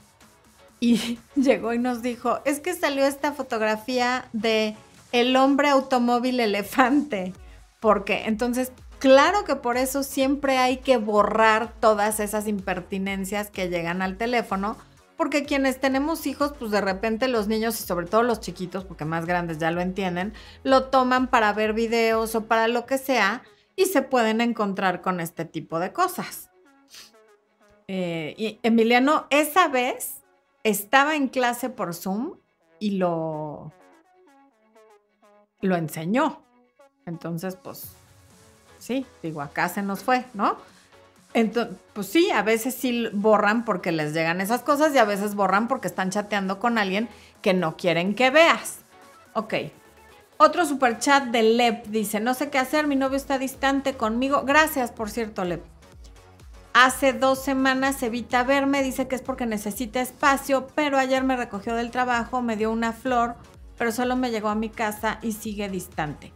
y 0.80 1.18
llegó 1.36 1.72
y 1.72 1.78
nos 1.78 2.02
dijo, 2.02 2.40
es 2.44 2.60
que 2.60 2.74
salió 2.74 3.06
esta 3.06 3.32
fotografía 3.32 4.28
de 4.32 4.76
el 5.12 5.36
hombre 5.36 5.68
automóvil 5.68 6.40
elefante, 6.40 7.32
porque 7.80 8.24
entonces, 8.26 8.72
claro 9.02 9.42
que 9.42 9.56
por 9.56 9.76
eso 9.76 10.04
siempre 10.04 10.58
hay 10.58 10.76
que 10.76 10.96
borrar 10.96 11.72
todas 11.80 12.20
esas 12.20 12.46
impertinencias 12.46 13.50
que 13.50 13.68
llegan 13.68 14.00
al 14.00 14.16
teléfono, 14.16 14.76
porque 15.16 15.44
quienes 15.44 15.80
tenemos 15.80 16.24
hijos, 16.24 16.52
pues 16.56 16.70
de 16.70 16.80
repente 16.80 17.26
los 17.26 17.48
niños 17.48 17.80
y 17.80 17.82
sobre 17.82 18.06
todo 18.06 18.22
los 18.22 18.38
chiquitos, 18.38 18.84
porque 18.84 19.04
más 19.04 19.26
grandes 19.26 19.58
ya 19.58 19.72
lo 19.72 19.80
entienden, 19.80 20.32
lo 20.62 20.84
toman 20.84 21.26
para 21.26 21.52
ver 21.52 21.72
videos 21.72 22.36
o 22.36 22.44
para 22.44 22.68
lo 22.68 22.86
que 22.86 22.96
sea 22.96 23.42
y 23.74 23.86
se 23.86 24.02
pueden 24.02 24.40
encontrar 24.40 25.02
con 25.02 25.18
este 25.18 25.44
tipo 25.46 25.80
de 25.80 25.92
cosas. 25.92 26.50
Eh, 27.88 28.36
y 28.38 28.60
Emiliano, 28.62 29.26
esa 29.30 29.66
vez 29.66 30.22
estaba 30.62 31.16
en 31.16 31.26
clase 31.26 31.70
por 31.70 31.92
Zoom 31.92 32.36
y 32.78 32.92
lo, 32.92 33.72
lo 35.60 35.74
enseñó. 35.74 36.44
Entonces, 37.04 37.56
pues, 37.56 37.96
sí, 38.82 39.06
digo, 39.22 39.40
acá 39.40 39.68
se 39.68 39.82
nos 39.82 40.02
fue, 40.02 40.24
¿no? 40.34 40.56
Entonces, 41.34 41.76
pues 41.94 42.08
sí, 42.08 42.30
a 42.30 42.42
veces 42.42 42.74
sí 42.74 43.08
borran 43.12 43.64
porque 43.64 43.92
les 43.92 44.12
llegan 44.12 44.40
esas 44.40 44.62
cosas 44.62 44.94
y 44.94 44.98
a 44.98 45.04
veces 45.04 45.34
borran 45.34 45.68
porque 45.68 45.88
están 45.88 46.10
chateando 46.10 46.58
con 46.58 46.76
alguien 46.76 47.08
que 47.40 47.54
no 47.54 47.76
quieren 47.76 48.14
que 48.14 48.30
veas. 48.30 48.80
Ok. 49.32 49.54
Otro 50.36 50.66
super 50.66 50.98
chat 50.98 51.24
de 51.26 51.42
Lep 51.42 51.86
dice, 51.86 52.20
no 52.20 52.34
sé 52.34 52.50
qué 52.50 52.58
hacer, 52.58 52.86
mi 52.86 52.96
novio 52.96 53.16
está 53.16 53.38
distante 53.38 53.94
conmigo. 53.94 54.42
Gracias, 54.44 54.90
por 54.90 55.08
cierto, 55.08 55.44
Lep. 55.44 55.64
Hace 56.74 57.12
dos 57.12 57.42
semanas 57.42 58.02
evita 58.02 58.42
verme, 58.42 58.82
dice 58.82 59.06
que 59.06 59.14
es 59.14 59.22
porque 59.22 59.46
necesita 59.46 60.00
espacio, 60.00 60.66
pero 60.74 60.98
ayer 60.98 61.22
me 61.22 61.36
recogió 61.36 61.74
del 61.74 61.90
trabajo, 61.90 62.42
me 62.42 62.56
dio 62.56 62.72
una 62.72 62.92
flor, 62.92 63.36
pero 63.78 63.92
solo 63.92 64.16
me 64.16 64.30
llegó 64.30 64.48
a 64.48 64.54
mi 64.54 64.70
casa 64.70 65.18
y 65.22 65.32
sigue 65.32 65.68
distante. 65.68 66.32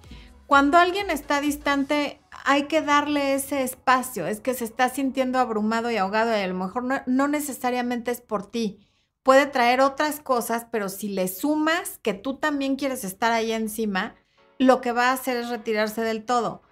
Cuando 0.46 0.78
alguien 0.78 1.10
está 1.10 1.40
distante, 1.40 2.20
hay 2.46 2.64
que 2.68 2.80
darle 2.80 3.34
ese 3.34 3.62
espacio, 3.62 4.26
es 4.26 4.40
que 4.40 4.54
se 4.54 4.64
está 4.64 4.88
sintiendo 4.88 5.38
abrumado 5.38 5.90
y 5.90 5.98
ahogado 5.98 6.30
y 6.30 6.40
a 6.40 6.46
lo 6.46 6.54
mejor 6.54 7.04
no, 7.06 7.28
necesariamente 7.28 8.10
es 8.10 8.22
por 8.22 8.50
ti. 8.50 8.80
Puede 9.22 9.46
traer 9.46 9.80
otras 9.80 10.20
cosas, 10.20 10.66
pero 10.70 10.88
si 10.88 11.08
le 11.08 11.28
sumas 11.28 11.98
que 11.98 12.14
tú 12.14 12.38
también 12.38 12.76
quieres 12.76 13.04
estar 13.04 13.32
ahí 13.32 13.52
encima, 13.52 14.14
lo 14.58 14.80
que 14.80 14.92
va 14.92 15.10
a 15.10 15.12
hacer 15.12 15.36
es 15.36 15.50
retirarse 15.50 16.00
del 16.00 16.24
todo 16.24 16.62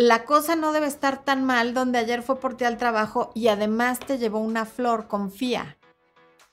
la 0.00 0.24
cosa 0.24 0.56
no 0.56 0.72
debe 0.72 0.86
estar 0.86 1.24
tan 1.24 1.44
mal 1.44 1.74
donde 1.74 1.98
ayer 1.98 2.22
fue 2.22 2.40
por 2.40 2.56
ti 2.56 2.64
al 2.64 2.78
trabajo 2.78 3.32
y 3.34 3.48
además 3.48 3.98
te 4.00 4.16
llevó 4.16 4.38
una 4.38 4.64
flor, 4.64 5.08
confía. 5.08 5.76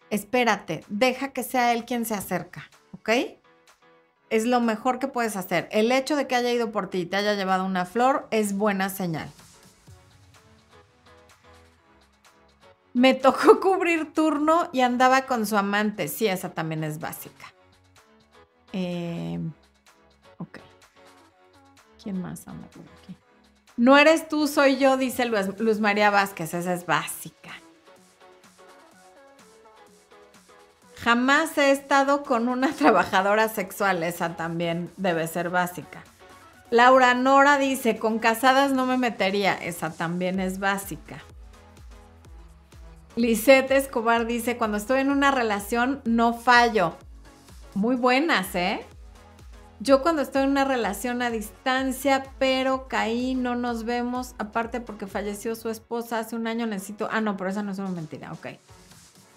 Espérate, 0.10 0.84
deja 0.90 1.30
que 1.30 1.44
sea 1.44 1.72
él 1.72 1.86
quien 1.86 2.04
se 2.04 2.14
acerca, 2.14 2.70
¿ok? 2.92 3.10
Es 4.30 4.46
lo 4.46 4.60
mejor 4.60 5.00
que 5.00 5.08
puedes 5.08 5.36
hacer. 5.38 5.70
El 5.72 5.92
hecho 5.92 6.16
de 6.16 6.28
que 6.28 6.36
haya 6.36 6.52
ido 6.52 6.72
por 6.72 6.90
ti 6.90 7.00
y 7.00 7.06
te 7.06 7.16
haya 7.16 7.36
llevado 7.36 7.66
una 7.66 7.86
flor 7.86 8.28
es 8.32 8.58
buena 8.58 8.90
señal. 8.90 9.30
Me 12.94 13.14
tocó 13.14 13.60
cubrir 13.62 14.14
turno 14.14 14.70
y 14.74 14.82
andaba 14.82 15.28
con 15.28 15.46
su 15.46 15.56
amante. 15.56 16.08
Sí, 16.08 16.28
esa 16.28 16.50
también 16.50 16.84
es 16.84 17.00
básica. 17.00 17.54
Eh, 18.74 19.40
ok. 20.40 20.60
¿Quién 22.04 22.22
más 22.22 22.48
anda 22.48 22.68
por 22.70 22.84
aquí? 23.00 23.16
No 23.78 23.98
eres 23.98 24.28
tú, 24.28 24.48
soy 24.48 24.78
yo, 24.78 24.98
dice 24.98 25.26
Luz, 25.26 25.80
María 25.80 26.10
Vázquez. 26.10 26.54
Esa 26.56 26.74
es 26.74 26.86
básica. 26.86 27.52
Jamás 31.04 31.58
he 31.58 31.72
estado 31.72 32.24
con 32.24 32.50
una 32.50 32.72
trabajadora 32.74 33.50
sexual. 33.50 34.04
Esa 34.04 34.36
también 34.36 34.92
debe 34.98 35.28
ser 35.28 35.50
básica. 35.50 36.04
Laura 36.70 37.14
Nora 37.14 37.58
dice, 37.58 37.98
con 37.98 38.20
casadas 38.20 38.72
no 38.72 38.86
me 38.86 38.98
metería. 38.98 39.54
Esa 39.54 39.92
también 39.92 40.40
es 40.40 40.60
básica. 40.60 41.24
Lisette 43.16 43.72
Escobar 43.72 44.28
dice, 44.28 44.58
cuando 44.58 44.78
estoy 44.78 45.00
en 45.00 45.10
una 45.10 45.32
relación 45.32 46.02
no 46.06 46.34
fallo. 46.34 46.96
Muy 47.74 47.96
buenas, 47.96 48.54
¿eh? 48.56 48.86
Yo 49.80 50.02
cuando 50.02 50.24
estoy 50.24 50.44
en 50.44 50.50
una 50.50 50.66
relación 50.66 51.22
a 51.22 51.30
distancia, 51.30 52.24
pero 52.40 52.88
caí, 52.88 53.36
no 53.36 53.56
nos 53.56 53.84
vemos, 53.86 54.34
aparte 54.40 54.82
porque 54.82 55.06
falleció 55.06 55.56
su 55.56 55.70
esposa 55.70 56.20
hace 56.20 56.36
un 56.36 56.48
año, 56.48 56.66
necesito... 56.66 57.08
Ah, 57.12 57.22
no, 57.22 57.38
pero 57.38 57.52
esa 57.52 57.62
no 57.62 57.72
es 57.72 57.80
una 57.80 57.90
mentira, 57.90 58.34
ok. 58.34 58.48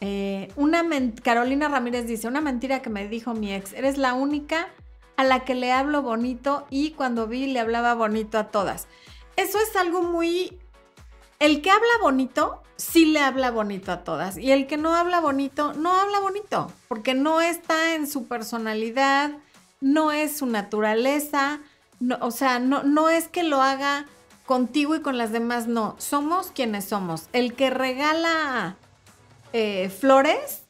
Eh, 0.00 0.52
una 0.56 0.84
Carolina 1.22 1.68
Ramírez 1.68 2.06
dice, 2.06 2.28
una 2.28 2.40
mentira 2.40 2.80
que 2.80 2.90
me 2.90 3.08
dijo 3.08 3.34
mi 3.34 3.52
ex, 3.52 3.72
eres 3.72 3.98
la 3.98 4.14
única 4.14 4.68
a 5.16 5.24
la 5.24 5.44
que 5.44 5.54
le 5.54 5.72
hablo 5.72 6.02
bonito 6.02 6.66
y 6.70 6.92
cuando 6.92 7.26
vi 7.26 7.46
le 7.46 7.60
hablaba 7.60 7.94
bonito 7.94 8.38
a 8.38 8.48
todas. 8.48 8.88
Eso 9.36 9.58
es 9.58 9.76
algo 9.76 10.02
muy... 10.02 10.58
El 11.38 11.62
que 11.62 11.70
habla 11.70 11.88
bonito, 12.02 12.62
sí 12.76 13.06
le 13.06 13.20
habla 13.20 13.50
bonito 13.50 13.92
a 13.92 14.04
todas. 14.04 14.36
Y 14.36 14.52
el 14.52 14.66
que 14.66 14.76
no 14.76 14.94
habla 14.94 15.20
bonito, 15.20 15.72
no 15.74 15.94
habla 15.94 16.20
bonito, 16.20 16.70
porque 16.88 17.14
no 17.14 17.40
está 17.40 17.94
en 17.94 18.06
su 18.06 18.28
personalidad 18.28 19.32
no 19.80 20.12
es 20.12 20.38
su 20.38 20.46
naturaleza, 20.46 21.60
o 22.20 22.30
sea, 22.30 22.58
no, 22.58 22.82
no 22.82 23.08
es 23.08 23.28
que 23.28 23.42
lo 23.42 23.62
haga 23.62 24.06
contigo 24.46 24.94
y 24.94 25.00
con 25.00 25.18
las 25.18 25.32
demás, 25.32 25.66
no, 25.66 25.96
somos 25.98 26.50
quienes 26.52 26.84
somos. 26.84 27.28
El 27.32 27.54
que 27.54 27.70
regala 27.70 28.76
eh, 29.52 29.88
flores, 29.88 30.64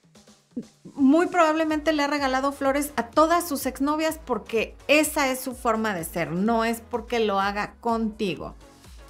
muy 0.94 1.26
probablemente 1.26 1.92
le 1.92 2.02
ha 2.02 2.06
regalado 2.06 2.52
flores 2.52 2.92
a 2.96 3.08
todas 3.08 3.48
sus 3.48 3.66
exnovias 3.66 4.18
porque 4.24 4.76
esa 4.88 5.30
es 5.30 5.40
su 5.40 5.54
forma 5.54 5.94
de 5.94 6.04
ser, 6.04 6.32
no 6.32 6.64
es 6.64 6.80
porque 6.80 7.20
lo 7.20 7.40
haga 7.40 7.74
contigo. 7.80 8.54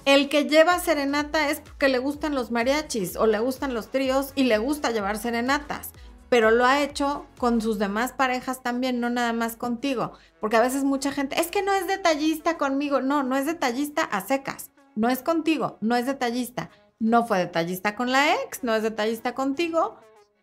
El 0.05 0.29
que 0.29 0.45
lleva 0.45 0.79
serenata 0.79 1.49
es 1.49 1.59
porque 1.59 1.87
le 1.87 1.99
gustan 1.99 2.33
los 2.33 2.49
mariachis 2.49 3.15
o 3.15 3.27
le 3.27 3.39
gustan 3.39 3.73
los 3.73 3.91
tríos 3.91 4.31
y 4.35 4.45
le 4.45 4.57
gusta 4.57 4.91
llevar 4.91 5.17
serenatas 5.17 5.91
pero 6.31 6.49
lo 6.49 6.65
ha 6.65 6.81
hecho 6.81 7.25
con 7.37 7.59
sus 7.59 7.77
demás 7.77 8.13
parejas 8.13 8.63
también, 8.63 9.01
no 9.01 9.09
nada 9.09 9.33
más 9.33 9.57
contigo. 9.57 10.13
Porque 10.39 10.55
a 10.55 10.61
veces 10.61 10.85
mucha 10.85 11.11
gente, 11.11 11.37
es 11.37 11.47
que 11.47 11.61
no 11.61 11.73
es 11.73 11.87
detallista 11.87 12.57
conmigo. 12.57 13.01
No, 13.01 13.21
no 13.21 13.35
es 13.35 13.45
detallista 13.45 14.03
a 14.03 14.21
secas. 14.21 14.71
No 14.95 15.09
es 15.09 15.23
contigo, 15.23 15.77
no 15.81 15.97
es 15.97 16.05
detallista. 16.05 16.69
No 17.01 17.25
fue 17.25 17.39
detallista 17.39 17.95
con 17.95 18.11
la 18.11 18.35
ex, 18.35 18.63
no 18.63 18.75
es 18.75 18.83
detallista 18.83 19.33
contigo. 19.33 19.97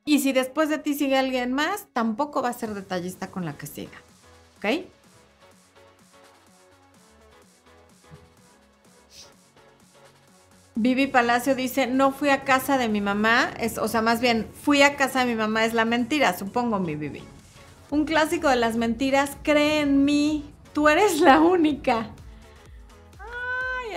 Y 0.05 0.19
si 0.19 0.33
después 0.33 0.69
de 0.69 0.79
ti 0.79 0.95
sigue 0.95 1.17
alguien 1.17 1.53
más, 1.53 1.87
tampoco 1.93 2.43
va 2.43 2.49
a 2.49 2.53
ser 2.53 2.75
detallista 2.75 3.29
con 3.29 3.45
la 3.45 3.57
que 3.57 3.69
siga. 3.69 3.97
¿Ok? 4.57 4.87
Vivi 10.75 11.07
Palacio 11.07 11.55
dice, 11.55 11.87
no 11.87 12.11
fui 12.11 12.31
a 12.31 12.43
casa 12.43 12.77
de 12.77 12.89
mi 12.89 13.01
mamá, 13.01 13.51
es, 13.61 13.79
o 13.79 13.87
sea, 13.87 14.03
más 14.03 14.21
bien, 14.21 14.49
fui 14.63 14.83
a 14.83 14.97
casa 14.97 15.21
de 15.21 15.27
mi 15.27 15.35
mamá, 15.37 15.65
es 15.65 15.75
la 15.75 15.85
mentira, 15.85 16.37
supongo, 16.37 16.81
mi 16.81 16.97
Vivi. 16.97 17.23
Un 17.91 18.05
clásico 18.05 18.49
de 18.49 18.57
las 18.57 18.77
mentiras, 18.77 19.37
cree 19.45 19.81
en 19.81 20.05
mí, 20.05 20.45
tú 20.73 20.89
eres 20.89 21.21
la 21.21 21.41
única. 21.41 22.11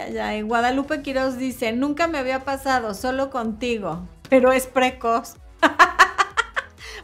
Ay, 0.02 0.18
ay. 0.18 0.42
Guadalupe 0.42 1.02
Quiroz 1.02 1.38
dice, 1.38 1.72
nunca 1.74 2.08
me 2.08 2.18
había 2.18 2.44
pasado, 2.44 2.94
solo 2.94 3.30
contigo, 3.30 4.08
pero 4.30 4.52
es 4.52 4.68
precoz. 4.68 5.36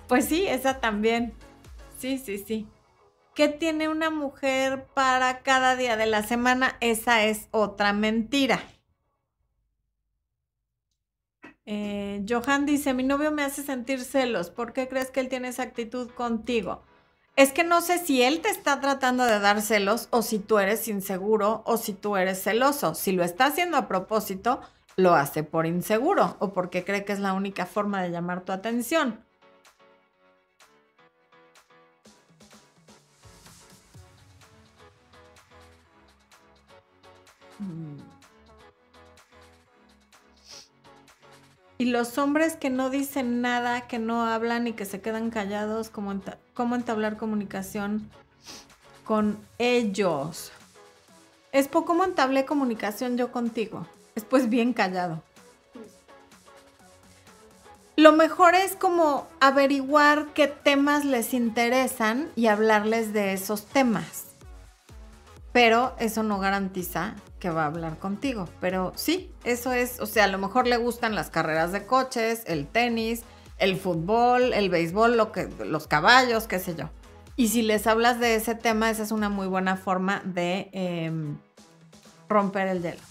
Pues 0.08 0.24
sí, 0.24 0.48
esa 0.48 0.80
también. 0.80 1.34
Sí, 1.98 2.18
sí, 2.18 2.38
sí. 2.38 2.66
¿Qué 3.36 3.50
tiene 3.50 3.90
una 3.90 4.10
mujer 4.10 4.86
para 4.94 5.40
cada 5.40 5.76
día 5.76 5.98
de 5.98 6.06
la 6.06 6.24
semana? 6.24 6.78
Esa 6.80 7.26
es 7.26 7.50
otra 7.52 7.92
mentira. 7.92 8.62
Eh, 11.66 12.24
Johan 12.28 12.66
dice, 12.66 12.94
mi 12.94 13.04
novio 13.04 13.34
me 13.34 13.44
hace 13.44 13.64
sentir 13.64 14.00
celos. 14.00 14.50
¿Por 14.50 14.72
qué 14.72 14.88
crees 14.88 15.12
que 15.12 15.20
él 15.20 15.28
tiene 15.28 15.50
esa 15.50 15.64
actitud 15.64 16.10
contigo? 16.12 16.84
Es 17.38 17.54
que 17.54 17.64
no 17.64 17.82
sé 17.82 18.00
si 18.00 18.24
él 18.24 18.42
te 18.42 18.50
está 18.50 18.82
tratando 18.82 19.24
de 19.24 19.40
dar 19.40 19.62
celos 19.62 20.08
o 20.10 20.24
si 20.24 20.40
tú 20.40 20.58
eres 20.58 20.88
inseguro 20.88 21.62
o 21.68 21.78
si 21.78 21.94
tú 21.94 22.18
eres 22.18 22.42
celoso. 22.42 22.96
Si 22.96 23.12
lo 23.12 23.24
está 23.24 23.46
haciendo 23.46 23.78
a 23.78 23.88
propósito, 23.88 24.60
lo 24.96 25.14
hace 25.14 25.44
por 25.44 25.68
inseguro 25.68 26.36
o 26.40 26.52
porque 26.52 26.84
cree 26.84 27.06
que 27.06 27.14
es 27.14 27.20
la 27.20 27.34
única 27.34 27.68
forma 27.68 28.02
de 28.02 28.10
llamar 28.10 28.42
tu 28.42 28.52
atención. 28.54 29.24
Mm. 37.60 37.98
Y 41.78 41.86
los 41.86 42.18
hombres 42.18 42.56
que 42.56 42.72
no 42.72 42.90
dicen 42.90 43.42
nada, 43.42 43.82
que 43.88 44.00
no 44.00 44.26
hablan 44.26 44.66
y 44.66 44.74
que 44.74 44.86
se 44.86 45.02
quedan 45.02 45.30
callados, 45.30 45.92
¿cómo, 45.92 46.12
cómo 46.58 46.76
entablar 46.76 47.18
comunicación 47.18 48.10
con 49.06 49.38
ellos? 49.60 50.52
Es 51.52 51.68
poco 51.68 51.86
cómo 51.86 52.04
entablé 52.04 52.46
comunicación 52.46 53.16
yo 53.16 53.32
contigo. 53.32 53.86
Después 54.16 54.50
bien 54.50 54.74
callado. 54.74 55.22
Lo 57.96 58.12
mejor 58.12 58.56
es 58.56 58.76
como 58.76 59.28
averiguar 59.40 60.34
qué 60.34 60.48
temas 60.48 61.06
les 61.06 61.36
interesan 61.36 62.30
y 62.36 62.48
hablarles 62.48 63.14
de 63.14 63.34
esos 63.34 63.66
temas. 63.66 64.26
Pero 65.52 65.96
eso 66.00 66.24
no 66.24 66.40
garantiza 66.40 67.16
que 67.40 67.52
va 67.52 67.64
a 67.64 67.68
hablar 67.68 68.00
contigo. 68.00 68.50
Pero 68.60 68.94
sí, 68.96 69.32
eso 69.44 69.74
es, 69.74 70.00
o 70.00 70.08
sea, 70.08 70.24
a 70.24 70.28
lo 70.28 70.40
mejor 70.40 70.66
le 70.66 70.78
gustan 70.78 71.14
las 71.14 71.30
carreras 71.30 71.72
de 71.72 71.86
coches, 71.86 72.44
el 72.48 72.68
tenis, 72.68 73.24
el 73.58 73.78
fútbol, 73.78 74.54
el 74.54 74.70
béisbol, 74.70 75.18
lo 75.18 75.32
que, 75.32 75.50
los 75.66 75.88
caballos, 75.88 76.48
qué 76.48 76.60
sé 76.60 76.76
yo. 76.76 76.90
Y 77.36 77.50
si 77.50 77.62
les 77.62 77.86
hablas 77.88 78.20
de 78.20 78.36
ese 78.36 78.56
tema, 78.56 78.90
esa 78.90 79.04
es 79.04 79.12
una 79.12 79.30
muy 79.30 79.48
buena 79.48 79.78
forma 79.78 80.22
de 80.26 80.70
em, 80.72 81.38
romper 82.28 82.68
el 82.68 82.82
hielo. 82.82 83.02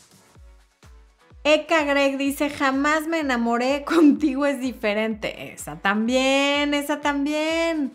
Eka 1.45 1.85
Greg 1.85 2.19
dice, 2.19 2.51
jamás 2.51 3.07
me 3.07 3.21
enamoré, 3.21 3.85
contigo 3.87 4.47
es 4.47 4.61
diferente. 4.61 5.53
Esa 5.53 5.77
también, 5.77 6.75
esa 6.75 7.01
también. 7.01 7.93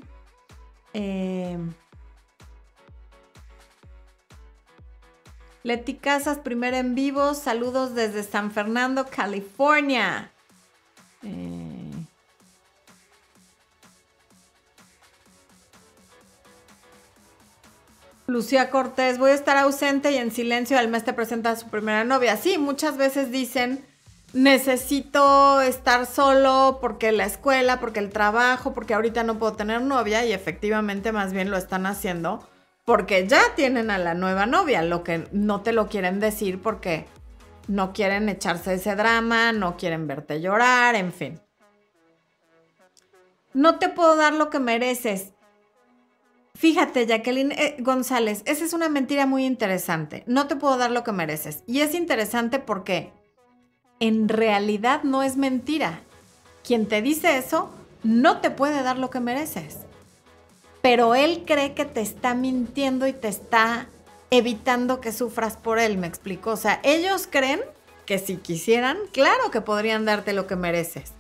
Eh, 0.94 1.58
Leti 5.64 5.96
Casas, 5.96 6.40
primer 6.40 6.74
en 6.74 6.96
vivo. 6.96 7.34
Saludos 7.34 7.94
desde 7.94 8.24
San 8.24 8.52
Fernando, 8.52 9.06
California. 9.06 10.32
Eh, 11.24 11.71
Lucía 18.32 18.70
Cortés, 18.70 19.18
voy 19.18 19.32
a 19.32 19.36
estar 19.36 19.58
ausente 19.58 20.12
y 20.12 20.18
en 20.18 20.32
silencio. 20.32 20.80
Al 20.80 20.88
mes 20.88 21.04
te 21.04 21.14
presenta 21.14 21.52
a 21.52 21.56
su 21.56 21.68
primera 21.68 22.04
novia. 22.04 22.38
Sí, 22.38 22.58
muchas 22.58 22.96
veces 22.96 23.30
dicen, 23.30 23.84
necesito 24.34 25.62
estar 25.62 26.06
solo 26.06 26.80
porque 26.80 27.12
la 27.12 27.26
escuela, 27.26 27.80
porque 27.80 28.00
el 28.00 28.10
trabajo, 28.10 28.74
porque 28.74 28.94
ahorita 28.94 29.24
no 29.24 29.38
puedo 29.38 29.54
tener 29.54 29.82
novia 29.82 30.26
y 30.26 30.32
efectivamente 30.32 31.12
más 31.12 31.34
bien 31.34 31.52
lo 31.52 31.58
están 31.58 31.86
haciendo 31.86 32.48
porque 32.86 33.28
ya 33.28 33.42
tienen 33.56 33.92
a 33.92 33.98
la 33.98 34.14
nueva 34.14 34.46
novia, 34.46 34.82
lo 34.82 35.04
que 35.04 35.28
no 35.32 35.62
te 35.62 35.72
lo 35.72 35.88
quieren 35.88 36.20
decir 36.20 36.62
porque 36.62 37.06
no 37.68 37.94
quieren 37.94 38.28
echarse 38.28 38.74
ese 38.74 38.96
drama, 38.96 39.52
no 39.52 39.78
quieren 39.78 40.08
verte 40.08 40.42
llorar, 40.42 40.96
en 40.96 41.14
fin. 41.14 41.40
No 43.54 43.78
te 43.78 43.90
puedo 43.90 44.16
dar 44.16 44.34
lo 44.34 44.50
que 44.50 44.60
mereces. 44.60 45.34
Fíjate, 46.62 47.06
Jacqueline 47.06 47.52
eh, 47.52 47.76
González, 47.80 48.44
esa 48.46 48.64
es 48.64 48.72
una 48.72 48.88
mentira 48.88 49.26
muy 49.26 49.46
interesante. 49.46 50.24
No 50.28 50.48
te 50.48 50.56
puedo 50.56 50.78
dar 50.78 50.92
lo 50.92 51.04
que 51.04 51.12
mereces. 51.12 51.64
Y 51.68 51.82
es 51.82 51.94
interesante 51.94 52.60
porque 52.60 53.12
en 54.00 54.30
realidad 54.30 55.04
no 55.04 55.24
es 55.24 55.36
mentira. 55.36 56.02
Quien 56.64 56.88
te 56.88 57.02
dice 57.02 57.38
eso 57.38 57.70
no 58.04 58.40
te 58.40 58.52
puede 58.52 58.82
dar 58.84 58.98
lo 58.98 59.10
que 59.10 59.20
mereces 59.20 59.80
pero 60.82 61.16
él 61.16 61.44
cree 61.46 61.74
que 61.74 61.86
te 61.86 62.02
está 62.02 62.34
mintiendo 62.34 63.08
y 63.08 63.14
te 63.14 63.28
está 63.28 63.88
evitando 64.32 65.00
que 65.00 65.12
sufras 65.12 65.58
por 65.58 65.80
él, 65.80 65.98
me 65.98 66.08
explico. 66.08 66.52
O 66.52 66.58
sea, 66.58 66.80
ellos 66.84 67.28
creen 67.30 67.62
que 68.06 68.18
si 68.18 68.38
quisieran, 68.38 68.98
claro 69.14 69.52
que 69.52 69.62
podrían 69.62 70.06
darte 70.06 70.34
lo 70.34 70.48
que 70.48 70.56
mereces. 70.56 71.14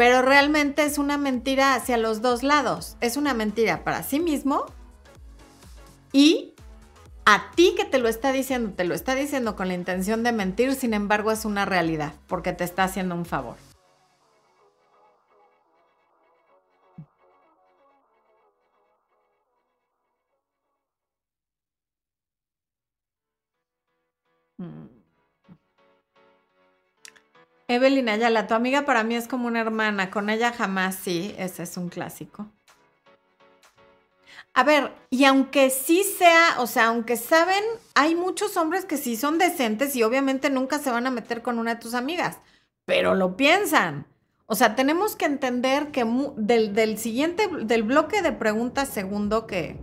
Pero 0.00 0.22
realmente 0.22 0.84
es 0.84 0.96
una 0.96 1.18
mentira 1.18 1.74
hacia 1.74 1.98
los 1.98 2.22
dos 2.22 2.42
lados. 2.42 2.96
Es 3.02 3.18
una 3.18 3.34
mentira 3.34 3.84
para 3.84 4.02
sí 4.02 4.18
mismo 4.18 4.64
y 6.10 6.54
a 7.26 7.50
ti 7.54 7.74
que 7.76 7.84
te 7.84 7.98
lo 7.98 8.08
está 8.08 8.32
diciendo, 8.32 8.72
te 8.74 8.84
lo 8.84 8.94
está 8.94 9.14
diciendo 9.14 9.56
con 9.56 9.68
la 9.68 9.74
intención 9.74 10.22
de 10.22 10.32
mentir, 10.32 10.74
sin 10.74 10.94
embargo 10.94 11.32
es 11.32 11.44
una 11.44 11.66
realidad, 11.66 12.14
porque 12.28 12.54
te 12.54 12.64
está 12.64 12.84
haciendo 12.84 13.14
un 13.14 13.26
favor. 13.26 13.56
Evelyn 27.70 28.08
Ayala, 28.08 28.48
tu 28.48 28.54
amiga 28.54 28.84
para 28.84 29.04
mí 29.04 29.14
es 29.14 29.28
como 29.28 29.46
una 29.46 29.60
hermana, 29.60 30.10
con 30.10 30.28
ella 30.28 30.52
jamás 30.52 30.96
sí, 30.96 31.36
ese 31.38 31.62
es 31.62 31.76
un 31.76 31.88
clásico. 31.88 32.48
A 34.54 34.64
ver, 34.64 34.92
y 35.08 35.24
aunque 35.24 35.70
sí 35.70 36.02
sea, 36.02 36.56
o 36.58 36.66
sea, 36.66 36.86
aunque 36.86 37.16
saben, 37.16 37.62
hay 37.94 38.16
muchos 38.16 38.56
hombres 38.56 38.84
que 38.86 38.96
sí 38.96 39.16
son 39.16 39.38
decentes 39.38 39.94
y 39.94 40.02
obviamente 40.02 40.50
nunca 40.50 40.80
se 40.80 40.90
van 40.90 41.06
a 41.06 41.12
meter 41.12 41.42
con 41.42 41.60
una 41.60 41.76
de 41.76 41.80
tus 41.80 41.94
amigas, 41.94 42.38
pero 42.86 43.14
lo 43.14 43.36
piensan. 43.36 44.04
O 44.46 44.56
sea, 44.56 44.74
tenemos 44.74 45.14
que 45.14 45.26
entender 45.26 45.92
que 45.92 46.04
del, 46.38 46.98
siguiente, 46.98 47.48
del 47.62 47.84
bloque 47.84 48.20
de 48.20 48.32
preguntas 48.32 48.88
segundo 48.88 49.46
que, 49.46 49.78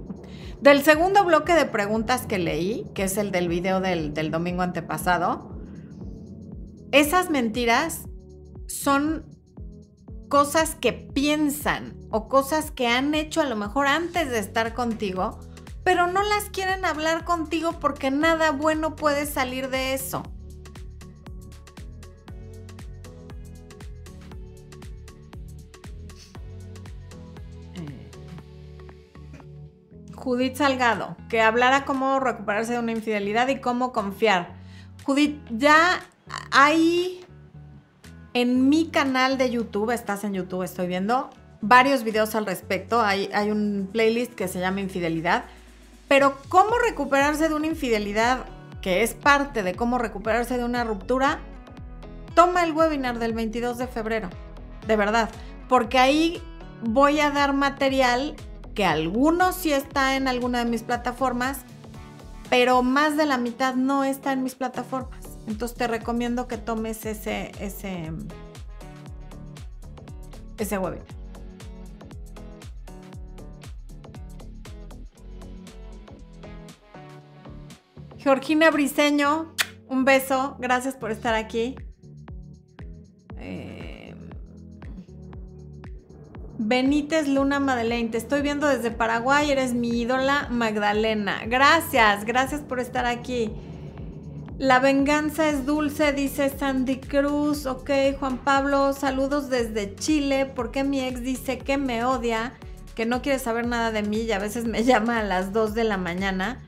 del 0.60 0.84
segundo 0.84 1.24
bloque 1.24 1.54
de 1.54 1.64
preguntas 1.64 2.26
que 2.26 2.38
leí, 2.38 2.86
que 2.94 3.04
es 3.04 3.16
el 3.16 3.32
del 3.32 3.48
video 3.48 3.80
del, 3.80 4.30
domingo 4.30 4.62
antepasado, 4.62 5.57
esas 6.92 7.30
mentiras 7.30 8.08
son 8.68 9.26
cosas 10.30 10.76
que 10.76 10.94
piensan 10.94 11.98
o 12.10 12.28
cosas 12.28 12.72
que 12.72 12.88
han 12.88 13.14
hecho 13.16 13.42
a 13.42 13.46
lo 13.46 13.56
mejor 13.56 13.88
antes 13.88 14.30
de 14.30 14.40
estar 14.40 14.74
contigo, 14.74 15.40
pero 15.84 16.08
no 16.08 16.22
las 16.24 16.50
quieren 16.50 16.86
hablar 16.86 17.24
contigo 17.24 17.74
porque 17.80 18.12
nada 18.12 18.52
bueno 18.52 18.96
puede 18.96 19.26
salir 19.26 19.70
de 19.70 19.94
eso. 19.94 20.24
Judith 30.14 30.58
Salgado, 30.58 31.16
que 31.30 31.40
hablara 31.42 31.86
cómo 31.86 32.20
recuperarse 32.20 32.74
de 32.74 32.80
una 32.80 32.92
infidelidad 32.92 33.48
y 33.48 33.62
cómo 33.62 33.94
confiar. 33.94 34.58
Judith, 35.06 35.40
ya 35.52 36.02
hay 36.52 37.26
en 38.34 38.70
mi 38.70 38.88
canal 38.88 39.38
de 39.38 39.50
YouTube, 39.50 39.92
estás 39.92 40.24
en 40.24 40.34
YouTube, 40.34 40.64
estoy 40.64 40.88
viendo 40.88 41.30
varios 41.62 42.04
videos 42.04 42.36
al 42.36 42.46
respecto. 42.46 43.02
Hay, 43.02 43.30
hay 43.34 43.52
un 43.52 43.90
playlist 43.92 44.34
que 44.34 44.48
se 44.48 44.60
llama 44.60 44.82
Infidelidad. 44.82 45.46
Pero 46.08 46.38
cómo 46.50 46.78
recuperarse 46.78 47.50
de 47.50 47.56
una 47.56 47.68
infidelidad, 47.68 48.46
que 48.82 49.04
es 49.04 49.14
parte 49.14 49.64
de 49.64 49.76
cómo 49.76 49.98
recuperarse 49.98 50.58
de 50.58 50.64
una 50.64 50.84
ruptura, 50.84 51.40
toma 52.34 52.64
el 52.64 52.72
webinar 52.72 53.20
del 53.20 53.34
22 53.34 53.78
de 53.78 53.88
febrero. 53.88 54.30
De 54.88 54.96
verdad. 54.96 55.30
Porque 55.68 56.00
ahí 56.00 56.42
voy 56.82 57.20
a 57.20 57.32
dar 57.32 57.54
material 57.54 58.36
que 58.74 58.86
algunos 58.86 59.56
sí 59.56 59.74
está 59.74 60.16
en 60.16 60.28
alguna 60.28 60.60
de 60.60 60.70
mis 60.70 60.84
plataformas, 60.84 61.62
pero 62.50 62.84
más 62.84 63.18
de 63.18 63.26
la 63.26 63.38
mitad 63.38 63.76
no 63.76 64.04
está 64.04 64.32
en 64.32 64.44
mis 64.44 64.56
plataformas. 64.56 65.27
Entonces 65.48 65.78
te 65.78 65.88
recomiendo 65.88 66.48
que 66.48 66.58
tomes 66.58 67.06
ese, 67.06 67.52
ese, 67.60 68.12
ese. 70.58 70.80
Georgina 78.18 78.70
Briseño, 78.72 79.54
un 79.88 80.04
beso, 80.04 80.58
gracias 80.60 80.96
por 80.96 81.12
estar 81.12 81.34
aquí. 81.34 81.76
Benítez 86.60 87.30
Luna 87.30 87.62
Madeleine, 87.62 88.10
te 88.10 88.18
estoy 88.18 88.42
viendo 88.42 88.68
desde 88.68 88.92
Paraguay, 88.92 89.52
eres 89.52 89.74
mi 89.74 90.02
ídola 90.02 90.50
Magdalena. 90.52 91.44
Gracias, 91.48 92.26
gracias 92.26 92.60
por 92.60 92.82
estar 92.82 93.06
aquí. 93.06 93.54
La 94.60 94.80
venganza 94.80 95.50
es 95.50 95.68
dulce, 95.68 96.14
dice 96.14 96.50
Sandy 96.50 96.98
Cruz. 97.00 97.68
Ok, 97.68 97.92
Juan 98.20 98.40
Pablo, 98.40 98.92
saludos 98.94 99.52
desde 99.52 99.94
Chile. 99.94 100.48
¿Por 100.48 100.72
qué 100.72 100.84
mi 100.84 101.00
ex 101.00 101.22
dice 101.22 101.60
que 101.60 101.78
me 101.78 102.04
odia? 102.04 102.54
Que 102.96 103.06
no 103.06 103.22
quiere 103.22 103.38
saber 103.38 103.68
nada 103.68 103.92
de 103.92 104.02
mí 104.02 104.22
y 104.22 104.32
a 104.32 104.40
veces 104.40 104.66
me 104.66 104.84
llama 104.86 105.20
a 105.20 105.24
las 105.24 105.54
2 105.54 105.76
de 105.76 105.84
la 105.84 105.98
mañana. 105.98 106.66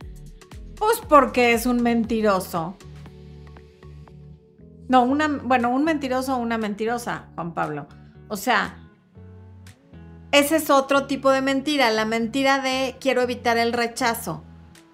Pues 0.75 1.01
porque 1.09 1.53
es 1.53 1.65
un 1.65 1.81
mentiroso. 1.81 2.77
No, 4.87 5.01
una, 5.01 5.27
bueno, 5.27 5.71
un 5.71 5.83
mentiroso 5.83 6.35
o 6.35 6.39
una 6.39 6.59
mentirosa, 6.59 7.29
Juan 7.33 7.55
Pablo. 7.55 7.87
O 8.27 8.37
sea, 8.37 8.87
ese 10.31 10.57
es 10.57 10.69
otro 10.69 11.07
tipo 11.07 11.31
de 11.31 11.41
mentira, 11.41 11.89
la 11.89 12.05
mentira 12.05 12.59
de 12.59 12.97
quiero 12.99 13.23
evitar 13.23 13.57
el 13.57 13.73
rechazo. 13.73 14.43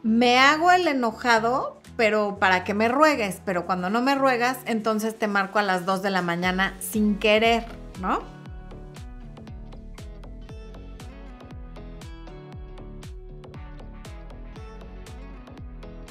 Me 0.02 0.38
hago 0.40 0.72
el 0.72 0.88
enojado, 0.88 1.75
pero 1.98 2.38
para 2.40 2.64
que 2.64 2.74
me 2.74 2.88
ruegues, 2.88 3.42
pero 3.46 3.66
cuando 3.66 3.90
no 3.90 4.02
me 4.02 4.16
ruegas, 4.16 4.58
entonces 4.66 5.18
te 5.18 5.28
marco 5.28 5.60
a 5.60 5.64
las 5.64 5.86
2 5.86 6.02
de 6.02 6.10
la 6.10 6.22
mañana 6.22 6.76
sin 6.80 7.18
querer, 7.18 7.66
¿no? 8.02 8.20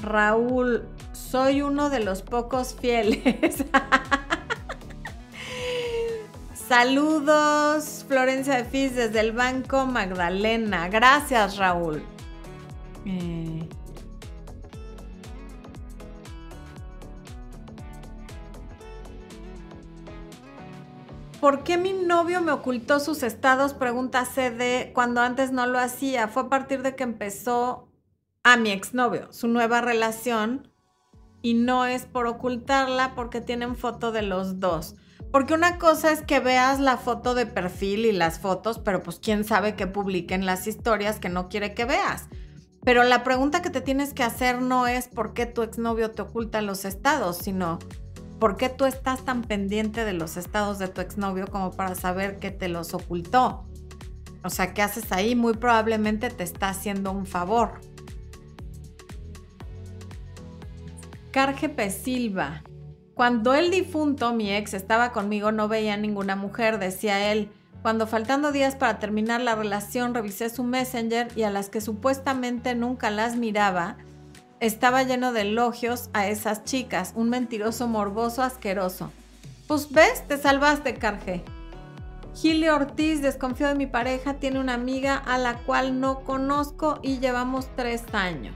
Raúl, 0.01 0.87
soy 1.13 1.61
uno 1.61 1.89
de 1.89 1.99
los 1.99 2.21
pocos 2.21 2.75
fieles. 2.79 3.65
Saludos, 6.67 8.05
Florencia 8.07 8.57
de 8.57 8.65
Fis 8.65 8.95
desde 8.95 9.19
el 9.19 9.31
Banco 9.31 9.85
Magdalena. 9.85 10.89
Gracias, 10.89 11.57
Raúl. 11.57 12.03
Eh, 13.05 13.54
¿Por 21.45 21.63
qué 21.63 21.77
mi 21.77 21.93
novio 21.93 22.41
me 22.41 22.51
ocultó 22.51 22.99
sus 22.99 23.21
estados? 23.21 23.75
Pregunta 23.75 24.25
CD, 24.25 24.89
cuando 24.95 25.21
antes 25.21 25.51
no 25.51 25.67
lo 25.67 25.77
hacía. 25.77 26.27
Fue 26.27 26.41
a 26.41 26.49
partir 26.49 26.81
de 26.81 26.95
que 26.95 27.03
empezó 27.03 27.87
a 28.41 28.57
mi 28.57 28.71
exnovio, 28.71 29.31
su 29.31 29.47
nueva 29.47 29.79
relación. 29.79 30.71
Y 31.43 31.53
no 31.53 31.85
es 31.85 32.07
por 32.07 32.25
ocultarla 32.25 33.13
porque 33.13 33.41
tienen 33.41 33.75
foto 33.75 34.11
de 34.11 34.23
los 34.23 34.59
dos. 34.59 34.95
Porque 35.31 35.53
una 35.53 35.77
cosa 35.77 36.11
es 36.11 36.23
que 36.23 36.39
veas 36.39 36.79
la 36.79 36.97
foto 36.97 37.35
de 37.35 37.45
perfil 37.45 38.07
y 38.07 38.11
las 38.11 38.39
fotos, 38.39 38.79
pero 38.79 39.03
pues 39.03 39.19
quién 39.19 39.43
sabe 39.43 39.75
que 39.75 39.85
publiquen 39.85 40.47
las 40.47 40.65
historias 40.65 41.19
que 41.19 41.29
no 41.29 41.47
quiere 41.47 41.75
que 41.75 41.85
veas. 41.85 42.27
Pero 42.83 43.03
la 43.03 43.23
pregunta 43.23 43.61
que 43.61 43.69
te 43.69 43.81
tienes 43.81 44.15
que 44.15 44.23
hacer 44.23 44.63
no 44.63 44.87
es 44.87 45.09
por 45.09 45.35
qué 45.35 45.45
tu 45.45 45.61
exnovio 45.61 46.09
te 46.09 46.23
oculta 46.23 46.63
los 46.63 46.85
estados, 46.85 47.37
sino 47.37 47.77
por 48.39 48.57
qué 48.57 48.69
tú 48.69 48.85
estás 48.85 49.23
tan 49.23 49.41
pendiente 49.41 50.05
de 50.05 50.13
los 50.13 50.37
estados 50.37 50.79
de 50.79 50.87
tu 50.87 51.01
exnovio 51.01 51.47
como 51.47 51.71
para 51.71 51.95
saber 51.95 52.39
que 52.39 52.51
te 52.51 52.67
los 52.67 52.93
ocultó. 52.93 53.65
O 54.43 54.49
sea, 54.49 54.73
¿qué 54.73 54.81
haces 54.81 55.11
ahí? 55.11 55.35
Muy 55.35 55.53
probablemente 55.53 56.29
te 56.29 56.43
está 56.43 56.69
haciendo 56.69 57.11
un 57.11 57.25
favor. 57.25 57.81
Carge 61.31 61.89
Silva. 61.89 62.63
Cuando 63.13 63.53
el 63.53 63.71
difunto, 63.71 64.33
mi 64.33 64.53
ex, 64.53 64.73
estaba 64.73 65.11
conmigo, 65.11 65.51
no 65.51 65.67
veía 65.67 65.97
ninguna 65.97 66.35
mujer, 66.35 66.79
decía 66.79 67.31
él. 67.31 67.49
Cuando 67.81 68.07
faltando 68.07 68.51
días 68.51 68.75
para 68.75 68.99
terminar 68.99 69.41
la 69.41 69.55
relación, 69.55 70.13
revisé 70.13 70.49
su 70.49 70.63
messenger 70.63 71.29
y 71.35 71.43
a 71.43 71.49
las 71.49 71.69
que 71.69 71.81
supuestamente 71.81 72.75
nunca 72.75 73.11
las 73.11 73.35
miraba, 73.35 73.97
estaba 74.59 75.03
lleno 75.03 75.33
de 75.33 75.41
elogios 75.41 76.09
a 76.13 76.27
esas 76.27 76.63
chicas, 76.63 77.13
un 77.15 77.29
mentiroso 77.29 77.87
morboso 77.87 78.41
asqueroso. 78.43 79.11
Pues 79.67 79.91
ves, 79.91 80.27
te 80.27 80.37
salvaste, 80.37 80.95
Carge. 80.95 81.43
Gilio 82.35 82.75
Ortiz 82.75 83.21
desconfió 83.21 83.67
de 83.67 83.75
mi 83.75 83.87
pareja, 83.87 84.35
tiene 84.35 84.59
una 84.59 84.73
amiga 84.73 85.15
a 85.15 85.37
la 85.37 85.59
cual 85.59 85.99
no 85.99 86.21
conozco 86.21 86.99
y 87.01 87.19
llevamos 87.19 87.67
tres 87.75 88.03
años. 88.11 88.55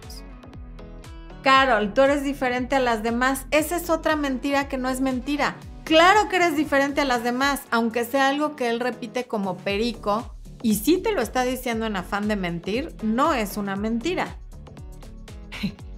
Carol, 1.42 1.94
tú 1.94 2.02
eres 2.02 2.24
diferente 2.24 2.76
a 2.76 2.82
las 2.82 3.02
demás. 3.02 3.46
Esa 3.52 3.78
es 3.78 3.90
otra 3.90 4.18
mentira 4.18 4.68
que 4.68 4.78
no 4.78 4.90
es 4.90 5.00
mentira. 5.00 5.56
Claro 5.86 6.28
que 6.30 6.36
eres 6.36 6.56
diferente 6.56 7.02
a 7.02 7.06
las 7.06 7.24
demás, 7.24 7.62
aunque 7.72 8.04
sea 8.04 8.28
algo 8.28 8.56
que 8.56 8.70
él 8.70 8.80
repite 8.80 9.26
como 9.26 9.58
perico, 9.58 10.36
y 10.62 10.76
si 10.76 10.98
te 10.98 11.14
lo 11.14 11.22
está 11.22 11.44
diciendo 11.44 11.86
en 11.86 11.96
afán 11.96 12.28
de 12.28 12.36
mentir, 12.36 12.94
no 13.02 13.34
es 13.34 13.56
una 13.56 13.78
mentira. 13.78 14.36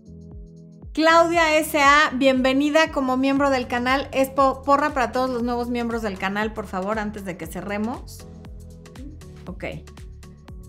Claudia 0.95 1.57
S.A., 1.59 2.11
bienvenida 2.13 2.93
como 2.93 3.17
miembro 3.17 3.51
del 3.51 3.67
canal. 3.67 4.09
Es 4.13 4.31
porra 4.31 4.91
para 4.91 5.11
todos 5.11 5.29
los 5.29 5.43
nuevos 5.43 5.69
miembros 5.69 6.03
del 6.03 6.21
canal, 6.21 6.53
por 6.53 6.69
favor, 6.69 7.01
antes 7.01 7.25
de 7.25 7.37
que 7.37 7.49
cerremos. 7.49 8.25
Ok. 9.47 9.65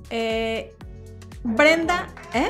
Eh, 0.09 0.73
Brenda, 1.43 2.07
¿eh? 2.33 2.49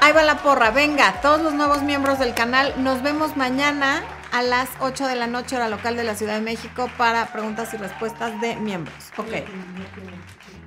Ahí 0.00 0.12
va 0.12 0.22
la 0.22 0.44
porra. 0.44 0.70
Venga, 0.70 1.20
todos 1.22 1.42
los 1.42 1.54
nuevos 1.54 1.82
miembros 1.82 2.20
del 2.20 2.34
canal. 2.34 2.72
Nos 2.84 3.02
vemos 3.02 3.36
mañana 3.36 4.04
a 4.30 4.42
las 4.44 4.68
8 4.78 5.08
de 5.08 5.16
la 5.16 5.26
noche, 5.26 5.56
hora 5.56 5.68
local 5.68 5.96
de 5.96 6.04
la 6.04 6.14
Ciudad 6.14 6.36
de 6.36 6.42
México, 6.42 6.88
para 6.98 7.32
preguntas 7.32 7.74
y 7.74 7.78
respuestas 7.78 8.40
de 8.40 8.54
miembros. 8.54 9.10
Ok. 9.16 9.44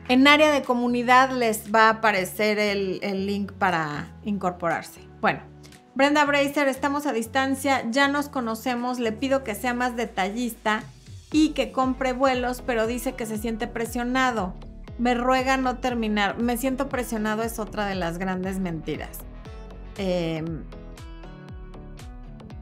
En 0.09 0.27
área 0.27 0.51
de 0.51 0.63
comunidad 0.63 1.31
les 1.31 1.73
va 1.73 1.87
a 1.87 1.89
aparecer 1.91 2.59
el, 2.59 3.25
link 3.25 3.53
para 3.53 4.09
incorporarse. 4.25 4.99
Bueno, 5.21 5.54
Brenda 5.95 6.25
Bracer, 6.25 6.67
estamos 6.67 7.05
a 7.05 7.13
distancia, 7.13 7.89
ya 7.89 8.09
nos 8.09 8.27
conocemos, 8.27 8.99
le 8.99 9.13
pido 9.13 9.45
que 9.45 9.55
sea 9.55 9.73
más 9.73 9.95
detallista 9.95 10.83
y 11.31 11.49
que 11.51 11.71
compre 11.71 12.11
vuelos, 12.11 12.61
pero 12.65 12.85
dice 12.85 13.13
que 13.13 13.25
se 13.25 13.37
siente 13.37 13.67
presionado. 13.67 14.53
Me 14.97 15.15
ruega 15.15 15.55
no 15.55 15.77
terminar. 15.77 16.37
Me 16.37 16.57
siento 16.57 16.89
presionado 16.89 17.43
es 17.43 17.59
otra 17.59 17.85
de 17.85 17.95
las 17.95 18.17
grandes 18.17 18.59
mentiras. 18.59 19.19
Em, 19.97 20.63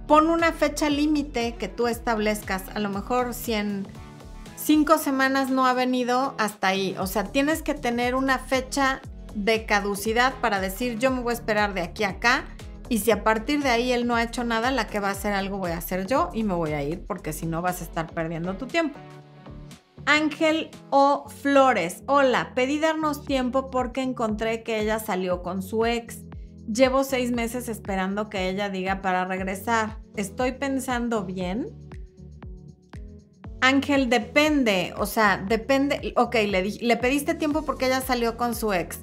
pon 0.08 0.30
una 0.30 0.52
fecha 0.52 0.92
límite 0.92 1.56
que 1.56 1.68
tú 1.68 1.88
establezcas. 1.88 2.64
A 2.76 2.80
lo 2.80 2.90
mejor 2.90 3.34
si 3.34 3.54
en 3.54 3.88
cinco 4.58 5.00
semanas 5.00 5.50
no 5.50 5.66
ha 5.66 5.74
venido, 5.74 6.36
hasta 6.38 6.68
ahí. 6.68 6.96
O 7.00 7.08
sea, 7.08 7.24
tienes 7.24 7.64
que 7.64 7.74
tener 7.74 8.14
una 8.14 8.38
fecha 8.38 9.02
de 9.34 9.66
caducidad 9.66 10.36
para 10.36 10.60
decir 10.60 11.00
yo 11.00 11.10
me 11.10 11.22
voy 11.22 11.32
a 11.32 11.34
esperar 11.34 11.74
de 11.74 11.82
aquí 11.82 12.04
a 12.04 12.10
acá 12.10 12.46
y 12.94 13.00
si 13.00 13.10
a 13.10 13.24
partir 13.24 13.64
de 13.64 13.70
ahí 13.70 13.92
él 13.92 14.06
no 14.06 14.14
ha 14.14 14.22
hecho 14.22 14.44
nada, 14.44 14.70
la 14.70 14.86
que 14.86 15.00
va 15.00 15.08
a 15.08 15.14
hacer 15.14 15.34
algo 15.34 15.58
voy 15.58 15.72
a 15.72 15.80
hacer 15.80 16.06
yo 16.06 16.30
y 16.32 16.44
me 16.44 16.54
voy 16.54 16.74
a 16.74 16.84
ir 16.84 17.04
porque 17.08 17.34
si 17.34 17.48
no 17.48 17.64
vas 17.64 17.82
a 17.82 17.86
estar 17.86 18.14
perdiendo 18.14 18.56
tu 18.56 18.68
tiempo. 18.68 19.00
Ángel 20.06 20.70
O. 20.92 21.28
Flores. 21.28 22.04
Hola, 22.06 22.52
pedí 22.54 22.78
darnos 22.78 23.26
tiempo 23.26 23.72
porque 23.72 24.04
encontré 24.04 24.62
que 24.62 24.80
ella 24.80 25.00
salió 25.00 25.42
con 25.42 25.64
su 25.64 25.88
ex. 25.88 26.20
Llevo 26.72 27.04
seis 27.04 27.32
meses 27.32 27.68
esperando 27.68 28.30
que 28.30 28.48
ella 28.48 28.70
diga 28.70 29.02
para 29.02 29.26
regresar. 29.26 29.98
¿Estoy 30.16 30.52
pensando 30.52 31.24
bien? 31.24 31.70
Ángel, 33.62 34.08
depende. 34.08 34.94
O 34.98 35.08
sea, 35.08 35.38
depende. 35.38 36.14
Ok, 36.16 36.36
le, 36.48 36.62
le 36.62 36.98
pediste 36.98 37.34
tiempo 37.34 37.64
porque 37.64 37.88
ella 37.88 38.02
salió 38.02 38.38
con 38.38 38.54
su 38.54 38.72
ex. 38.72 39.00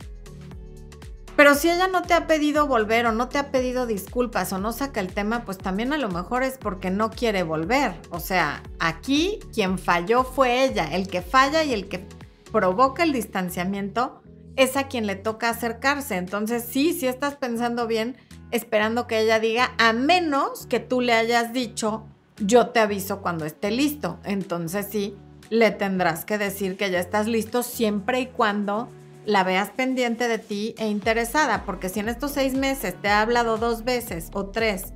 Pero 1.40 1.54
si 1.54 1.70
ella 1.70 1.88
no 1.88 2.02
te 2.02 2.12
ha 2.12 2.26
pedido 2.26 2.66
volver 2.66 3.06
o 3.06 3.12
no 3.12 3.30
te 3.30 3.38
ha 3.38 3.50
pedido 3.50 3.86
disculpas 3.86 4.52
o 4.52 4.58
no 4.58 4.72
saca 4.72 5.00
el 5.00 5.10
tema, 5.10 5.46
pues 5.46 5.56
también 5.56 5.94
a 5.94 5.96
lo 5.96 6.10
mejor 6.10 6.42
es 6.42 6.58
porque 6.58 6.90
no 6.90 7.08
quiere 7.08 7.44
volver. 7.44 7.94
O 8.10 8.20
sea, 8.20 8.62
aquí 8.78 9.38
quien 9.50 9.78
falló 9.78 10.22
fue 10.22 10.64
ella. 10.64 10.94
El 10.94 11.08
que 11.08 11.22
falla 11.22 11.64
y 11.64 11.72
el 11.72 11.88
que 11.88 12.06
provoca 12.52 13.04
el 13.04 13.14
distanciamiento 13.14 14.20
es 14.56 14.76
a 14.76 14.88
quien 14.88 15.06
le 15.06 15.16
toca 15.16 15.48
acercarse. 15.48 16.16
Entonces 16.16 16.62
sí, 16.62 16.92
si 16.92 17.06
estás 17.06 17.36
pensando 17.36 17.86
bien, 17.86 18.18
esperando 18.50 19.06
que 19.06 19.20
ella 19.20 19.40
diga, 19.40 19.72
a 19.78 19.94
menos 19.94 20.66
que 20.66 20.78
tú 20.78 21.00
le 21.00 21.14
hayas 21.14 21.54
dicho, 21.54 22.04
yo 22.36 22.68
te 22.68 22.80
aviso 22.80 23.22
cuando 23.22 23.46
esté 23.46 23.70
listo. 23.70 24.20
Entonces 24.24 24.88
sí, 24.90 25.16
le 25.48 25.70
tendrás 25.70 26.26
que 26.26 26.36
decir 26.36 26.76
que 26.76 26.90
ya 26.90 27.00
estás 27.00 27.26
listo 27.26 27.62
siempre 27.62 28.20
y 28.20 28.26
cuando 28.26 28.90
la 29.26 29.44
veas 29.44 29.70
pendiente 29.70 30.28
de 30.28 30.38
ti 30.38 30.74
e 30.78 30.88
interesada, 30.88 31.64
porque 31.64 31.88
si 31.88 32.00
en 32.00 32.08
estos 32.08 32.32
seis 32.32 32.54
meses 32.54 32.94
te 33.00 33.08
ha 33.08 33.20
hablado 33.20 33.58
dos 33.58 33.84
veces 33.84 34.30
o 34.32 34.46
tres 34.46 34.92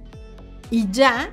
y 0.70 0.90
ya, 0.90 1.30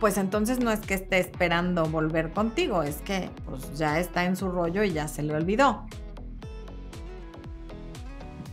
pues 0.00 0.16
entonces 0.16 0.60
no 0.60 0.70
es 0.70 0.80
que 0.80 0.94
esté 0.94 1.18
esperando 1.18 1.84
volver 1.84 2.32
contigo, 2.32 2.82
es 2.82 2.96
que 3.02 3.30
pues 3.44 3.78
ya 3.78 3.98
está 3.98 4.24
en 4.24 4.36
su 4.36 4.50
rollo 4.50 4.82
y 4.82 4.92
ya 4.92 5.08
se 5.08 5.22
le 5.22 5.34
olvidó. 5.34 5.84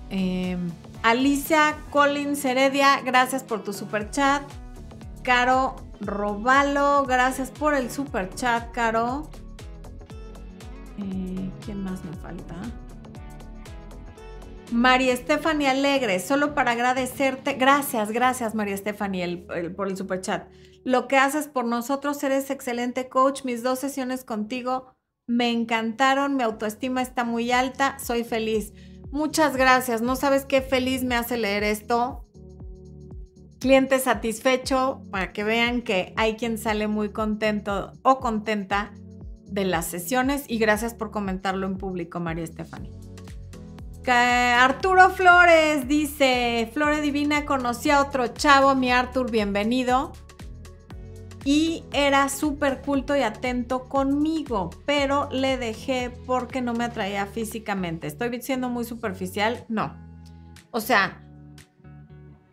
Em, 0.10 0.70
Alicia 1.04 1.78
Collins 1.90 2.44
Heredia, 2.44 3.02
gracias 3.02 3.44
por 3.44 3.64
tu 3.64 3.74
super 3.74 4.10
chat. 4.12 4.44
Caro 5.24 5.76
Robalo, 6.00 7.06
gracias 7.06 7.52
por 7.52 7.74
el 7.74 7.90
super 7.90 8.34
chat, 8.36 8.72
Caro. 8.72 9.30
Eh, 10.98 11.52
¿Quién 11.64 11.84
más 11.84 12.04
me 12.04 12.16
falta? 12.18 12.56
María 14.72 15.14
Estefania 15.14 15.72
Alegre, 15.72 16.20
solo 16.20 16.54
para 16.54 16.72
agradecerte. 16.72 17.54
Gracias, 17.54 18.12
gracias 18.12 18.54
María 18.54 18.76
Estefania 18.76 19.28
por 19.76 19.88
el 19.88 19.98
super 19.98 20.22
chat. 20.22 20.48
Lo 20.84 21.08
que 21.08 21.18
haces 21.18 21.48
por 21.48 21.66
nosotros, 21.66 22.22
eres 22.24 22.50
excelente 22.50 23.08
coach. 23.10 23.44
Mis 23.46 23.64
dos 23.64 23.80
sesiones 23.80 24.24
contigo 24.24 24.94
me 25.26 25.52
encantaron, 25.52 26.36
mi 26.36 26.44
autoestima 26.44 27.02
está 27.02 27.24
muy 27.24 27.52
alta, 27.52 27.98
soy 28.00 28.24
feliz. 28.24 28.74
Muchas 29.12 29.56
gracias, 29.56 30.02
no 30.02 30.16
sabes 30.16 30.46
qué 30.46 30.62
feliz 30.62 31.04
me 31.04 31.16
hace 31.16 31.38
leer 31.38 31.64
esto. 31.64 32.26
Cliente 33.60 34.00
satisfecho 34.00 35.02
para 35.12 35.34
que 35.34 35.44
vean 35.44 35.82
que 35.82 36.14
hay 36.18 36.36
quien 36.36 36.58
sale 36.58 36.88
muy 36.88 37.10
contento 37.10 37.94
o 38.04 38.20
contenta 38.20 38.92
de 39.46 39.66
las 39.66 39.86
sesiones 39.86 40.44
y 40.48 40.58
gracias 40.58 40.94
por 40.94 41.12
comentarlo 41.12 41.68
en 41.68 41.78
público, 41.78 42.20
María 42.20 42.44
Estefania. 42.44 42.92
Arturo 44.10 45.10
Flores 45.10 45.88
dice, 45.88 46.70
Flore 46.74 47.02
Divina 47.02 47.46
conocí 47.46 47.90
a 47.90 48.02
otro 48.02 48.28
chavo, 48.28 48.74
mi 48.76 48.92
Artur, 48.92 49.30
bienvenido. 49.30 50.14
Y 51.44 51.84
era 51.94 52.30
súper 52.30 52.82
culto 52.82 53.16
y 53.16 53.22
atento 53.22 53.88
conmigo, 53.88 54.70
pero 54.86 55.30
le 55.32 55.58
dejé 55.58 56.10
porque 56.26 56.62
no 56.62 56.74
me 56.74 56.86
atraía 56.86 57.26
físicamente. 57.26 58.08
¿Estoy 58.08 58.42
siendo 58.42 58.70
muy 58.70 58.86
superficial? 58.86 59.66
No. 59.70 59.96
O 60.72 60.80
sea, 60.80 61.24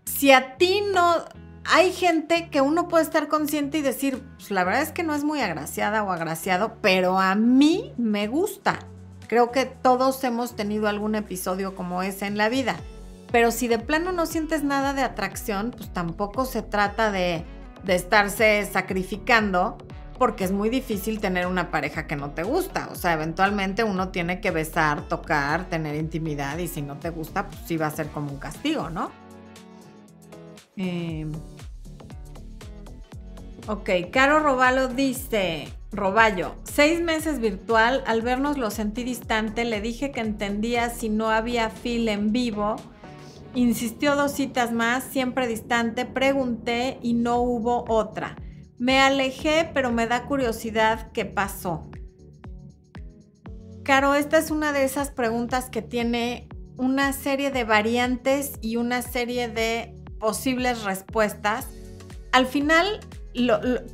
si 0.04 0.32
a 0.32 0.56
ti 0.56 0.82
no... 0.92 1.24
Hay 1.66 1.92
gente 1.92 2.50
que 2.50 2.60
uno 2.60 2.88
puede 2.88 3.04
estar 3.04 3.28
consciente 3.28 3.78
y 3.78 3.82
decir, 3.82 4.22
pues 4.36 4.50
la 4.50 4.64
verdad 4.64 4.82
es 4.82 4.92
que 4.92 5.02
no 5.02 5.14
es 5.14 5.24
muy 5.24 5.40
agraciada 5.40 6.02
o 6.02 6.12
agraciado, 6.12 6.76
pero 6.82 7.18
a 7.18 7.34
mí 7.36 7.94
me 7.96 8.28
gusta. 8.28 8.78
Creo 9.34 9.50
que 9.50 9.66
todos 9.66 10.22
hemos 10.22 10.54
tenido 10.54 10.86
algún 10.86 11.16
episodio 11.16 11.74
como 11.74 12.04
ese 12.04 12.26
en 12.26 12.38
la 12.38 12.48
vida. 12.48 12.76
Pero 13.32 13.50
si 13.50 13.66
de 13.66 13.80
plano 13.80 14.12
no 14.12 14.26
sientes 14.26 14.62
nada 14.62 14.94
de 14.94 15.02
atracción, 15.02 15.72
pues 15.76 15.92
tampoco 15.92 16.44
se 16.44 16.62
trata 16.62 17.10
de, 17.10 17.44
estarse 17.88 18.64
sacrificando 18.64 19.76
porque 20.20 20.44
es 20.44 20.52
muy 20.52 20.68
difícil 20.68 21.18
tener 21.18 21.48
una 21.48 21.72
pareja 21.72 22.06
que 22.06 22.14
no 22.14 22.30
te 22.30 22.44
gusta. 22.44 22.88
O 22.92 22.94
sea, 22.94 23.14
eventualmente 23.14 23.82
uno 23.82 24.10
tiene 24.10 24.40
que 24.40 24.52
besar, 24.52 25.08
tocar, 25.08 25.68
tener 25.68 25.96
intimidad 25.96 26.56
y 26.58 26.68
si 26.68 26.80
no 26.80 26.98
te 26.98 27.10
gusta, 27.10 27.48
pues 27.48 27.58
sí 27.66 27.76
va 27.76 27.88
a 27.88 27.90
ser 27.90 28.10
como 28.10 28.30
un 28.30 28.38
castigo, 28.38 28.88
¿no? 28.88 29.10
Eh... 30.76 31.26
Ok, 33.66 33.90
Caro 34.12 34.38
Robalo 34.38 34.86
dice, 34.86 35.72
Roballo, 35.96 36.54
seis 36.64 37.00
meses 37.00 37.40
virtual, 37.40 38.02
al 38.06 38.22
vernos 38.22 38.58
lo 38.58 38.70
sentí 38.70 39.04
distante, 39.04 39.64
le 39.64 39.80
dije 39.80 40.10
que 40.10 40.20
entendía 40.20 40.90
si 40.90 41.08
no 41.08 41.30
había 41.30 41.70
fil 41.70 42.08
en 42.08 42.32
vivo, 42.32 42.76
insistió 43.54 44.16
dos 44.16 44.32
citas 44.32 44.72
más, 44.72 45.04
siempre 45.04 45.46
distante, 45.46 46.04
pregunté 46.04 46.98
y 47.02 47.14
no 47.14 47.38
hubo 47.40 47.84
otra. 47.88 48.36
Me 48.78 49.00
alejé, 49.00 49.70
pero 49.72 49.92
me 49.92 50.06
da 50.06 50.26
curiosidad 50.26 51.12
qué 51.12 51.24
pasó. 51.24 51.88
Caro, 53.84 54.14
esta 54.14 54.38
es 54.38 54.50
una 54.50 54.72
de 54.72 54.84
esas 54.84 55.10
preguntas 55.10 55.70
que 55.70 55.82
tiene 55.82 56.48
una 56.76 57.12
serie 57.12 57.50
de 57.50 57.64
variantes 57.64 58.54
y 58.60 58.76
una 58.76 59.02
serie 59.02 59.48
de 59.48 59.94
posibles 60.18 60.84
respuestas. 60.84 61.68
Al 62.32 62.46
final, 62.46 63.00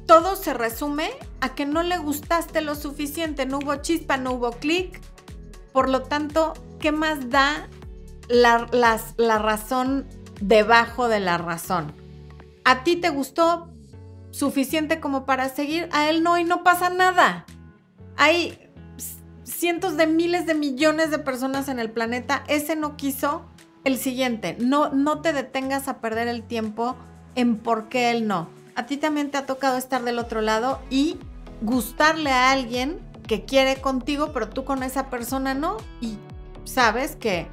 todo 0.07 0.37
se 0.37 0.53
resume 0.53 1.11
a 1.41 1.55
que 1.55 1.65
no 1.65 1.83
le 1.83 1.99
gustaste 1.99 2.61
lo 2.61 2.75
suficiente, 2.75 3.47
no 3.47 3.59
hubo 3.59 3.77
chispa, 3.77 4.17
no 4.17 4.33
hubo 4.33 4.53
clic. 4.53 5.01
Por 5.73 5.89
lo 5.89 6.03
tanto, 6.03 6.53
¿qué 6.79 6.93
más 6.93 7.31
da 7.31 7.69
la, 8.29 8.69
la 9.17 9.39
razón 9.39 10.07
debajo 10.41 11.09
de 11.09 11.21
la 11.21 11.39
razón? 11.39 11.93
A 12.65 12.85
ti 12.85 12.97
te 12.97 13.09
gustó 13.09 13.69
suficiente 14.31 15.01
como 15.01 15.25
para 15.25 15.49
seguir, 15.49 15.89
a 15.93 16.11
él 16.11 16.23
no 16.23 16.37
y 16.37 16.45
no 16.45 16.63
pasa 16.63 16.91
nada. 16.91 17.47
Hay 18.17 18.59
cientos 19.45 19.97
de 19.97 20.07
miles 20.07 20.47
de 20.47 20.55
millones 20.55 21.11
de 21.11 21.19
personas 21.19 21.69
en 21.69 21.79
el 21.79 21.91
planeta, 21.91 22.45
ese 22.47 22.77
no 22.77 22.97
quiso, 22.97 23.47
el 23.85 23.97
siguiente, 23.97 24.59
no, 24.61 24.91
no 24.91 25.23
te 25.23 25.33
detengas 25.33 25.89
a 25.89 26.03
perder 26.03 26.29
el 26.29 26.43
tiempo 26.43 26.97
en 27.35 27.57
por 27.57 27.89
qué 27.89 28.11
él 28.11 28.29
no 28.29 28.60
a 28.75 28.87
ti 28.87 28.97
también 28.97 29.31
te 29.31 29.39
ha 29.39 29.47
tocado 29.47 29.77
estar 29.77 30.03
del 30.03 30.19
otro 30.19 30.41
lado 30.41 30.81
y 30.91 31.19
gustarle 31.63 32.31
a 32.31 32.51
alguien 32.53 33.01
que 33.27 33.45
quiere 33.45 33.81
contigo, 33.81 34.33
pero 34.33 34.49
tú 34.49 34.65
con 34.65 34.83
esa 34.83 35.11
persona 35.11 35.55
no. 35.55 35.77
Y 36.01 36.19
sabes 36.65 37.17
que 37.17 37.49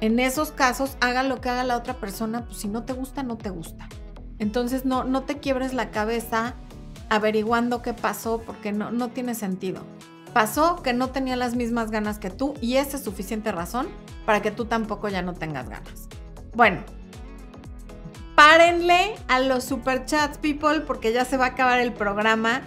en 0.00 0.18
esos 0.18 0.50
casos, 0.50 0.96
haga 1.00 1.22
lo 1.22 1.40
que 1.40 1.48
haga 1.48 1.62
la 1.62 1.76
otra 1.76 1.94
persona, 1.94 2.44
pues 2.44 2.58
si 2.58 2.68
no 2.68 2.82
te 2.82 2.92
gusta, 2.92 3.22
no 3.22 3.38
te 3.38 3.50
gusta. 3.50 3.88
Entonces 4.38 4.84
no, 4.84 5.04
no 5.04 5.22
te 5.22 5.38
quiebres 5.38 5.74
la 5.74 5.90
cabeza 5.90 6.54
averiguando 7.08 7.82
qué 7.82 7.94
pasó 7.94 8.42
porque 8.44 8.72
no, 8.72 8.90
no 8.90 9.10
tiene 9.10 9.36
sentido. 9.36 9.82
Pasó 10.32 10.82
que 10.82 10.92
no 10.92 11.10
tenía 11.10 11.36
las 11.36 11.54
mismas 11.54 11.90
ganas 11.90 12.18
que 12.18 12.30
tú 12.30 12.54
y 12.60 12.76
esa 12.76 12.96
es 12.96 13.04
suficiente 13.04 13.52
razón 13.52 13.86
para 14.26 14.42
que 14.42 14.50
tú 14.50 14.64
tampoco 14.64 15.08
ya 15.08 15.22
no 15.22 15.34
tengas 15.34 15.68
ganas. 15.68 16.08
Bueno, 16.54 16.82
párenle 18.44 19.14
a 19.28 19.38
los 19.38 19.62
superchats, 19.62 20.36
people, 20.36 20.80
porque 20.80 21.12
ya 21.12 21.24
se 21.24 21.36
va 21.36 21.44
a 21.44 21.48
acabar 21.50 21.78
el 21.78 21.92
programa. 21.92 22.62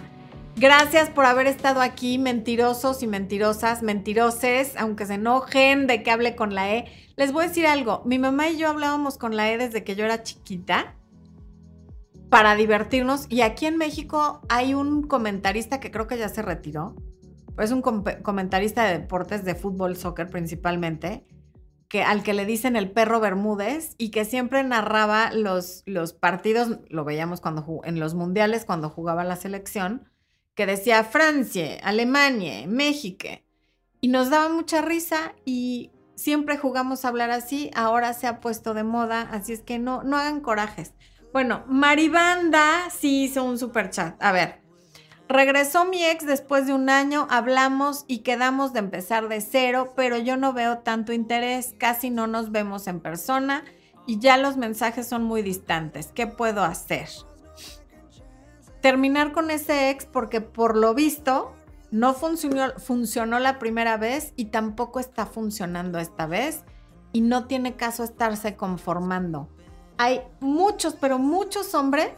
Gracias 0.56 1.10
por 1.10 1.26
haber 1.26 1.46
estado 1.46 1.82
aquí, 1.82 2.16
mentirosos 2.16 3.02
y 3.02 3.06
mentirosas, 3.06 3.82
mentiroses, 3.82 4.74
aunque 4.78 5.04
se 5.04 5.14
enojen 5.14 5.86
de 5.86 6.02
que 6.02 6.10
hable 6.10 6.34
con 6.34 6.54
la 6.54 6.74
E. 6.74 6.86
Les 7.16 7.30
voy 7.30 7.44
a 7.44 7.48
decir 7.48 7.66
algo, 7.66 8.00
mi 8.06 8.18
mamá 8.18 8.48
y 8.48 8.56
yo 8.56 8.70
hablábamos 8.70 9.18
con 9.18 9.36
la 9.36 9.52
E 9.52 9.58
desde 9.58 9.84
que 9.84 9.96
yo 9.96 10.06
era 10.06 10.22
chiquita 10.22 10.94
para 12.30 12.56
divertirnos. 12.56 13.26
Y 13.28 13.42
aquí 13.42 13.66
en 13.66 13.76
México 13.76 14.40
hay 14.48 14.72
un 14.72 15.02
comentarista 15.02 15.78
que 15.78 15.90
creo 15.90 16.06
que 16.06 16.16
ya 16.16 16.30
se 16.30 16.40
retiró. 16.40 16.96
Es 17.58 17.70
un 17.70 17.82
comentarista 17.82 18.84
de 18.84 19.00
deportes 19.00 19.44
de 19.44 19.54
fútbol, 19.54 19.94
soccer 19.98 20.30
principalmente, 20.30 21.26
que, 21.88 22.02
al 22.02 22.22
que 22.22 22.34
le 22.34 22.46
dicen 22.46 22.76
el 22.76 22.90
perro 22.90 23.20
Bermúdez 23.20 23.94
y 23.98 24.10
que 24.10 24.24
siempre 24.24 24.62
narraba 24.64 25.32
los, 25.32 25.82
los 25.86 26.12
partidos, 26.12 26.78
lo 26.88 27.04
veíamos 27.04 27.40
cuando 27.40 27.80
en 27.84 28.00
los 28.00 28.14
mundiales 28.14 28.64
cuando 28.64 28.90
jugaba 28.90 29.24
la 29.24 29.36
selección, 29.36 30.10
que 30.54 30.66
decía 30.66 31.04
Francia, 31.04 31.78
Alemania, 31.82 32.66
México. 32.66 33.28
Y 34.00 34.08
nos 34.08 34.30
daba 34.30 34.48
mucha 34.48 34.82
risa 34.82 35.34
y 35.44 35.90
siempre 36.14 36.56
jugamos 36.56 37.04
a 37.04 37.08
hablar 37.08 37.30
así, 37.30 37.70
ahora 37.74 38.12
se 38.14 38.26
ha 38.26 38.40
puesto 38.40 38.74
de 38.74 38.84
moda, 38.84 39.22
así 39.30 39.52
es 39.52 39.62
que 39.62 39.78
no, 39.78 40.02
no 40.02 40.16
hagan 40.16 40.40
corajes. 40.40 40.94
Bueno, 41.32 41.64
Maribanda 41.68 42.88
sí 42.90 43.24
hizo 43.24 43.44
un 43.44 43.58
super 43.58 43.90
chat. 43.90 44.16
A 44.22 44.32
ver, 44.32 44.65
regresó 45.28 45.84
mi 45.84 46.04
ex 46.04 46.26
después 46.26 46.66
de 46.66 46.72
un 46.72 46.88
año, 46.88 47.26
hablamos 47.30 48.04
y 48.06 48.18
quedamos 48.18 48.72
de 48.72 48.80
empezar 48.80 49.28
de 49.28 49.40
cero, 49.40 49.92
pero 49.96 50.16
yo 50.16 50.36
no 50.36 50.52
veo 50.52 50.78
tanto 50.78 51.12
interés, 51.12 51.74
casi 51.78 52.10
no 52.10 52.26
nos 52.26 52.52
vemos 52.52 52.86
en 52.86 53.00
persona 53.00 53.64
y 54.06 54.18
ya 54.18 54.36
los 54.36 54.56
mensajes 54.56 55.08
son 55.08 55.24
muy 55.24 55.42
distantes. 55.42 56.12
¿Qué 56.14 56.26
puedo 56.26 56.62
hacer? 56.62 57.08
Terminar 58.80 59.32
con 59.32 59.50
ese 59.50 59.90
ex 59.90 60.06
porque 60.06 60.40
por 60.40 60.76
lo 60.76 60.94
visto 60.94 61.54
no 61.90 62.14
funcionó, 62.14 62.72
funcionó 62.78 63.38
la 63.38 63.58
primera 63.58 63.96
vez 63.96 64.32
y 64.36 64.46
tampoco 64.46 65.00
está 65.00 65.26
funcionando 65.26 65.98
esta 65.98 66.26
vez 66.26 66.64
y 67.12 67.20
no 67.20 67.46
tiene 67.46 67.76
caso 67.76 68.04
estarse 68.04 68.56
conformando 68.56 69.48
hay 69.98 70.22
muchos, 70.40 70.94
pero 70.94 71.18
muchos 71.18 71.74
hombres 71.74 72.12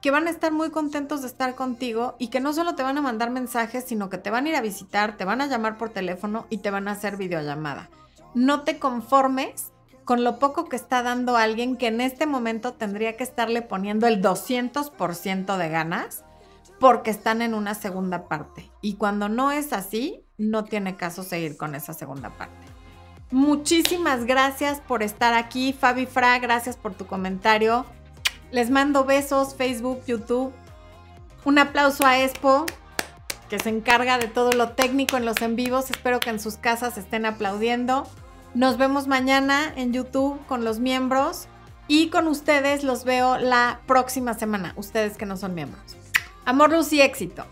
que 0.00 0.10
van 0.10 0.26
a 0.26 0.30
estar 0.30 0.52
muy 0.52 0.70
contentos 0.70 1.22
de 1.22 1.28
estar 1.28 1.54
contigo 1.54 2.16
y 2.18 2.28
que 2.28 2.40
no 2.40 2.52
solo 2.52 2.74
te 2.74 2.82
van 2.82 2.98
a 2.98 3.02
mandar 3.02 3.30
mensajes, 3.30 3.84
sino 3.84 4.08
que 4.08 4.18
te 4.18 4.30
van 4.30 4.46
a 4.46 4.48
ir 4.50 4.56
a 4.56 4.60
visitar, 4.60 5.16
te 5.16 5.24
van 5.24 5.40
a 5.40 5.46
llamar 5.46 5.78
por 5.78 5.90
teléfono 5.90 6.46
y 6.50 6.58
te 6.58 6.70
van 6.70 6.88
a 6.88 6.92
hacer 6.92 7.16
videollamada. 7.16 7.90
No 8.34 8.62
te 8.62 8.78
conformes 8.78 9.72
con 10.04 10.22
lo 10.22 10.38
poco 10.38 10.68
que 10.68 10.76
está 10.76 11.02
dando 11.02 11.36
alguien 11.36 11.76
que 11.76 11.88
en 11.88 12.00
este 12.00 12.26
momento 12.26 12.74
tendría 12.74 13.16
que 13.16 13.24
estarle 13.24 13.62
poniendo 13.62 14.06
el 14.06 14.22
200% 14.22 15.56
de 15.56 15.68
ganas 15.68 16.24
porque 16.78 17.10
están 17.10 17.42
en 17.42 17.54
una 17.54 17.74
segunda 17.74 18.28
parte. 18.28 18.70
Y 18.82 18.94
cuando 18.94 19.28
no 19.28 19.50
es 19.50 19.72
así, 19.72 20.24
no 20.38 20.64
tiene 20.64 20.96
caso 20.96 21.22
seguir 21.22 21.56
con 21.56 21.74
esa 21.74 21.92
segunda 21.92 22.30
parte. 22.30 22.66
Muchísimas 23.32 24.24
gracias 24.24 24.80
por 24.80 25.02
estar 25.02 25.34
aquí, 25.34 25.72
Fabi 25.72 26.06
Fra, 26.06 26.38
gracias 26.38 26.76
por 26.76 26.94
tu 26.94 27.06
comentario. 27.06 27.84
Les 28.56 28.70
mando 28.70 29.04
besos, 29.04 29.54
Facebook, 29.54 30.02
YouTube. 30.06 30.50
Un 31.44 31.58
aplauso 31.58 32.06
a 32.06 32.22
Expo, 32.22 32.64
que 33.50 33.58
se 33.58 33.68
encarga 33.68 34.16
de 34.16 34.28
todo 34.28 34.52
lo 34.52 34.70
técnico 34.70 35.18
en 35.18 35.26
los 35.26 35.42
en 35.42 35.56
vivos. 35.56 35.90
Espero 35.90 36.20
que 36.20 36.30
en 36.30 36.40
sus 36.40 36.56
casas 36.56 36.96
estén 36.96 37.26
aplaudiendo. 37.26 38.06
Nos 38.54 38.78
vemos 38.78 39.08
mañana 39.08 39.70
en 39.76 39.92
YouTube 39.92 40.40
con 40.46 40.64
los 40.64 40.78
miembros 40.80 41.48
y 41.86 42.08
con 42.08 42.28
ustedes 42.28 42.82
los 42.82 43.04
veo 43.04 43.36
la 43.36 43.82
próxima 43.86 44.32
semana, 44.32 44.72
ustedes 44.76 45.18
que 45.18 45.26
no 45.26 45.36
son 45.36 45.54
miembros. 45.54 45.94
Amor, 46.46 46.72
luz 46.72 46.90
y 46.94 47.02
éxito. 47.02 47.44